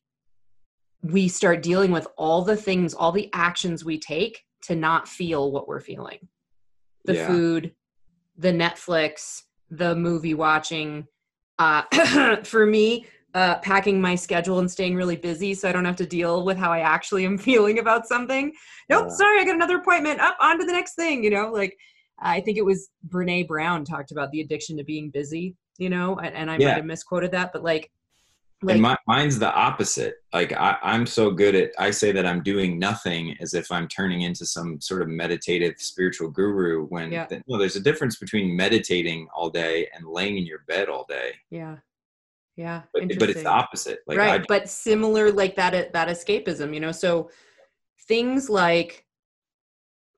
we 1.02 1.28
start 1.28 1.62
dealing 1.62 1.92
with 1.92 2.06
all 2.16 2.42
the 2.42 2.56
things, 2.56 2.94
all 2.94 3.12
the 3.12 3.30
actions 3.32 3.84
we 3.84 3.98
take 3.98 4.42
to 4.62 4.74
not 4.74 5.06
feel 5.06 5.52
what 5.52 5.68
we're 5.68 5.80
feeling. 5.80 6.18
The 7.04 7.14
yeah. 7.14 7.26
food, 7.28 7.74
the 8.36 8.52
Netflix, 8.52 9.42
the 9.70 9.94
movie 9.94 10.34
watching. 10.34 11.06
Uh, 11.58 12.36
for 12.44 12.66
me, 12.66 13.06
uh, 13.36 13.58
packing 13.58 14.00
my 14.00 14.14
schedule 14.14 14.60
and 14.60 14.70
staying 14.70 14.94
really 14.94 15.14
busy 15.14 15.52
so 15.52 15.68
I 15.68 15.72
don't 15.72 15.84
have 15.84 15.96
to 15.96 16.06
deal 16.06 16.42
with 16.44 16.56
how 16.56 16.72
I 16.72 16.80
actually 16.80 17.26
am 17.26 17.36
feeling 17.48 17.78
about 17.78 18.06
something. 18.06 18.52
Nope, 18.88 19.10
sorry, 19.10 19.40
I 19.40 19.44
got 19.44 19.54
another 19.54 19.76
appointment. 19.76 20.20
Up 20.20 20.36
on 20.40 20.58
to 20.58 20.64
the 20.64 20.72
next 20.72 20.94
thing. 20.94 21.22
You 21.22 21.30
know, 21.30 21.50
like 21.50 21.76
I 22.18 22.40
think 22.40 22.56
it 22.56 22.64
was 22.64 22.88
Brene 23.08 23.46
Brown 23.46 23.84
talked 23.84 24.10
about 24.10 24.30
the 24.30 24.40
addiction 24.40 24.76
to 24.78 24.84
being 24.84 25.10
busy. 25.10 25.54
You 25.78 25.90
know, 25.90 26.16
and, 26.16 26.34
and 26.34 26.50
I 26.50 26.56
yeah. 26.56 26.68
might 26.68 26.76
have 26.76 26.86
misquoted 26.86 27.32
that, 27.32 27.52
but 27.52 27.62
like 27.62 27.90
like, 28.66 28.74
and 28.74 28.82
my, 28.82 28.96
mine's 29.06 29.38
the 29.38 29.52
opposite. 29.52 30.16
Like 30.32 30.52
I, 30.52 30.76
I'm 30.82 31.06
so 31.06 31.30
good 31.30 31.54
at, 31.54 31.70
I 31.78 31.90
say 31.90 32.10
that 32.12 32.26
I'm 32.26 32.42
doing 32.42 32.78
nothing 32.78 33.36
as 33.40 33.54
if 33.54 33.70
I'm 33.70 33.86
turning 33.86 34.22
into 34.22 34.44
some 34.44 34.80
sort 34.80 35.02
of 35.02 35.08
meditative 35.08 35.74
spiritual 35.78 36.30
guru. 36.30 36.86
When 36.86 37.12
yeah. 37.12 37.26
the, 37.26 37.42
no, 37.46 37.58
there's 37.58 37.76
a 37.76 37.80
difference 37.80 38.16
between 38.16 38.56
meditating 38.56 39.28
all 39.34 39.50
day 39.50 39.88
and 39.94 40.06
laying 40.06 40.36
in 40.36 40.44
your 40.44 40.64
bed 40.66 40.88
all 40.88 41.06
day. 41.08 41.32
Yeah, 41.50 41.76
yeah. 42.56 42.82
But, 42.92 43.18
but 43.18 43.30
it's 43.30 43.42
the 43.42 43.48
opposite. 43.48 44.00
Like 44.06 44.18
right, 44.18 44.40
I, 44.40 44.44
but 44.48 44.68
similar 44.68 45.30
like 45.30 45.54
that. 45.56 45.92
That 45.92 46.08
escapism, 46.08 46.74
you 46.74 46.80
know. 46.80 46.92
So 46.92 47.30
things 48.08 48.50
like 48.50 49.04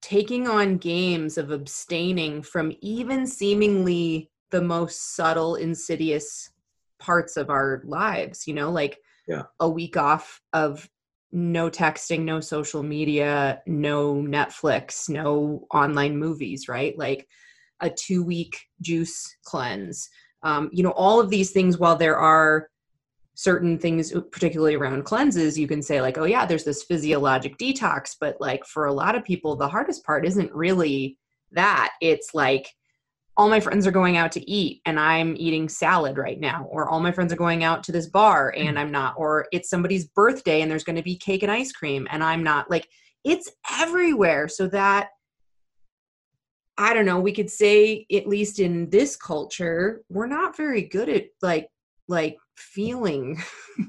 taking 0.00 0.48
on 0.48 0.78
games 0.78 1.36
of 1.36 1.50
abstaining 1.50 2.42
from 2.42 2.72
even 2.80 3.26
seemingly 3.26 4.30
the 4.50 4.62
most 4.62 5.14
subtle, 5.16 5.56
insidious 5.56 6.50
parts 6.98 7.36
of 7.36 7.50
our 7.50 7.82
lives 7.84 8.46
you 8.46 8.54
know 8.54 8.70
like 8.70 8.98
yeah. 9.26 9.42
a 9.60 9.68
week 9.68 9.96
off 9.96 10.40
of 10.52 10.88
no 11.30 11.68
texting 11.68 12.22
no 12.22 12.40
social 12.40 12.82
media 12.82 13.62
no 13.66 14.14
netflix 14.14 15.08
no 15.08 15.66
online 15.72 16.16
movies 16.16 16.68
right 16.68 16.98
like 16.98 17.26
a 17.80 17.90
two 17.90 18.24
week 18.24 18.58
juice 18.80 19.36
cleanse 19.44 20.08
um, 20.42 20.70
you 20.72 20.82
know 20.82 20.92
all 20.92 21.20
of 21.20 21.30
these 21.30 21.50
things 21.50 21.78
while 21.78 21.96
there 21.96 22.16
are 22.16 22.68
certain 23.34 23.78
things 23.78 24.12
particularly 24.32 24.74
around 24.74 25.04
cleanses 25.04 25.58
you 25.58 25.68
can 25.68 25.82
say 25.82 26.00
like 26.00 26.18
oh 26.18 26.24
yeah 26.24 26.44
there's 26.44 26.64
this 26.64 26.82
physiologic 26.82 27.56
detox 27.58 28.16
but 28.18 28.36
like 28.40 28.64
for 28.64 28.86
a 28.86 28.92
lot 28.92 29.14
of 29.14 29.22
people 29.22 29.54
the 29.54 29.68
hardest 29.68 30.04
part 30.04 30.26
isn't 30.26 30.52
really 30.52 31.16
that 31.52 31.92
it's 32.00 32.34
like 32.34 32.68
all 33.38 33.48
my 33.48 33.60
friends 33.60 33.86
are 33.86 33.92
going 33.92 34.16
out 34.16 34.32
to 34.32 34.50
eat 34.50 34.82
and 34.84 34.98
I'm 34.98 35.36
eating 35.38 35.68
salad 35.68 36.18
right 36.18 36.40
now, 36.40 36.66
or 36.70 36.88
all 36.88 36.98
my 36.98 37.12
friends 37.12 37.32
are 37.32 37.36
going 37.36 37.62
out 37.62 37.84
to 37.84 37.92
this 37.92 38.08
bar 38.08 38.52
and 38.56 38.76
mm. 38.76 38.80
I'm 38.80 38.90
not, 38.90 39.14
or 39.16 39.46
it's 39.52 39.70
somebody's 39.70 40.06
birthday 40.06 40.60
and 40.60 40.68
there's 40.68 40.82
going 40.82 40.96
to 40.96 41.02
be 41.02 41.16
cake 41.16 41.44
and 41.44 41.52
ice 41.52 41.70
cream 41.70 42.08
and 42.10 42.22
I'm 42.22 42.42
not. 42.42 42.68
Like 42.68 42.88
it's 43.24 43.48
everywhere. 43.80 44.48
So 44.48 44.66
that, 44.68 45.10
I 46.76 46.92
don't 46.92 47.06
know, 47.06 47.20
we 47.20 47.32
could 47.32 47.50
say, 47.50 48.06
at 48.12 48.26
least 48.26 48.58
in 48.58 48.90
this 48.90 49.14
culture, 49.16 50.02
we're 50.08 50.26
not 50.26 50.56
very 50.56 50.82
good 50.82 51.08
at 51.08 51.26
like, 51.40 51.68
like 52.08 52.38
feeling 52.56 53.40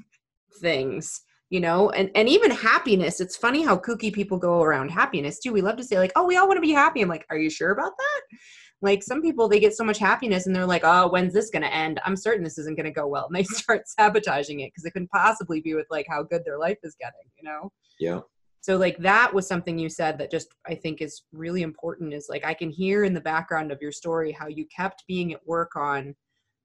things 0.62 1.22
you 1.50 1.60
know 1.60 1.89
and 1.91 2.12
and 2.14 2.30
even 2.30 2.52
happiness 2.52 3.20
it's 3.20 3.36
funny 3.36 3.64
how 3.64 3.76
kooky 3.76 4.14
people 4.14 4.38
go 4.38 4.62
around 4.62 4.89
happiness 4.89 5.39
too 5.39 5.52
we 5.52 5.62
love 5.62 5.78
to 5.78 5.84
say 5.84 5.97
like 5.97 6.12
oh 6.16 6.26
we 6.26 6.38
all 6.38 6.47
want 6.47 6.58
to 6.58 6.62
be 6.62 6.72
happy 6.72 7.02
i'm 7.02 7.10
like 7.10 7.26
are 7.30 7.38
you 7.38 7.50
sure 7.50 7.72
about 7.72 7.93
that 7.97 8.38
like 8.82 9.04
some 9.04 9.22
people 9.22 9.48
they 9.48 9.60
get 9.60 9.76
so 9.76 9.84
much 9.84 9.98
happiness 9.98 10.48
and 10.48 10.56
they're 10.56 10.66
like 10.66 10.84
oh 10.84 11.10
when's 11.10 11.34
this 11.34 11.50
going 11.50 11.64
to 11.64 11.74
end? 11.74 12.00
I'm 12.06 12.16
certain 12.16 12.44
this 12.44 12.58
isn't 12.58 12.78
going 12.78 12.86
to 12.86 12.92
go 12.92 13.08
well. 13.08 13.26
And 13.26 13.36
they 13.36 13.44
start 13.56 13.88
sabotaging 13.88 14.62
it 14.62 14.68
because 14.68 14.86
it 14.86 14.92
couldn't 14.92 15.12
possibly 15.12 15.62
be 15.62 15.74
with 15.74 15.88
like 15.90 16.06
how 16.10 16.24
good 16.24 16.44
their 16.46 16.58
life 16.58 16.78
is 16.84 16.96
getting 17.00 17.30
you 17.38 17.44
know? 17.44 17.72
Yeah. 18.00 18.22
So 18.62 18.78
like 18.78 18.98
that 19.00 19.34
was 19.34 19.48
something 19.48 19.80
you 19.80 19.90
said 19.90 20.18
that 20.18 20.32
just 20.32 20.50
i 20.68 20.76
think 20.76 21.02
is 21.02 21.24
really 21.32 21.62
important 21.62 22.14
is 22.14 22.28
like 22.30 22.46
i 22.46 22.54
can 22.54 22.70
hear 22.70 23.04
in 23.04 23.14
the 23.14 23.22
background 23.22 23.72
of 23.72 23.82
your 23.82 23.92
story 23.92 24.32
how 24.32 24.48
you 24.48 24.66
kept 24.66 25.06
being 25.08 25.34
at 25.34 25.46
work 25.48 25.76
on 25.76 26.14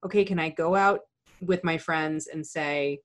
okay 0.04 0.24
can 0.24 0.38
i 0.38 0.48
go 0.48 0.74
out 0.74 1.00
with 1.40 1.62
my 1.62 1.78
friends 1.78 2.26
and 2.26 2.44
say 2.44 2.98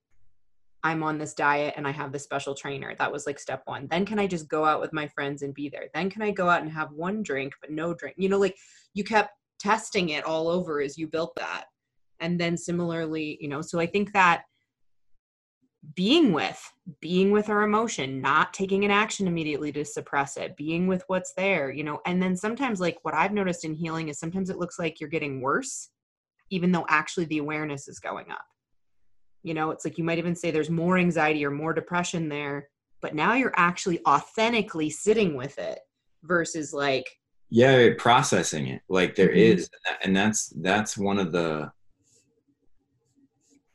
I'm 0.84 1.04
on 1.04 1.18
this 1.18 1.34
diet 1.34 1.74
and 1.78 1.88
I 1.88 1.92
have 1.92 2.12
this 2.12 2.24
special 2.24 2.56
trainer. 2.56 2.96
That 2.98 3.12
was 3.12 3.26
like 3.26 3.40
step 3.40 3.64
one. 3.66 3.88
Then 3.90 4.06
can 4.06 4.18
I 4.18 4.28
just 4.28 4.48
go 4.48 4.64
out 4.64 4.80
with 4.80 4.94
my 4.94 5.08
friends 5.08 5.42
and 5.42 5.54
be 5.54 5.70
there? 5.70 5.90
Then 5.94 6.10
can 6.10 6.22
I 6.22 6.32
go 6.32 6.48
out 6.48 6.62
and 6.62 6.72
have 6.72 6.92
one 6.92 7.22
drink 7.22 7.54
but 7.60 7.72
no 7.72 7.94
drink? 7.94 8.16
You 8.18 8.30
know, 8.30 8.38
like 8.38 8.56
you 8.94 9.04
kept 9.04 9.32
testing 9.60 10.10
it 10.10 10.24
all 10.24 10.48
over 10.48 10.82
as 10.82 10.98
you 10.98 11.08
built 11.08 11.36
that. 11.36 11.66
And 12.22 12.40
then 12.40 12.56
similarly, 12.56 13.38
you 13.42 13.50
know, 13.50 13.62
so 13.62 13.80
I 13.80 13.86
think 13.86 14.14
that 14.14 14.44
being 15.96 16.34
with, 16.34 16.62
being 17.02 17.32
with 17.32 17.50
our 17.50 17.64
emotion, 17.64 18.22
not 18.22 18.54
taking 18.54 18.84
an 18.84 18.92
action 18.92 19.28
immediately 19.28 19.72
to 19.74 19.86
suppress 19.86 20.38
it, 20.38 20.58
being 20.58 20.88
with 20.88 21.04
what's 21.08 21.34
there, 21.34 21.72
you 21.72 21.84
know, 21.84 22.00
and 22.06 22.22
then 22.22 22.36
sometimes 22.36 22.82
like 22.82 22.98
what 23.04 23.14
I've 23.14 23.34
noticed 23.34 23.64
in 23.66 23.74
healing 23.74 24.10
is 24.10 24.20
sometimes 24.20 24.50
it 24.50 24.58
looks 24.58 24.78
like 24.78 25.00
you're 25.00 25.10
getting 25.10 25.42
worse, 25.42 25.90
even 26.50 26.72
though 26.72 26.86
actually 26.90 27.26
the 27.26 27.38
awareness 27.38 27.88
is 27.88 28.00
going 28.00 28.30
up 28.32 28.46
you 29.44 29.54
know 29.54 29.72
it's 29.72 29.86
like 29.86 29.98
you 29.98 30.04
might 30.04 30.18
even 30.18 30.36
say 30.36 30.52
there's 30.52 30.70
more 30.70 30.98
anxiety 30.98 31.46
or 31.46 31.52
more 31.52 31.74
depression 31.74 32.30
there 32.30 32.70
but 33.02 33.16
now 33.16 33.34
you're 33.34 33.54
actually 33.56 34.00
authentically 34.06 34.90
sitting 34.90 35.36
with 35.36 35.58
it 35.58 35.80
versus 36.24 36.74
like 36.74 37.06
yeah 37.50 37.90
processing 37.98 38.68
it 38.68 38.82
like 38.90 39.16
there 39.16 39.30
mm-hmm. 39.30 39.58
is, 39.58 39.70
and 40.04 40.16
that's 40.16 40.50
that's 40.62 40.98
one 40.98 41.20
of 41.20 41.32
the 41.32 41.72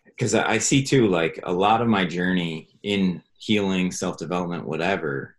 because 0.05 0.35
I 0.35 0.59
see 0.59 0.85
too 0.85 1.09
like 1.09 1.41
a 1.43 1.53
lot 1.53 1.81
of 1.81 1.89
my 1.89 2.05
journey 2.05 2.69
in 2.83 3.23
healing 3.37 3.91
self-development 3.91 4.67
whatever 4.67 5.37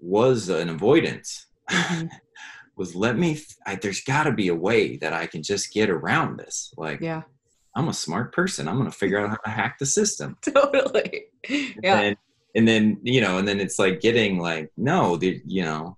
was 0.00 0.48
an 0.48 0.68
avoidance 0.68 1.46
mm-hmm. 1.70 2.06
was 2.76 2.94
let 2.94 3.16
me 3.16 3.40
I, 3.66 3.76
there's 3.76 4.02
got 4.02 4.24
to 4.24 4.32
be 4.32 4.48
a 4.48 4.54
way 4.54 4.96
that 4.98 5.12
i 5.12 5.26
can 5.26 5.42
just 5.42 5.72
get 5.72 5.88
around 5.88 6.38
this 6.38 6.74
like 6.76 7.00
yeah 7.00 7.22
I'm 7.76 7.88
a 7.88 7.94
smart 7.94 8.32
person. 8.32 8.68
I'm 8.68 8.76
going 8.76 8.90
to 8.90 8.96
figure 8.96 9.18
out 9.18 9.30
how 9.30 9.36
to 9.36 9.50
hack 9.50 9.78
the 9.78 9.86
system. 9.86 10.36
Totally. 10.42 11.24
Yeah. 11.48 12.00
And, 12.00 12.16
and 12.54 12.68
then, 12.68 12.98
you 13.02 13.20
know, 13.20 13.38
and 13.38 13.48
then 13.48 13.60
it's 13.60 13.78
like 13.78 14.00
getting 14.00 14.38
like, 14.38 14.70
no, 14.76 15.16
the, 15.16 15.42
you 15.44 15.62
know, 15.62 15.96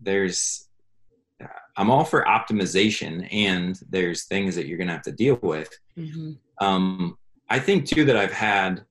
there's, 0.00 0.68
I'm 1.76 1.90
all 1.90 2.04
for 2.04 2.24
optimization 2.24 3.28
and 3.32 3.78
there's 3.88 4.24
things 4.24 4.56
that 4.56 4.66
you're 4.66 4.78
going 4.78 4.88
to 4.88 4.94
have 4.94 5.02
to 5.02 5.12
deal 5.12 5.38
with. 5.42 5.68
Mm-hmm. 5.96 6.32
Um, 6.64 7.18
I 7.48 7.58
think 7.58 7.86
too 7.86 8.04
that 8.06 8.16
I've 8.16 8.32
had, 8.32 8.84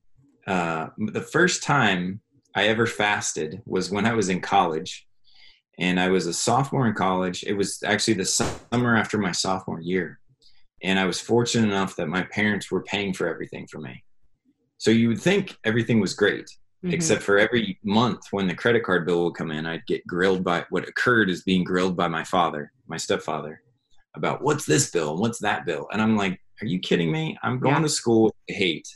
uh, 0.45 0.87
the 0.97 1.21
first 1.21 1.63
time 1.63 2.21
I 2.55 2.67
ever 2.67 2.85
fasted 2.85 3.61
was 3.65 3.91
when 3.91 4.05
I 4.05 4.13
was 4.13 4.29
in 4.29 4.41
college 4.41 5.07
and 5.79 5.99
I 5.99 6.09
was 6.09 6.27
a 6.27 6.33
sophomore 6.33 6.87
in 6.87 6.93
college. 6.93 7.43
It 7.43 7.53
was 7.53 7.81
actually 7.83 8.15
the 8.15 8.25
summer 8.25 8.95
after 8.95 9.17
my 9.17 9.31
sophomore 9.31 9.81
year 9.81 10.18
and 10.83 10.99
I 10.99 11.05
was 11.05 11.19
fortunate 11.19 11.67
enough 11.67 11.95
that 11.95 12.07
my 12.07 12.23
parents 12.23 12.71
were 12.71 12.83
paying 12.83 13.13
for 13.13 13.27
everything 13.27 13.67
for 13.67 13.79
me. 13.79 14.03
So 14.77 14.91
you 14.91 15.09
would 15.09 15.21
think 15.21 15.57
everything 15.65 15.99
was 15.99 16.13
great, 16.13 16.45
mm-hmm. 16.45 16.93
except 16.93 17.21
for 17.21 17.37
every 17.37 17.77
month 17.83 18.21
when 18.31 18.47
the 18.47 18.55
credit 18.55 18.83
card 18.83 19.05
bill 19.05 19.25
would 19.25 19.35
come 19.35 19.51
in, 19.51 19.65
I'd 19.65 19.85
get 19.87 20.07
grilled 20.07 20.43
by 20.43 20.65
what 20.69 20.87
occurred 20.87 21.29
is 21.29 21.43
being 21.43 21.63
grilled 21.63 21.97
by 21.97 22.07
my 22.07 22.23
father, 22.23 22.71
my 22.87 22.97
stepfather, 22.97 23.61
about 24.15 24.41
what's 24.41 24.65
this 24.65 24.89
bill 24.89 25.11
and 25.11 25.19
what's 25.19 25.39
that 25.39 25.65
bill. 25.65 25.87
And 25.91 26.01
I'm 26.01 26.15
like, 26.15 26.39
are 26.61 26.67
you 26.67 26.79
kidding 26.79 27.11
me? 27.11 27.37
I'm 27.43 27.59
going 27.59 27.75
yeah. 27.75 27.81
to 27.81 27.89
school 27.89 28.33
to 28.47 28.53
hate. 28.53 28.87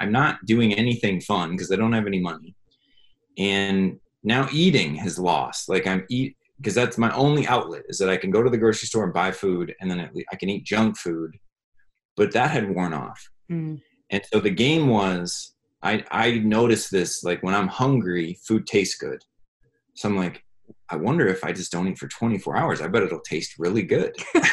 I'm 0.00 0.12
not 0.12 0.44
doing 0.46 0.74
anything 0.74 1.20
fun 1.20 1.52
because 1.52 1.70
I 1.70 1.76
don't 1.76 1.92
have 1.92 2.06
any 2.06 2.20
money. 2.20 2.54
And 3.38 4.00
now 4.22 4.48
eating 4.52 4.96
has 4.96 5.18
lost. 5.18 5.68
Like 5.68 5.86
I'm 5.86 6.04
eat 6.08 6.36
because 6.60 6.74
that's 6.74 6.98
my 6.98 7.12
only 7.14 7.46
outlet 7.46 7.82
is 7.88 7.98
that 7.98 8.10
I 8.10 8.18
can 8.18 8.30
go 8.30 8.42
to 8.42 8.50
the 8.50 8.58
grocery 8.58 8.86
store 8.86 9.04
and 9.04 9.14
buy 9.14 9.30
food 9.30 9.74
and 9.80 9.90
then 9.90 10.10
I 10.30 10.36
can 10.36 10.50
eat 10.50 10.64
junk 10.64 10.98
food. 10.98 11.36
But 12.16 12.32
that 12.32 12.50
had 12.50 12.74
worn 12.74 12.92
off. 12.92 13.30
Mm. 13.50 13.80
And 14.10 14.22
so 14.30 14.40
the 14.40 14.50
game 14.50 14.88
was 14.88 15.54
I, 15.82 16.04
I 16.10 16.38
noticed 16.38 16.90
this 16.90 17.24
like 17.24 17.42
when 17.42 17.54
I'm 17.54 17.68
hungry, 17.68 18.38
food 18.46 18.66
tastes 18.66 18.96
good. 18.96 19.22
So 19.94 20.08
I'm 20.08 20.16
like, 20.16 20.44
I 20.90 20.96
wonder 20.96 21.26
if 21.28 21.44
I 21.44 21.52
just 21.52 21.72
don't 21.72 21.88
eat 21.88 21.98
for 21.98 22.08
24 22.08 22.56
hours, 22.56 22.80
I 22.80 22.88
bet 22.88 23.02
it'll 23.02 23.20
taste 23.20 23.54
really 23.58 23.82
good. 23.82 24.14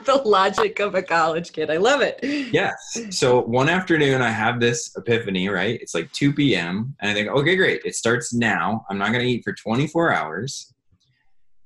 the 0.04 0.16
logic 0.16 0.80
of 0.80 0.94
a 0.94 1.02
college 1.02 1.52
kid. 1.52 1.70
I 1.70 1.76
love 1.76 2.00
it. 2.00 2.18
Yes. 2.22 2.74
So 3.10 3.40
one 3.42 3.68
afternoon, 3.68 4.22
I 4.22 4.30
have 4.30 4.60
this 4.60 4.90
epiphany, 4.96 5.48
right? 5.48 5.78
It's 5.80 5.94
like 5.94 6.10
2 6.12 6.32
p.m. 6.32 6.96
And 7.00 7.10
I 7.10 7.14
think, 7.14 7.28
okay, 7.28 7.56
great. 7.56 7.82
It 7.84 7.94
starts 7.94 8.32
now. 8.32 8.84
I'm 8.88 8.98
not 8.98 9.12
going 9.12 9.24
to 9.24 9.30
eat 9.30 9.44
for 9.44 9.52
24 9.52 10.12
hours. 10.12 10.72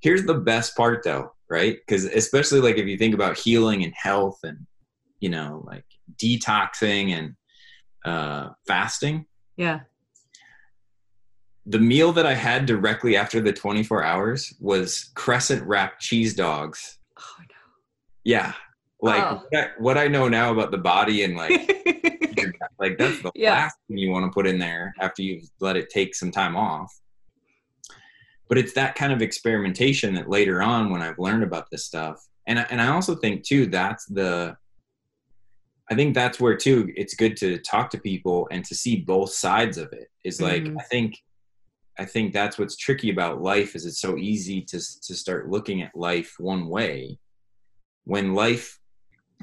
Here's 0.05 0.25
the 0.25 0.35
best 0.35 0.77
part 0.77 1.03
though 1.03 1.35
right? 1.49 1.77
Because 1.87 2.05
especially 2.05 2.61
like 2.61 2.77
if 2.77 2.87
you 2.87 2.97
think 2.97 3.15
about 3.15 3.39
healing 3.39 3.85
and 3.85 3.93
health 3.95 4.39
and 4.43 4.67
you 5.21 5.29
know 5.29 5.63
like 5.67 5.85
detoxing 6.17 7.11
and 7.11 7.35
uh 8.05 8.51
fasting. 8.67 9.27
Yeah. 9.57 9.81
The 11.67 11.79
meal 11.79 12.13
that 12.13 12.27
i 12.27 12.35
had 12.35 12.67
directly 12.67 13.17
after 13.17 13.41
the 13.41 13.53
24 13.53 14.05
hours 14.05 14.53
was 14.61 15.11
crescent 15.15 15.63
wrapped 15.67 16.01
cheese 16.01 16.35
dogs. 16.35 16.99
Oh 17.19 17.37
no. 17.39 17.55
Yeah. 18.25 18.53
Like 19.01 19.23
oh. 19.23 19.65
what 19.79 19.99
I 19.99 20.09
know 20.09 20.29
now 20.29 20.51
about 20.51 20.71
the 20.71 20.79
body 20.79 21.25
and 21.25 21.37
like 21.37 21.51
like 22.79 22.97
that's 22.99 23.21
the 23.23 23.31
yeah. 23.35 23.53
last 23.53 23.77
thing 23.87 23.99
you 23.99 24.11
want 24.11 24.25
to 24.25 24.35
put 24.35 24.47
in 24.47 24.59
there 24.59 24.95
after 24.99 25.23
you've 25.23 25.49
let 25.61 25.77
it 25.77 25.91
take 25.91 26.15
some 26.15 26.31
time 26.31 26.57
off 26.57 26.91
but 28.55 28.63
it's 28.63 28.75
that 28.75 28.95
kind 28.95 29.13
of 29.13 29.21
experimentation 29.21 30.15
that 30.15 30.31
later 30.31 30.63
on 30.63 30.89
when 30.89 31.03
i've 31.03 31.19
learned 31.19 31.43
about 31.43 31.69
this 31.73 31.85
stuff 31.85 32.25
and 32.47 32.65
and 32.71 32.81
i 32.81 32.87
also 32.87 33.17
think 33.17 33.43
too 33.43 33.67
that's 33.67 34.07
the 34.07 34.57
i 35.91 35.95
think 35.97 36.15
that's 36.15 36.39
where 36.39 36.57
too 36.57 36.93
it's 36.95 37.17
good 37.17 37.37
to 37.37 37.59
talk 37.59 37.91
to 37.91 37.99
people 37.99 38.47
and 38.53 38.65
to 38.65 38.73
see 38.73 39.01
both 39.01 39.31
sides 39.31 39.77
of 39.77 39.93
it 39.93 40.09
is 40.23 40.41
like 40.41 40.63
mm-hmm. 40.63 40.79
i 40.79 40.83
think 40.85 41.17
i 41.99 42.05
think 42.05 42.33
that's 42.33 42.57
what's 42.57 42.77
tricky 42.77 43.11
about 43.11 43.43
life 43.43 43.75
is 43.75 43.87
it's 43.87 44.01
so 44.01 44.17
easy 44.17 44.61
to 44.61 44.79
to 45.03 45.17
start 45.17 45.51
looking 45.51 45.83
at 45.83 45.97
life 45.97 46.37
one 46.39 46.69
way 46.69 47.19
when 48.05 48.35
life 48.35 48.79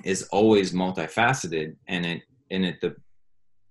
is 0.06 0.24
always 0.32 0.72
multifaceted 0.72 1.76
and 1.90 2.06
it 2.06 2.22
and 2.50 2.64
it 2.64 2.80
the 2.80 2.96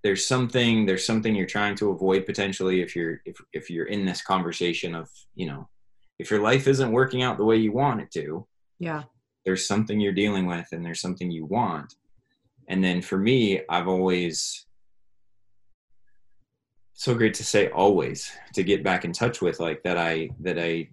there's 0.03 0.26
something 0.26 0.86
there's 0.86 1.05
something 1.05 1.34
you're 1.34 1.46
trying 1.46 1.74
to 1.76 1.90
avoid 1.90 2.26
potentially 2.26 2.80
if 2.80 2.96
you're 2.96 3.20
if 3.24 3.36
if 3.53 3.70
you're 3.70 3.86
in 3.86 4.05
this 4.05 4.22
conversation 4.22 4.94
of 4.94 5.09
you 5.34 5.46
know 5.46 5.68
if 6.18 6.30
your 6.30 6.40
life 6.40 6.66
isn't 6.66 6.92
working 6.92 7.22
out 7.22 7.38
the 7.38 7.44
way 7.44 7.57
you 7.57 7.72
want 7.72 8.01
it 8.01 8.11
to 8.11 8.46
yeah. 8.78 9.03
there's 9.44 9.66
something 9.66 10.01
you're 10.01 10.12
dealing 10.12 10.46
with 10.46 10.66
and 10.72 10.84
there's 10.84 11.01
something 11.01 11.30
you 11.30 11.46
want. 11.46 11.94
And 12.68 12.84
then 12.84 13.03
for 13.03 13.18
me 13.18 13.62
i've 13.68 13.88
always 13.88 14.66
so 16.94 17.14
great 17.14 17.34
to 17.34 17.44
say 17.44 17.68
always 17.70 18.30
to 18.55 18.62
get 18.62 18.84
back 18.84 19.05
in 19.05 19.12
touch 19.12 19.42
with 19.42 19.59
like 19.59 19.82
that 19.82 19.96
i 19.96 20.30
that 20.38 20.59
i 20.59 20.88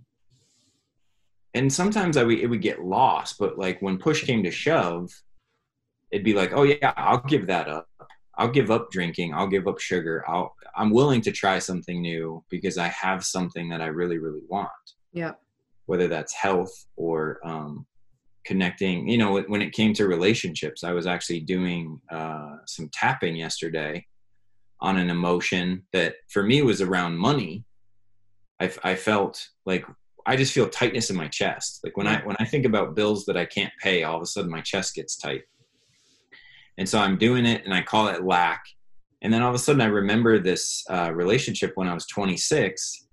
and 1.53 1.71
sometimes 1.71 2.17
i 2.17 2.23
would, 2.23 2.39
it 2.39 2.47
would 2.47 2.61
get 2.61 2.83
lost 2.83 3.37
but 3.37 3.59
like 3.59 3.81
when 3.81 3.97
push 3.97 4.23
came 4.23 4.41
to 4.41 4.49
shove 4.49 5.11
it'd 6.09 6.25
be 6.25 6.33
like 6.33 6.53
oh 6.53 6.63
yeah 6.63 6.93
i'll 6.95 7.21
give 7.27 7.45
that 7.45 7.67
up 7.67 7.87
I'll 8.37 8.51
give 8.51 8.69
up 8.71 8.91
drinking. 8.91 9.33
I'll 9.33 9.47
give 9.47 9.67
up 9.67 9.79
sugar. 9.79 10.23
I'll 10.27 10.55
I'm 10.75 10.91
willing 10.91 11.21
to 11.21 11.31
try 11.31 11.59
something 11.59 12.01
new 12.01 12.43
because 12.49 12.77
I 12.77 12.87
have 12.87 13.25
something 13.25 13.69
that 13.69 13.81
I 13.81 13.87
really 13.87 14.19
really 14.19 14.43
want. 14.47 14.69
Yeah. 15.13 15.33
Whether 15.85 16.07
that's 16.07 16.33
health 16.33 16.73
or 16.95 17.39
um, 17.43 17.85
connecting. 18.47 19.07
You 19.07 19.17
know, 19.17 19.41
when 19.41 19.61
it 19.61 19.73
came 19.73 19.93
to 19.93 20.07
relationships, 20.07 20.83
I 20.83 20.93
was 20.93 21.05
actually 21.05 21.41
doing 21.41 21.99
uh, 22.09 22.57
some 22.65 22.89
tapping 22.93 23.35
yesterday 23.35 24.05
on 24.79 24.97
an 24.97 25.09
emotion 25.09 25.83
that 25.91 26.15
for 26.29 26.43
me 26.43 26.61
was 26.61 26.81
around 26.81 27.17
money. 27.17 27.65
I, 28.59 28.71
I 28.83 28.95
felt 28.95 29.45
like 29.65 29.85
I 30.25 30.35
just 30.35 30.53
feel 30.53 30.69
tightness 30.69 31.09
in 31.09 31.15
my 31.15 31.27
chest. 31.27 31.81
Like 31.83 31.97
when 31.97 32.07
I 32.07 32.21
when 32.25 32.35
I 32.39 32.45
think 32.45 32.65
about 32.65 32.95
bills 32.95 33.25
that 33.25 33.37
I 33.37 33.45
can't 33.45 33.73
pay, 33.81 34.03
all 34.03 34.17
of 34.17 34.21
a 34.21 34.25
sudden 34.25 34.49
my 34.51 34.61
chest 34.61 34.95
gets 34.95 35.17
tight. 35.17 35.43
And 36.77 36.87
so 36.87 36.99
I'm 36.99 37.17
doing 37.17 37.45
it 37.45 37.65
and 37.65 37.73
I 37.73 37.81
call 37.81 38.07
it 38.07 38.23
lack. 38.23 38.63
And 39.21 39.33
then 39.33 39.41
all 39.41 39.49
of 39.49 39.55
a 39.55 39.59
sudden 39.59 39.81
I 39.81 39.85
remember 39.85 40.39
this 40.39 40.83
uh, 40.89 41.11
relationship 41.13 41.71
when 41.75 41.87
I 41.87 41.93
was 41.93 42.05
26 42.07 43.07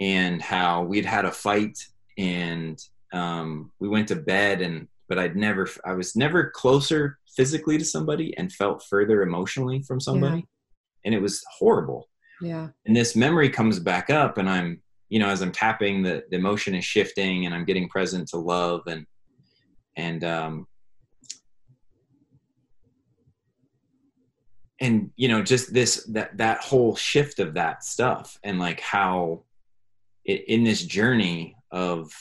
and 0.00 0.42
how 0.42 0.82
we'd 0.82 1.04
had 1.04 1.24
a 1.24 1.30
fight 1.30 1.78
and 2.16 2.78
um, 3.12 3.72
we 3.78 3.88
went 3.88 4.08
to 4.08 4.16
bed 4.16 4.60
and 4.60 4.88
but 5.08 5.18
I'd 5.18 5.36
never 5.36 5.66
I 5.84 5.94
was 5.94 6.14
never 6.16 6.50
closer 6.50 7.18
physically 7.34 7.78
to 7.78 7.84
somebody 7.84 8.36
and 8.36 8.52
felt 8.52 8.84
further 8.84 9.22
emotionally 9.22 9.82
from 9.82 10.00
somebody. 10.00 10.38
Yeah. 10.38 10.42
And 11.06 11.14
it 11.14 11.22
was 11.22 11.42
horrible. 11.58 12.08
Yeah. 12.42 12.68
And 12.84 12.94
this 12.94 13.16
memory 13.16 13.48
comes 13.48 13.78
back 13.78 14.10
up 14.10 14.38
and 14.38 14.50
I'm, 14.50 14.82
you 15.08 15.18
know, 15.18 15.28
as 15.28 15.40
I'm 15.40 15.52
tapping 15.52 16.02
the, 16.02 16.24
the 16.30 16.36
emotion 16.36 16.74
is 16.74 16.84
shifting 16.84 17.46
and 17.46 17.54
I'm 17.54 17.64
getting 17.64 17.88
present 17.88 18.28
to 18.28 18.36
love 18.36 18.82
and 18.86 19.06
and 19.96 20.24
um 20.24 20.66
and 24.80 25.10
you 25.16 25.28
know 25.28 25.42
just 25.42 25.72
this 25.72 26.04
that 26.04 26.36
that 26.36 26.60
whole 26.60 26.94
shift 26.94 27.40
of 27.40 27.54
that 27.54 27.84
stuff 27.84 28.38
and 28.44 28.58
like 28.58 28.80
how 28.80 29.42
it, 30.24 30.44
in 30.46 30.64
this 30.64 30.84
journey 30.84 31.56
of 31.70 32.12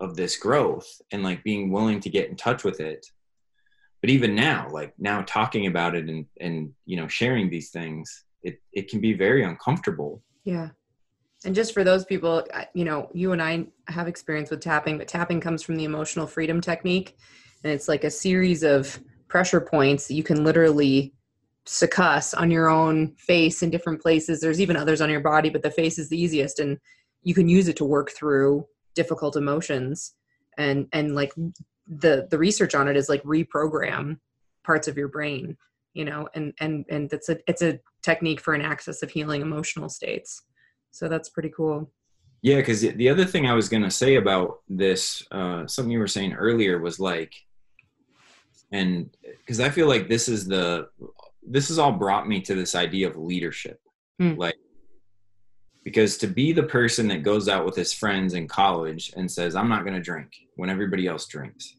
of 0.00 0.16
this 0.16 0.36
growth 0.36 1.00
and 1.10 1.22
like 1.22 1.42
being 1.44 1.70
willing 1.70 2.00
to 2.00 2.10
get 2.10 2.28
in 2.28 2.36
touch 2.36 2.64
with 2.64 2.80
it. 2.80 3.06
But 4.00 4.10
even 4.10 4.34
now 4.34 4.68
like 4.70 4.92
now 4.98 5.22
talking 5.22 5.66
about 5.66 5.94
it 5.94 6.08
and 6.08 6.26
and 6.40 6.72
you 6.84 6.96
know 6.96 7.08
sharing 7.08 7.48
these 7.48 7.70
things 7.70 8.24
it 8.42 8.60
it 8.72 8.88
can 8.88 9.00
be 9.00 9.14
very 9.14 9.44
uncomfortable. 9.44 10.22
Yeah. 10.44 10.70
And 11.46 11.54
just 11.54 11.72
for 11.72 11.84
those 11.84 12.04
people 12.04 12.46
you 12.74 12.84
know 12.84 13.08
you 13.14 13.32
and 13.32 13.42
i 13.42 13.66
have 13.88 14.08
experience 14.08 14.50
with 14.50 14.60
tapping 14.60 14.98
but 14.98 15.08
tapping 15.08 15.40
comes 15.40 15.62
from 15.62 15.76
the 15.76 15.84
emotional 15.84 16.26
freedom 16.26 16.60
technique. 16.60 17.16
And 17.62 17.72
it's 17.72 17.88
like 17.88 18.04
a 18.04 18.10
series 18.10 18.62
of 18.62 18.98
pressure 19.28 19.60
points 19.60 20.06
that 20.08 20.14
you 20.14 20.22
can 20.22 20.44
literally 20.44 21.14
succuss 21.66 22.34
on 22.34 22.50
your 22.50 22.68
own 22.68 23.14
face 23.16 23.62
in 23.62 23.70
different 23.70 24.00
places. 24.00 24.40
There's 24.40 24.60
even 24.60 24.76
others 24.76 25.00
on 25.00 25.10
your 25.10 25.20
body, 25.20 25.50
but 25.50 25.62
the 25.62 25.70
face 25.70 25.98
is 25.98 26.08
the 26.08 26.20
easiest, 26.20 26.58
and 26.58 26.78
you 27.22 27.34
can 27.34 27.48
use 27.48 27.68
it 27.68 27.76
to 27.76 27.84
work 27.84 28.10
through 28.10 28.66
difficult 28.94 29.36
emotions. 29.36 30.14
And 30.58 30.86
and 30.92 31.14
like 31.14 31.32
the 31.86 32.28
the 32.30 32.38
research 32.38 32.74
on 32.74 32.88
it 32.88 32.96
is 32.96 33.08
like 33.08 33.22
reprogram 33.24 34.18
parts 34.64 34.88
of 34.88 34.96
your 34.96 35.08
brain, 35.08 35.56
you 35.94 36.04
know, 36.04 36.28
and 36.34 36.52
and 36.60 36.84
and 36.90 37.12
it's 37.12 37.28
a 37.28 37.38
it's 37.48 37.62
a 37.62 37.80
technique 38.02 38.40
for 38.40 38.54
an 38.54 38.62
access 38.62 39.02
of 39.02 39.10
healing 39.10 39.42
emotional 39.42 39.88
states. 39.88 40.42
So 40.90 41.08
that's 41.08 41.28
pretty 41.28 41.50
cool. 41.50 41.90
Yeah, 42.42 42.56
because 42.56 42.82
the 42.82 43.08
other 43.08 43.24
thing 43.24 43.46
I 43.46 43.54
was 43.54 43.68
gonna 43.68 43.90
say 43.90 44.16
about 44.16 44.58
this, 44.68 45.26
uh, 45.30 45.66
something 45.66 45.90
you 45.90 45.98
were 45.98 46.06
saying 46.06 46.34
earlier 46.34 46.78
was 46.78 47.00
like, 47.00 47.32
and 48.70 49.08
because 49.22 49.60
I 49.60 49.70
feel 49.70 49.88
like 49.88 50.08
this 50.08 50.28
is 50.28 50.46
the 50.46 50.88
this 51.46 51.68
has 51.68 51.78
all 51.78 51.92
brought 51.92 52.28
me 52.28 52.40
to 52.42 52.54
this 52.54 52.74
idea 52.74 53.08
of 53.08 53.16
leadership. 53.16 53.80
Mm. 54.20 54.38
Like, 54.38 54.56
because 55.84 56.16
to 56.18 56.26
be 56.26 56.52
the 56.52 56.62
person 56.62 57.08
that 57.08 57.22
goes 57.22 57.48
out 57.48 57.66
with 57.66 57.76
his 57.76 57.92
friends 57.92 58.34
in 58.34 58.48
college 58.48 59.12
and 59.16 59.30
says, 59.30 59.54
I'm 59.54 59.68
not 59.68 59.84
going 59.84 59.94
to 59.94 60.00
drink 60.00 60.32
when 60.56 60.70
everybody 60.70 61.06
else 61.06 61.26
drinks. 61.26 61.76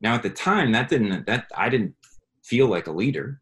Now, 0.00 0.14
at 0.14 0.22
the 0.22 0.30
time, 0.30 0.72
that 0.72 0.88
didn't, 0.88 1.26
that 1.26 1.46
I 1.56 1.68
didn't 1.68 1.94
feel 2.44 2.68
like 2.68 2.86
a 2.86 2.92
leader. 2.92 3.40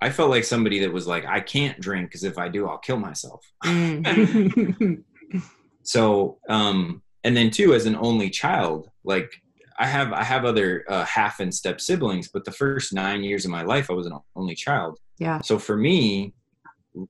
I 0.00 0.10
felt 0.10 0.30
like 0.30 0.44
somebody 0.44 0.78
that 0.80 0.92
was 0.92 1.06
like, 1.06 1.24
I 1.24 1.40
can't 1.40 1.80
drink 1.80 2.10
because 2.10 2.22
if 2.22 2.38
I 2.38 2.48
do, 2.48 2.68
I'll 2.68 2.78
kill 2.78 2.98
myself. 2.98 3.40
Mm. 3.64 5.02
so, 5.82 6.38
um, 6.48 7.02
and 7.24 7.36
then 7.36 7.50
too, 7.50 7.74
as 7.74 7.86
an 7.86 7.96
only 7.96 8.30
child, 8.30 8.88
like 9.04 9.32
I 9.78 9.86
have 9.86 10.12
I 10.12 10.22
have 10.22 10.44
other 10.44 10.84
uh, 10.88 11.04
half 11.04 11.40
and 11.40 11.54
step 11.54 11.80
siblings, 11.80 12.28
but 12.28 12.44
the 12.44 12.52
first 12.52 12.92
nine 12.92 13.22
years 13.22 13.44
of 13.44 13.50
my 13.50 13.62
life, 13.62 13.90
I 13.90 13.94
was 13.94 14.06
an 14.06 14.18
only 14.34 14.54
child. 14.54 14.98
Yeah. 15.18 15.40
So 15.40 15.58
for 15.58 15.76
me, 15.76 16.34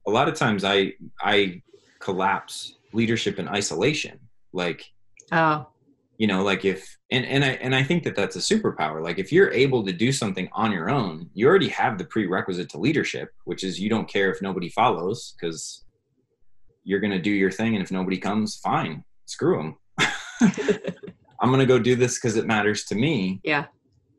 a 0.06 0.10
lot 0.10 0.28
of 0.28 0.34
times 0.34 0.64
I 0.64 0.94
I 1.20 1.62
collapse 2.00 2.74
leadership 2.92 3.38
in 3.38 3.48
isolation. 3.48 4.18
Like, 4.52 4.84
oh, 5.32 5.66
you 6.18 6.26
know, 6.26 6.42
like 6.42 6.64
if 6.64 6.96
and 7.10 7.24
and 7.24 7.44
I 7.44 7.50
and 7.50 7.74
I 7.74 7.82
think 7.82 8.02
that 8.04 8.16
that's 8.16 8.36
a 8.36 8.40
superpower. 8.40 9.02
Like 9.02 9.18
if 9.18 9.30
you're 9.30 9.52
able 9.52 9.84
to 9.84 9.92
do 9.92 10.10
something 10.10 10.48
on 10.52 10.72
your 10.72 10.90
own, 10.90 11.30
you 11.34 11.46
already 11.46 11.68
have 11.68 11.98
the 11.98 12.04
prerequisite 12.04 12.68
to 12.70 12.78
leadership, 12.78 13.30
which 13.44 13.62
is 13.62 13.78
you 13.78 13.88
don't 13.88 14.08
care 14.08 14.30
if 14.30 14.42
nobody 14.42 14.68
follows 14.70 15.34
because 15.38 15.84
you're 16.84 17.00
gonna 17.00 17.22
do 17.22 17.30
your 17.30 17.50
thing, 17.50 17.74
and 17.74 17.84
if 17.84 17.90
nobody 17.90 18.18
comes, 18.18 18.56
fine, 18.56 19.04
screw 19.26 19.56
them. 19.56 19.76
I'm 21.40 21.50
going 21.50 21.60
to 21.60 21.66
go 21.66 21.78
do 21.78 21.96
this 21.96 22.18
because 22.18 22.36
it 22.36 22.46
matters 22.46 22.84
to 22.84 22.94
me. 22.94 23.40
Yeah. 23.44 23.66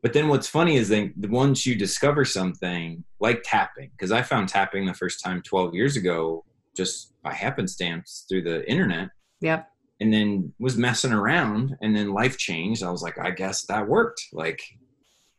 But 0.03 0.13
then 0.13 0.27
what's 0.27 0.47
funny 0.47 0.77
is 0.77 0.89
then 0.89 1.13
once 1.17 1.65
you 1.65 1.75
discover 1.75 2.23
something 2.23 3.03
like 3.19 3.41
tapping, 3.43 3.89
because 3.91 4.11
I 4.11 4.21
found 4.21 4.47
tapping 4.47 4.85
the 4.85 4.93
first 4.93 5.23
time 5.23 5.41
12 5.41 5.73
years 5.73 5.97
ago 5.97 6.45
just 6.75 7.13
by 7.23 7.33
happenstance 7.33 8.25
through 8.29 8.43
the 8.43 8.69
internet. 8.69 9.09
Yep. 9.41 9.67
And 9.99 10.13
then 10.13 10.53
was 10.59 10.77
messing 10.77 11.11
around 11.11 11.75
and 11.81 11.95
then 11.95 12.13
life 12.13 12.37
changed. 12.37 12.83
I 12.83 12.91
was 12.91 13.01
like, 13.01 13.17
I 13.17 13.31
guess 13.31 13.65
that 13.65 13.87
worked. 13.87 14.21
Like 14.31 14.61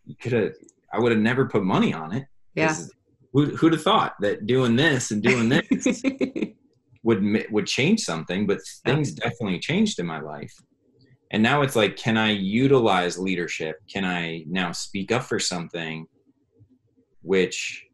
you 0.05 0.16
could 0.20 0.33
have, 0.33 0.53
I 0.93 0.99
would 0.99 1.12
have 1.12 1.20
never 1.20 1.49
put 1.49 1.62
money 1.62 1.95
on 1.95 2.12
it. 2.12 2.24
Yeah. 2.55 2.74
Who, 3.33 3.57
who'd 3.57 3.72
have 3.72 3.83
thought 3.83 4.14
that 4.20 4.47
doing 4.47 4.74
this 4.74 5.12
and 5.12 5.22
doing 5.22 5.49
this 5.70 6.03
would, 7.05 7.47
would 7.53 7.66
change 7.66 8.01
something, 8.01 8.47
but 8.47 8.59
things 8.85 9.12
definitely 9.12 9.61
changed 9.61 10.01
in 10.01 10.07
my 10.07 10.20
life 10.20 10.53
and 11.31 11.43
now 11.43 11.62
it's 11.62 11.76
like 11.76 11.97
can 11.97 12.16
i 12.16 12.31
utilize 12.31 13.18
leadership 13.18 13.76
can 13.93 14.05
i 14.05 14.45
now 14.47 14.72
speak 14.72 15.12
up 15.12 15.22
for 15.22 15.39
something 15.39 16.07
which 17.22 17.85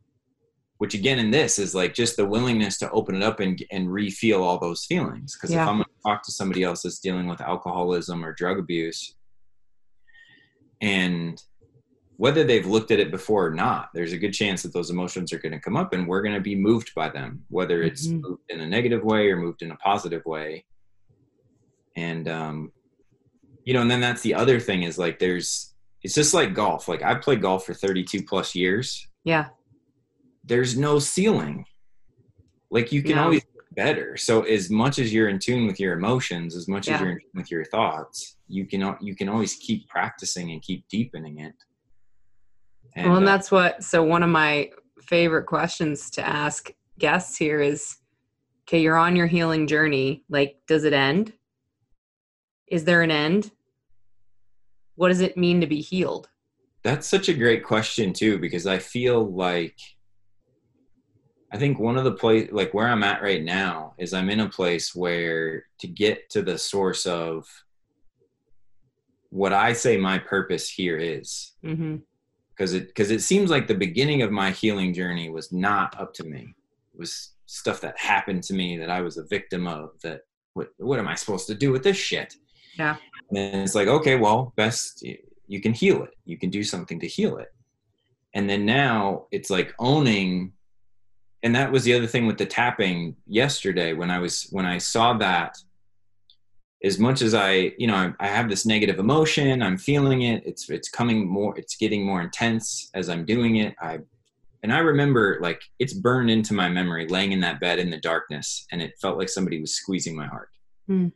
which 0.78 0.95
again 0.95 1.18
in 1.18 1.30
this 1.30 1.59
is 1.59 1.74
like 1.74 1.95
just 1.95 2.16
the 2.16 2.26
willingness 2.26 2.78
to 2.78 2.91
open 2.91 3.14
it 3.14 3.22
up 3.22 3.41
and 3.41 3.64
and 3.70 3.89
refeel 3.89 4.41
all 4.41 4.59
those 4.59 4.85
feelings 4.85 5.37
because 5.37 5.51
yeah. 5.51 5.62
if 5.62 5.68
i'm 5.68 5.76
going 5.76 5.85
to 5.85 6.03
talk 6.07 6.22
to 6.22 6.32
somebody 6.32 6.62
else 6.62 6.82
that's 6.82 6.99
dealing 6.99 7.26
with 7.26 7.41
alcoholism 7.41 8.24
or 8.24 8.32
drug 8.32 8.59
abuse 8.59 9.14
and 10.80 11.43
whether 12.16 12.45
they've 12.45 12.66
looked 12.66 12.93
at 12.93 13.01
it 13.01 13.11
before 13.11 13.47
or 13.47 13.55
not 13.55 13.89
there's 13.95 14.12
a 14.12 14.18
good 14.18 14.32
chance 14.32 14.62
that 14.62 14.72
those 14.72 14.91
emotions 14.91 15.32
are 15.32 15.39
going 15.39 15.53
to 15.53 15.59
come 15.59 15.76
up 15.76 15.93
and 15.93 16.07
we're 16.07 16.22
going 16.22 16.35
to 16.35 16.41
be 16.41 16.55
moved 16.55 16.93
by 16.95 17.09
them 17.09 17.43
whether 17.49 17.82
it's 17.82 18.07
mm-hmm. 18.07 18.20
moved 18.20 18.43
in 18.51 18.61
a 18.61 18.66
negative 18.66 19.03
way 19.03 19.30
or 19.30 19.37
moved 19.37 19.62
in 19.62 19.70
a 19.70 19.76
positive 19.76 20.24
way 20.26 20.64
and 21.97 22.28
um 22.28 22.72
you 23.65 23.75
know 23.75 23.81
and 23.81 23.91
then 23.91 24.01
that's 24.01 24.23
the 24.23 24.35
other 24.35 24.61
thing 24.61 24.83
is 24.83 24.99
like 24.99 25.19
there's 25.19 25.75
it's 26.03 26.15
just 26.15 26.35
like 26.35 26.55
golf. 26.55 26.87
Like 26.89 27.03
i've 27.03 27.23
played 27.23 27.43
golf 27.43 27.67
for 27.67 27.75
32 27.75 28.25
plus 28.25 28.55
years. 28.55 29.09
Yeah. 29.25 29.47
There's 30.45 30.77
no 30.77 30.99
ceiling. 30.99 31.65
Like 32.71 32.93
you 32.93 33.03
can 33.03 33.19
always 33.19 33.43
better. 33.75 34.17
So 34.17 34.43
as 34.43 34.71
much 34.71 34.99
as 34.99 35.12
you're 35.12 35.29
in 35.29 35.39
tune 35.39 35.67
with 35.67 35.81
your 35.81 35.95
emotions 35.95 36.55
as 36.55 36.69
much 36.69 36.87
yeah. 36.87 36.95
as 36.95 37.01
you're 37.01 37.11
in 37.11 37.19
tune 37.19 37.31
with 37.35 37.51
your 37.51 37.65
thoughts 37.65 38.37
you 38.47 38.67
can 38.67 38.97
you 39.01 39.17
can 39.17 39.29
always 39.29 39.57
keep 39.57 39.89
practicing 39.89 40.53
and 40.53 40.62
keep 40.62 40.87
deepening 40.89 41.41
it. 41.41 41.55
And, 42.95 43.09
well 43.09 43.17
and 43.19 43.27
uh, 43.27 43.33
that's 43.33 43.51
what 43.51 43.83
so 43.83 44.03
one 44.03 44.23
of 44.23 44.31
my 44.31 44.71
favorite 45.01 45.47
questions 45.47 46.11
to 46.11 46.27
ask 46.27 46.71
guests 46.99 47.37
here 47.37 47.61
is 47.61 47.97
okay 48.62 48.81
you're 48.81 48.97
on 48.97 49.17
your 49.17 49.27
healing 49.27 49.67
journey. 49.67 50.25
Like 50.29 50.59
does 50.67 50.85
it 50.85 50.93
end 50.93 51.33
is 52.69 52.85
there 52.85 53.03
an 53.03 53.11
end 53.11 53.51
what 54.97 55.09
does 55.09 55.21
it 55.21 55.37
mean 55.37 55.61
to 55.61 55.67
be 55.67 55.81
healed 55.81 56.29
that's 56.83 57.07
such 57.07 57.29
a 57.29 57.35
great 57.35 57.65
question 57.65 58.12
too 58.12 58.39
because 58.39 58.67
i 58.67 58.79
feel 58.79 59.25
like 59.33 59.79
I 61.55 61.57
think 61.57 61.79
one 61.79 61.97
of 61.97 62.03
the 62.03 62.11
place, 62.11 62.49
like 62.51 62.75
where 62.75 62.89
I'm 62.89 63.05
at 63.05 63.23
right 63.23 63.43
now, 63.43 63.95
is 63.97 64.12
I'm 64.12 64.29
in 64.29 64.41
a 64.41 64.49
place 64.49 64.93
where 64.93 65.67
to 65.79 65.87
get 65.87 66.29
to 66.31 66.43
the 66.43 66.59
source 66.59 67.07
of 67.07 67.47
what 69.31 69.53
I 69.53 69.73
say 69.73 69.97
my 69.97 70.19
purpose 70.19 70.69
here 70.69 70.97
is, 70.97 71.53
because 71.62 71.79
mm-hmm. 71.79 72.77
it 72.77 72.89
because 72.89 73.12
it 73.12 73.23
seems 73.23 73.51
like 73.51 73.69
the 73.69 73.75
beginning 73.75 74.23
of 74.23 74.33
my 74.33 74.51
healing 74.51 74.93
journey 74.93 75.31
was 75.31 75.53
not 75.53 75.97
up 76.01 76.12
to 76.15 76.25
me. 76.25 76.57
It 76.93 76.99
was 76.99 77.35
stuff 77.47 77.81
that 77.83 78.01
happened 78.01 78.43
to 78.45 78.55
me 78.55 78.77
that 78.79 78.91
I 78.91 79.01
was 79.01 79.17
a 79.17 79.25
victim 79.25 79.69
of. 79.69 79.91
That 80.03 80.23
what 80.55 80.71
what 80.79 80.99
am 80.99 81.07
I 81.07 81.15
supposed 81.15 81.47
to 81.47 81.55
do 81.55 81.71
with 81.71 81.85
this 81.85 81.97
shit? 81.97 82.35
Yeah. 82.79 82.97
And 83.31 83.62
it's 83.62 83.75
like, 83.75 83.89
okay, 83.89 84.16
well, 84.16 84.53
best 84.57 85.05
you 85.47 85.61
can 85.61 85.72
heal 85.72 86.03
it. 86.03 86.11
You 86.25 86.39
can 86.39 86.51
do 86.51 86.64
something 86.64 87.01
to 87.01 87.07
heal 87.07 87.39
it. 87.39 87.53
And 88.35 88.49
then 88.49 88.66
now 88.66 89.27
it's 89.31 89.51
like 89.51 89.75
owning 89.79 90.53
and 91.45 91.55
that 91.55 91.70
was 91.70 91.85
the 91.85 91.93
other 91.95 92.07
thing 92.07 92.27
with 92.27 92.39
the 92.39 92.47
tapping 92.47 93.14
yesterday 93.27 93.93
when 93.93 94.11
i 94.11 94.18
was 94.18 94.49
when 94.51 94.66
i 94.66 94.79
saw 94.79 95.12
that 95.12 95.57
as 96.83 96.99
much 96.99 97.22
as 97.22 97.35
i 97.35 97.72
you 97.79 97.87
know 97.87 97.95
I, 97.95 98.12
I, 98.18 98.27
have 98.29 98.49
this 98.49 98.66
negative 98.66 98.99
emotion 98.99 99.62
i'm 99.62 99.77
feeling 99.77 100.22
it 100.22 100.43
it's 100.45 100.68
it's 100.68 100.89
coming 100.89 101.29
more 101.29 101.57
it's 101.57 101.77
getting 101.77 102.05
more 102.05 102.22
intense 102.22 102.91
as 102.95 103.09
i'm 103.09 103.25
doing 103.25 103.57
it 103.57 103.75
i 103.81 103.99
and 104.62 104.72
i 104.72 104.79
remember 104.79 105.39
like 105.41 105.62
it's 105.79 105.93
burned 105.93 106.31
into 106.31 106.55
my 106.55 106.68
memory 106.68 107.07
laying 107.07 107.33
in 107.33 107.41
that 107.41 107.61
bed 107.61 107.79
in 107.79 107.91
the 107.91 108.01
darkness 108.01 108.66
and 108.72 108.83
it 108.83 108.95
felt 109.01 109.18
like 109.18 109.29
somebody 109.29 109.61
was 109.61 109.75
squeezing 109.75 110.16
my 110.16 110.27
heart 110.27 110.49
mm. 110.89 111.12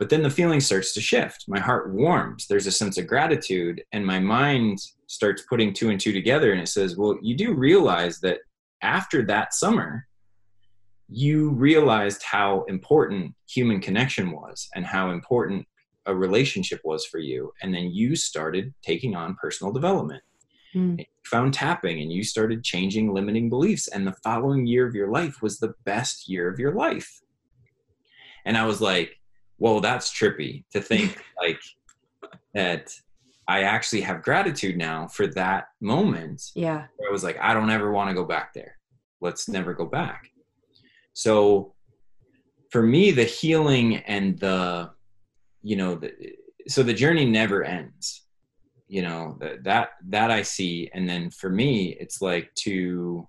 But 0.00 0.08
then 0.08 0.22
the 0.24 0.30
feeling 0.30 0.60
starts 0.60 0.92
to 0.94 1.00
shift 1.00 1.44
my 1.46 1.60
heart 1.60 1.92
warms 1.92 2.46
there's 2.48 2.66
a 2.66 2.72
sense 2.72 2.98
of 2.98 3.06
gratitude 3.06 3.80
and 3.92 4.04
my 4.04 4.18
mind 4.18 4.78
starts 5.06 5.42
putting 5.48 5.72
two 5.72 5.90
and 5.90 6.00
two 6.00 6.12
together 6.12 6.50
and 6.52 6.60
it 6.60 6.68
says 6.68 6.96
well 6.96 7.16
you 7.22 7.36
do 7.36 7.54
realize 7.54 8.18
that 8.20 8.38
after 8.82 9.24
that 9.26 9.54
summer, 9.54 10.06
you 11.08 11.50
realized 11.50 12.22
how 12.22 12.64
important 12.68 13.34
human 13.48 13.80
connection 13.80 14.30
was 14.30 14.68
and 14.74 14.86
how 14.86 15.10
important 15.10 15.66
a 16.06 16.14
relationship 16.14 16.80
was 16.84 17.04
for 17.04 17.18
you. 17.18 17.52
And 17.62 17.74
then 17.74 17.90
you 17.90 18.16
started 18.16 18.72
taking 18.82 19.14
on 19.14 19.36
personal 19.40 19.72
development. 19.72 20.22
Mm. 20.72 21.04
found 21.24 21.52
tapping 21.52 22.00
and 22.00 22.12
you 22.12 22.22
started 22.22 22.62
changing 22.62 23.12
limiting 23.12 23.50
beliefs. 23.50 23.88
And 23.88 24.06
the 24.06 24.14
following 24.22 24.68
year 24.68 24.86
of 24.86 24.94
your 24.94 25.10
life 25.10 25.42
was 25.42 25.58
the 25.58 25.74
best 25.84 26.28
year 26.28 26.48
of 26.48 26.60
your 26.60 26.72
life. 26.76 27.20
And 28.44 28.56
I 28.56 28.64
was 28.64 28.80
like, 28.80 29.19
whoa, 29.60 29.78
that's 29.78 30.10
trippy 30.10 30.64
to 30.72 30.80
think 30.90 31.22
like 31.40 31.60
that 32.54 32.90
I 33.46 33.62
actually 33.62 34.00
have 34.02 34.22
gratitude 34.22 34.76
now 34.76 35.06
for 35.06 35.26
that 35.28 35.68
moment. 35.80 36.42
Yeah. 36.54 36.86
I 37.06 37.12
was 37.12 37.22
like, 37.22 37.38
I 37.40 37.54
don't 37.54 37.70
ever 37.70 37.92
want 37.92 38.08
to 38.08 38.14
go 38.14 38.24
back 38.24 38.52
there. 38.52 38.76
Let's 39.20 39.46
hmm. 39.46 39.52
never 39.52 39.74
go 39.74 39.86
back. 39.86 40.30
So 41.12 41.74
for 42.70 42.82
me, 42.82 43.10
the 43.10 43.24
healing 43.24 43.96
and 43.96 44.38
the, 44.38 44.90
you 45.62 45.76
know, 45.76 45.96
the, 45.96 46.12
so 46.68 46.82
the 46.82 46.94
journey 46.94 47.24
never 47.24 47.64
ends, 47.64 48.22
you 48.88 49.02
know, 49.02 49.38
that, 49.62 49.90
that 50.08 50.30
I 50.30 50.42
see. 50.42 50.88
And 50.94 51.08
then 51.08 51.30
for 51.30 51.50
me, 51.50 51.96
it's 52.00 52.22
like 52.22 52.54
to, 52.60 53.28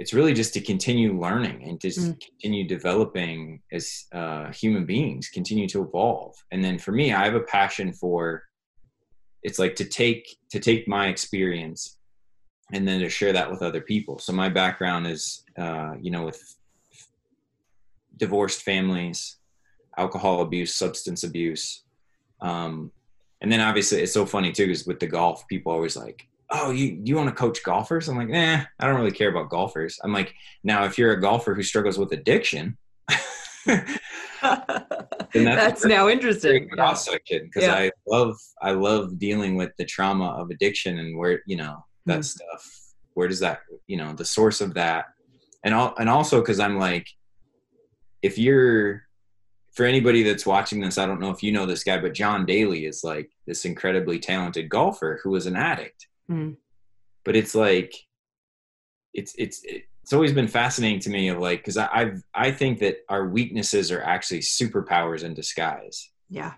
it's 0.00 0.14
really 0.14 0.32
just 0.32 0.54
to 0.54 0.62
continue 0.62 1.20
learning 1.20 1.62
and 1.64 1.78
just 1.78 2.00
mm. 2.00 2.18
continue 2.18 2.66
developing 2.66 3.60
as 3.70 4.06
uh, 4.12 4.50
human 4.50 4.86
beings, 4.86 5.28
continue 5.28 5.68
to 5.68 5.82
evolve. 5.82 6.34
And 6.52 6.64
then 6.64 6.78
for 6.78 6.92
me, 6.92 7.12
I 7.12 7.26
have 7.26 7.34
a 7.34 7.40
passion 7.40 7.92
for 7.92 8.44
it's 9.42 9.58
like 9.58 9.76
to 9.76 9.84
take 9.84 10.38
to 10.52 10.58
take 10.58 10.88
my 10.88 11.08
experience 11.08 11.98
and 12.72 12.88
then 12.88 13.00
to 13.00 13.10
share 13.10 13.32
that 13.32 13.50
with 13.50 13.62
other 13.62 13.80
people 13.80 14.18
so 14.18 14.32
my 14.32 14.48
background 14.48 15.06
is 15.06 15.44
uh, 15.58 15.92
you 16.00 16.10
know 16.10 16.24
with 16.24 16.56
divorced 18.18 18.62
families 18.62 19.36
alcohol 19.96 20.42
abuse 20.42 20.74
substance 20.74 21.24
abuse 21.24 21.84
um, 22.42 22.92
and 23.40 23.50
then 23.50 23.60
obviously 23.60 24.02
it's 24.02 24.12
so 24.12 24.26
funny 24.26 24.52
too 24.52 24.66
because 24.66 24.86
with 24.86 25.00
the 25.00 25.06
golf 25.06 25.48
people 25.48 25.72
always 25.72 25.96
like 25.96 26.28
oh 26.50 26.70
you 26.70 27.00
you 27.04 27.16
want 27.16 27.28
to 27.28 27.34
coach 27.34 27.62
golfers 27.62 28.08
i'm 28.08 28.16
like 28.16 28.28
nah 28.28 28.60
i 28.78 28.86
don't 28.86 28.96
really 28.96 29.10
care 29.10 29.30
about 29.30 29.50
golfers 29.50 29.98
i'm 30.02 30.12
like 30.12 30.34
now 30.64 30.84
if 30.84 30.98
you're 30.98 31.12
a 31.12 31.20
golfer 31.20 31.54
who 31.54 31.62
struggles 31.62 31.98
with 31.98 32.12
addiction 32.12 32.76
that's, 33.66 33.98
that's 35.32 35.84
now 35.84 36.08
interesting. 36.08 36.68
Cross 36.70 37.06
section 37.06 37.44
because 37.44 37.64
yeah. 37.64 37.74
I 37.74 37.90
love 38.06 38.36
I 38.62 38.72
love 38.72 39.18
dealing 39.18 39.56
with 39.56 39.72
the 39.78 39.84
trauma 39.84 40.28
of 40.30 40.50
addiction 40.50 40.98
and 40.98 41.16
where 41.16 41.42
you 41.46 41.56
know 41.56 41.84
that 42.06 42.20
mm. 42.20 42.24
stuff. 42.24 42.70
Where 43.14 43.28
does 43.28 43.40
that 43.40 43.60
you 43.86 43.96
know 43.96 44.12
the 44.12 44.24
source 44.24 44.60
of 44.60 44.74
that, 44.74 45.06
and 45.64 45.74
all 45.74 45.94
and 45.98 46.08
also 46.08 46.40
because 46.40 46.60
I'm 46.60 46.78
like, 46.78 47.06
if 48.22 48.38
you're 48.38 49.02
for 49.72 49.84
anybody 49.84 50.22
that's 50.22 50.46
watching 50.46 50.80
this, 50.80 50.98
I 50.98 51.06
don't 51.06 51.20
know 51.20 51.30
if 51.30 51.42
you 51.42 51.52
know 51.52 51.66
this 51.66 51.84
guy, 51.84 51.98
but 51.98 52.14
John 52.14 52.46
Daly 52.46 52.86
is 52.86 53.04
like 53.04 53.30
this 53.46 53.64
incredibly 53.64 54.18
talented 54.18 54.68
golfer 54.68 55.20
who 55.22 55.30
was 55.30 55.46
an 55.46 55.56
addict. 55.56 56.06
Mm. 56.30 56.56
But 57.24 57.36
it's 57.36 57.54
like, 57.54 57.94
it's 59.12 59.34
it's 59.36 59.62
it's 59.64 60.12
always 60.12 60.32
been 60.32 60.48
fascinating 60.48 61.00
to 61.00 61.10
me 61.10 61.28
of 61.28 61.38
like 61.38 61.60
because 61.60 61.76
I've 61.76 62.22
I 62.34 62.52
think 62.52 62.78
that 62.78 62.98
our 63.08 63.28
weaknesses 63.28 63.90
are 63.90 64.02
actually 64.02 64.40
superpowers 64.40 65.24
in 65.24 65.34
disguise. 65.34 66.10
Yeah. 66.28 66.54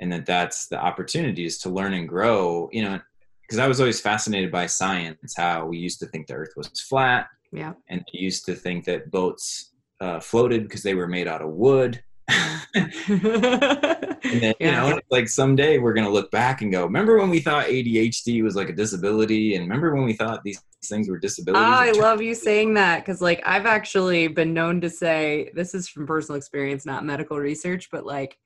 And 0.00 0.12
that 0.12 0.26
that's 0.26 0.68
the 0.68 0.78
opportunities 0.78 1.58
to 1.58 1.70
learn 1.70 1.94
and 1.94 2.08
grow. 2.08 2.68
You 2.72 2.84
know, 2.84 3.00
because 3.42 3.58
I 3.58 3.68
was 3.68 3.80
always 3.80 4.00
fascinated 4.00 4.50
by 4.52 4.66
science, 4.66 5.34
how 5.36 5.66
we 5.66 5.78
used 5.78 5.98
to 6.00 6.06
think 6.06 6.26
the 6.26 6.34
Earth 6.34 6.52
was 6.56 6.68
flat. 6.80 7.28
Yeah. 7.52 7.74
And 7.88 8.04
used 8.12 8.44
to 8.46 8.54
think 8.54 8.84
that 8.84 9.10
boats 9.10 9.72
uh, 10.00 10.20
floated 10.20 10.64
because 10.64 10.82
they 10.82 10.94
were 10.94 11.06
made 11.06 11.28
out 11.28 11.42
of 11.42 11.50
wood. 11.50 12.02
And 12.28 12.92
then, 13.20 14.18
yeah. 14.24 14.52
you 14.60 14.70
know, 14.72 15.00
like 15.10 15.28
someday 15.28 15.78
we're 15.78 15.92
going 15.92 16.06
to 16.06 16.12
look 16.12 16.30
back 16.30 16.62
and 16.62 16.72
go, 16.72 16.84
remember 16.84 17.18
when 17.18 17.30
we 17.30 17.40
thought 17.40 17.66
ADHD 17.66 18.42
was 18.42 18.56
like 18.56 18.68
a 18.68 18.72
disability? 18.72 19.54
And 19.54 19.64
remember 19.64 19.94
when 19.94 20.04
we 20.04 20.14
thought 20.14 20.42
these 20.42 20.62
things 20.84 21.08
were 21.08 21.18
disabilities? 21.18 21.66
Oh, 21.66 21.70
I 21.70 21.90
love 21.92 22.22
you 22.22 22.34
saying 22.34 22.74
that 22.74 23.00
because, 23.00 23.20
like, 23.20 23.42
I've 23.44 23.66
actually 23.66 24.28
been 24.28 24.54
known 24.54 24.80
to 24.80 24.90
say 24.90 25.50
this 25.54 25.74
is 25.74 25.88
from 25.88 26.06
personal 26.06 26.36
experience, 26.36 26.86
not 26.86 27.04
medical 27.04 27.38
research, 27.38 27.88
but 27.90 28.06
like, 28.06 28.38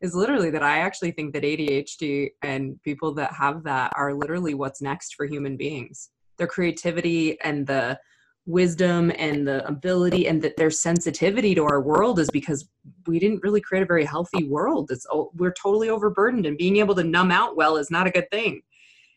is 0.00 0.14
literally 0.14 0.50
that 0.50 0.62
I 0.62 0.78
actually 0.78 1.12
think 1.12 1.32
that 1.32 1.42
ADHD 1.42 2.30
and 2.42 2.80
people 2.82 3.14
that 3.14 3.32
have 3.32 3.64
that 3.64 3.92
are 3.96 4.12
literally 4.14 4.54
what's 4.54 4.82
next 4.82 5.14
for 5.14 5.24
human 5.26 5.56
beings. 5.56 6.10
Their 6.36 6.46
creativity 6.46 7.40
and 7.40 7.66
the 7.66 7.98
wisdom 8.46 9.12
and 9.18 9.46
the 9.46 9.66
ability 9.66 10.28
and 10.28 10.40
that 10.40 10.56
their 10.56 10.70
sensitivity 10.70 11.54
to 11.54 11.64
our 11.64 11.80
world 11.80 12.18
is 12.18 12.30
because 12.30 12.68
we 13.06 13.18
didn't 13.18 13.42
really 13.42 13.60
create 13.60 13.82
a 13.82 13.86
very 13.86 14.04
healthy 14.04 14.44
world. 14.44 14.90
It's 14.90 15.06
we're 15.34 15.52
totally 15.52 15.90
overburdened 15.90 16.46
and 16.46 16.56
being 16.56 16.76
able 16.76 16.94
to 16.94 17.04
numb 17.04 17.32
out 17.32 17.56
well 17.56 17.76
is 17.76 17.90
not 17.90 18.06
a 18.06 18.10
good 18.10 18.30
thing. 18.30 18.62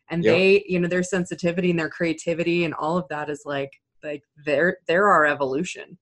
And 0.09 0.23
yep. 0.23 0.33
they 0.33 0.65
you 0.67 0.79
know 0.79 0.87
their 0.87 1.03
sensitivity 1.03 1.69
and 1.69 1.79
their 1.79 1.89
creativity 1.89 2.65
and 2.65 2.73
all 2.73 2.97
of 2.97 3.07
that 3.09 3.29
is 3.29 3.43
like 3.45 3.71
like 4.03 4.23
they're 4.45 4.77
they're 4.87 5.07
our 5.07 5.25
evolution. 5.25 5.97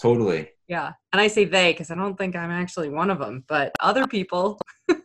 Totally. 0.00 0.50
Yeah. 0.68 0.92
And 1.12 1.20
i 1.20 1.26
say 1.28 1.46
they 1.46 1.72
because 1.72 1.90
i 1.90 1.94
don't 1.94 2.16
think 2.16 2.36
i'm 2.36 2.50
actually 2.50 2.90
one 2.90 3.10
of 3.10 3.18
them 3.18 3.44
but 3.48 3.72
other 3.80 4.06
people. 4.06 4.60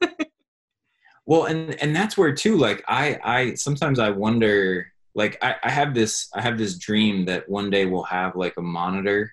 Well 1.27 1.45
and 1.45 1.81
and 1.81 1.95
that's 1.95 2.17
where 2.17 2.33
too 2.33 2.57
like 2.57 2.83
i 2.87 3.17
i 3.23 3.53
sometimes 3.53 3.99
i 3.99 4.09
wonder 4.09 4.91
like 5.15 5.37
I, 5.41 5.55
I 5.63 5.69
have 5.69 5.93
this 5.93 6.29
I 6.33 6.41
have 6.41 6.57
this 6.57 6.77
dream 6.77 7.25
that 7.25 7.49
one 7.49 7.69
day 7.69 7.85
we'll 7.85 8.03
have 8.03 8.35
like 8.35 8.53
a 8.57 8.61
monitor 8.61 9.31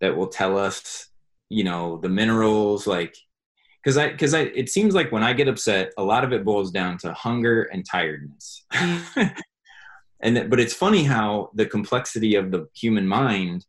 that 0.00 0.16
will 0.16 0.26
tell 0.26 0.58
us, 0.58 1.08
you 1.48 1.64
know, 1.64 1.98
the 2.02 2.08
minerals, 2.08 2.86
like 2.86 3.16
because 3.82 3.96
I 3.96 4.10
because 4.10 4.34
I 4.34 4.40
it 4.40 4.68
seems 4.68 4.94
like 4.94 5.12
when 5.12 5.22
I 5.22 5.32
get 5.32 5.48
upset, 5.48 5.92
a 5.96 6.02
lot 6.02 6.24
of 6.24 6.32
it 6.32 6.44
boils 6.44 6.70
down 6.70 6.98
to 6.98 7.12
hunger 7.12 7.62
and 7.64 7.84
tiredness. 7.88 8.64
And 10.24 10.48
but 10.48 10.58
it's 10.58 10.72
funny 10.72 11.04
how 11.04 11.50
the 11.54 11.66
complexity 11.66 12.34
of 12.34 12.50
the 12.50 12.66
human 12.74 13.06
mind 13.06 13.66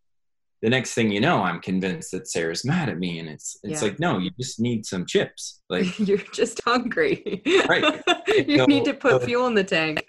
the 0.62 0.70
next 0.70 0.94
thing 0.94 1.12
you 1.12 1.20
know 1.20 1.44
i'm 1.44 1.60
convinced 1.60 2.12
that 2.12 2.28
sarah's 2.28 2.66
mad 2.66 2.90
at 2.90 2.98
me 2.98 3.20
and 3.20 3.30
it's 3.30 3.60
it's 3.62 3.82
yeah. 3.82 3.88
like 3.88 4.00
no 4.00 4.18
you 4.18 4.32
just 4.40 4.60
need 4.60 4.86
some 4.86 5.06
chips 5.06 5.62
like 5.70 6.00
you're 6.08 6.18
just 6.18 6.60
hungry 6.64 7.44
right 7.68 8.02
you 8.48 8.60
so, 8.60 8.66
need 8.66 8.86
to 8.86 8.94
put 8.94 9.22
fuel 9.24 9.48
in 9.48 9.54
the 9.54 9.64
tank 9.64 10.04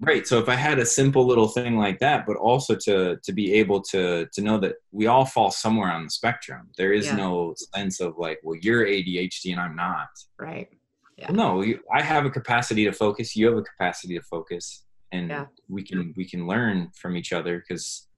right 0.00 0.26
so 0.26 0.38
if 0.38 0.48
i 0.48 0.54
had 0.54 0.78
a 0.78 0.86
simple 0.86 1.26
little 1.26 1.48
thing 1.48 1.76
like 1.76 1.98
that 1.98 2.26
but 2.26 2.36
also 2.36 2.74
to 2.74 3.16
to 3.22 3.32
be 3.32 3.52
able 3.52 3.80
to 3.80 4.26
to 4.32 4.40
know 4.40 4.58
that 4.58 4.74
we 4.90 5.06
all 5.06 5.24
fall 5.24 5.50
somewhere 5.50 5.90
on 5.90 6.04
the 6.04 6.10
spectrum 6.10 6.68
there 6.76 6.92
is 6.92 7.06
yeah. 7.06 7.16
no 7.16 7.54
sense 7.74 8.00
of 8.00 8.14
like 8.18 8.38
well 8.42 8.58
you're 8.62 8.84
adhd 8.84 9.50
and 9.50 9.60
i'm 9.60 9.76
not 9.76 10.08
right 10.38 10.68
yeah. 11.16 11.30
no 11.30 11.60
you, 11.62 11.78
i 11.92 12.02
have 12.02 12.24
a 12.24 12.30
capacity 12.30 12.84
to 12.84 12.92
focus 12.92 13.36
you 13.36 13.46
have 13.46 13.56
a 13.56 13.62
capacity 13.62 14.18
to 14.18 14.24
focus 14.24 14.84
and 15.12 15.28
yeah. 15.28 15.46
we 15.68 15.82
can 15.82 16.12
we 16.16 16.24
can 16.24 16.46
learn 16.46 16.90
from 16.94 17.16
each 17.16 17.32
other 17.32 17.58
because 17.58 18.08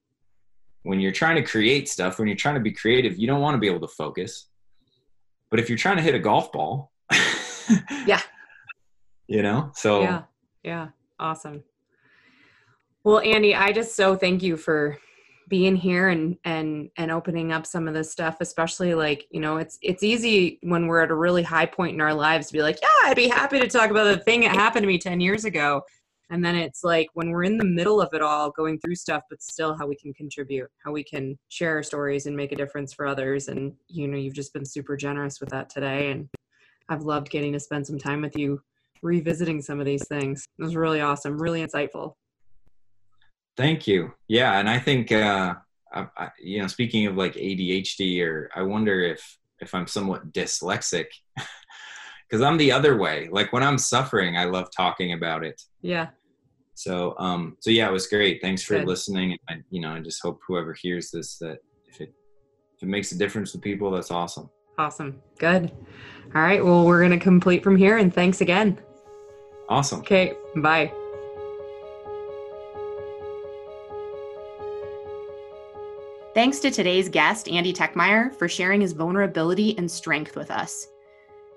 when 0.83 1.01
you're 1.01 1.13
trying 1.13 1.37
to 1.37 1.43
create 1.43 1.89
stuff 1.89 2.19
when 2.19 2.29
you're 2.29 2.37
trying 2.37 2.55
to 2.55 2.61
be 2.61 2.73
creative 2.73 3.19
you 3.19 3.27
don't 3.27 3.41
want 3.41 3.55
to 3.55 3.59
be 3.59 3.69
able 3.69 3.81
to 3.81 3.95
focus 3.95 4.49
but 5.51 5.61
if 5.61 5.69
you're 5.69 5.79
trying 5.79 5.97
to 5.97 6.03
hit 6.03 6.15
a 6.15 6.19
golf 6.19 6.51
ball 6.53 6.93
yeah 8.07 8.21
you 9.27 9.43
know 9.43 9.71
so 9.75 10.03
yeah 10.03 10.23
yeah 10.63 10.89
awesome. 11.19 11.63
Well 13.05 13.21
andy 13.21 13.55
i 13.55 13.71
just 13.73 13.95
so 13.95 14.17
thank 14.17 14.43
you 14.43 14.57
for 14.57 14.99
being 15.49 15.77
here 15.77 16.09
and 16.09 16.37
and 16.45 16.91
and 16.97 17.11
opening 17.11 17.53
up 17.53 17.67
some 17.67 17.87
of 17.87 17.95
this 17.95 18.11
stuff 18.11 18.39
especially 18.41 18.95
like 18.95 19.27
you 19.31 19.41
know 19.41 19.59
it's 19.59 19.79
it's 19.81 20.03
easy 20.03 20.59
when 20.63 20.87
we're 20.87 21.03
at 21.03 21.11
a 21.11 21.15
really 21.15 21.43
high 21.43 21.67
point 21.67 21.95
in 21.95 22.01
our 22.01 22.15
lives 22.15 22.49
to 22.49 22.53
be 22.53 22.63
like 22.63 22.79
yeah 22.83 23.09
i'd 23.09 23.17
be 23.17 23.29
happy 23.29 23.61
to 23.61 23.69
talk 23.69 23.91
about 23.91 24.05
the 24.05 24.25
thing 24.25 24.41
that 24.41 24.55
happened 24.55 24.83
to 24.83 24.89
me 24.89 24.99
10 24.99 25.21
years 25.21 25.45
ago. 25.45 25.83
And 26.29 26.45
then 26.45 26.57
it's 26.57 26.83
like 26.83 27.07
when 27.15 27.31
we're 27.31 27.45
in 27.45 27.57
the 27.57 27.65
middle 27.65 28.01
of 28.01 28.13
it 28.13 28.21
all 28.21 28.51
going 28.51 28.81
through 28.81 28.97
stuff 28.97 29.23
but 29.31 29.41
still 29.41 29.77
how 29.79 29.87
we 29.87 29.95
can 29.95 30.13
contribute 30.13 30.69
how 30.85 30.91
we 30.91 31.05
can 31.05 31.39
share 31.51 31.77
our 31.77 31.85
stories 31.85 32.27
and 32.27 32.37
make 32.37 32.51
a 32.51 32.57
difference 32.57 32.93
for 32.93 33.07
others. 33.07 33.47
And 33.47 33.73
you 33.87 34.09
know 34.09 34.19
you've 34.19 34.35
just 34.35 34.53
been 34.53 34.65
super 34.65 34.97
generous 34.97 35.39
with 35.39 35.51
that 35.51 35.71
today. 35.71 36.11
And 36.11 36.29
i've 36.89 37.03
loved 37.03 37.31
getting 37.31 37.53
to 37.53 37.61
spend 37.61 37.87
some 37.87 37.99
time 37.99 38.23
with 38.23 38.37
you 38.37 38.61
revisiting 39.03 39.61
some 39.61 39.81
of 39.81 39.87
these 39.87 40.07
things 40.09 40.47
it 40.59 40.63
was 40.63 40.77
really 40.77 41.01
awesome 41.01 41.39
really 41.39 41.65
insightful 41.65 42.15
thank 43.57 43.87
you 43.87 44.13
yeah 44.29 44.59
and 44.59 44.69
i 44.69 44.79
think 44.79 45.13
uh 45.13 45.55
I, 45.93 46.07
I, 46.17 46.31
you 46.39 46.61
know 46.61 46.67
speaking 46.67 47.07
of 47.07 47.17
like 47.17 47.35
adhd 47.35 48.23
or 48.23 48.51
i 48.55 48.63
wonder 48.63 49.03
if 49.03 49.39
if 49.61 49.75
i'm 49.75 49.87
somewhat 49.87 50.33
dyslexic 50.33 51.07
because 52.29 52.43
I'm 52.43 52.57
the 52.57 52.73
other 52.73 52.97
way. 52.97 53.29
Like 53.31 53.53
when 53.53 53.63
I'm 53.63 53.79
suffering, 53.79 54.37
I 54.37 54.45
love 54.45 54.69
talking 54.77 55.13
about 55.13 55.45
it. 55.45 55.61
Yeah. 55.83 56.09
So, 56.75 57.15
um, 57.19 57.57
so 57.61 57.71
yeah, 57.71 57.89
it 57.89 57.93
was 57.93 58.07
great. 58.07 58.43
Thanks 58.43 58.63
for 58.63 58.79
Good. 58.79 58.87
listening. 58.87 59.37
And 59.49 59.63
you 59.71 59.81
know, 59.81 59.93
I 59.93 60.01
just 60.01 60.23
hope 60.23 60.41
whoever 60.47 60.75
hears 60.75 61.11
this 61.11 61.39
that 61.39 61.59
if 61.87 62.01
it 62.01 62.13
if 62.77 62.83
it 62.83 62.89
makes 62.89 63.13
a 63.13 63.19
difference 63.19 63.53
to 63.53 63.59
people, 63.59 63.91
that's 63.91 64.11
awesome. 64.11 64.51
Awesome. 64.79 65.21
Good. 65.39 65.71
All 66.35 66.43
right. 66.43 66.65
Well, 66.65 66.85
we're 66.85 67.03
gonna 67.03 67.19
complete 67.19 67.63
from 67.63 67.77
here, 67.77 67.97
and 67.97 68.13
thanks 68.13 68.41
again. 68.41 68.79
Awesome. 69.69 70.01
Okay. 70.01 70.35
Bye. 70.57 70.93
Thanks 76.35 76.59
to 76.59 76.71
today's 76.71 77.09
guest, 77.09 77.49
Andy 77.49 77.73
Techmeyer, 77.73 78.35
for 78.35 78.47
sharing 78.47 78.83
his 78.83 78.93
vulnerability 78.93 79.77
and 79.79 79.91
strength 79.91 80.37
with 80.37 80.51
us. 80.51 80.87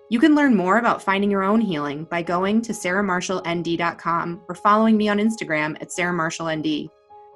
You 0.07 0.19
can 0.19 0.35
learn 0.35 0.55
more 0.55 0.77
about 0.77 1.03
finding 1.03 1.29
your 1.29 1.43
own 1.43 1.59
healing 1.59 2.05
by 2.05 2.21
going 2.21 2.61
to 2.61 2.71
sarahmarshallnd.com 2.71 4.41
or 4.47 4.55
following 4.55 4.95
me 4.95 5.09
on 5.09 5.17
Instagram 5.17 5.75
at 5.81 5.89
sarahmarshallnd. 5.89 6.89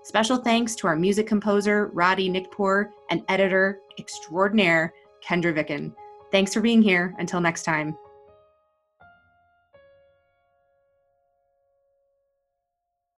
Special 0.03 0.38
thanks 0.38 0.73
to 0.75 0.88
our 0.88 0.95
music 0.95 1.27
composer, 1.27 1.88
Roddy 1.93 2.29
Nickpour, 2.29 2.89
and 3.09 3.23
editor 3.27 3.79
extraordinaire, 3.99 4.93
Kendra 5.26 5.53
Vicken. 5.53 5.95
Thanks 6.32 6.53
for 6.53 6.61
being 6.61 6.82
here. 6.82 7.13
Until 7.19 7.39
next 7.39 7.63
time. 7.63 7.97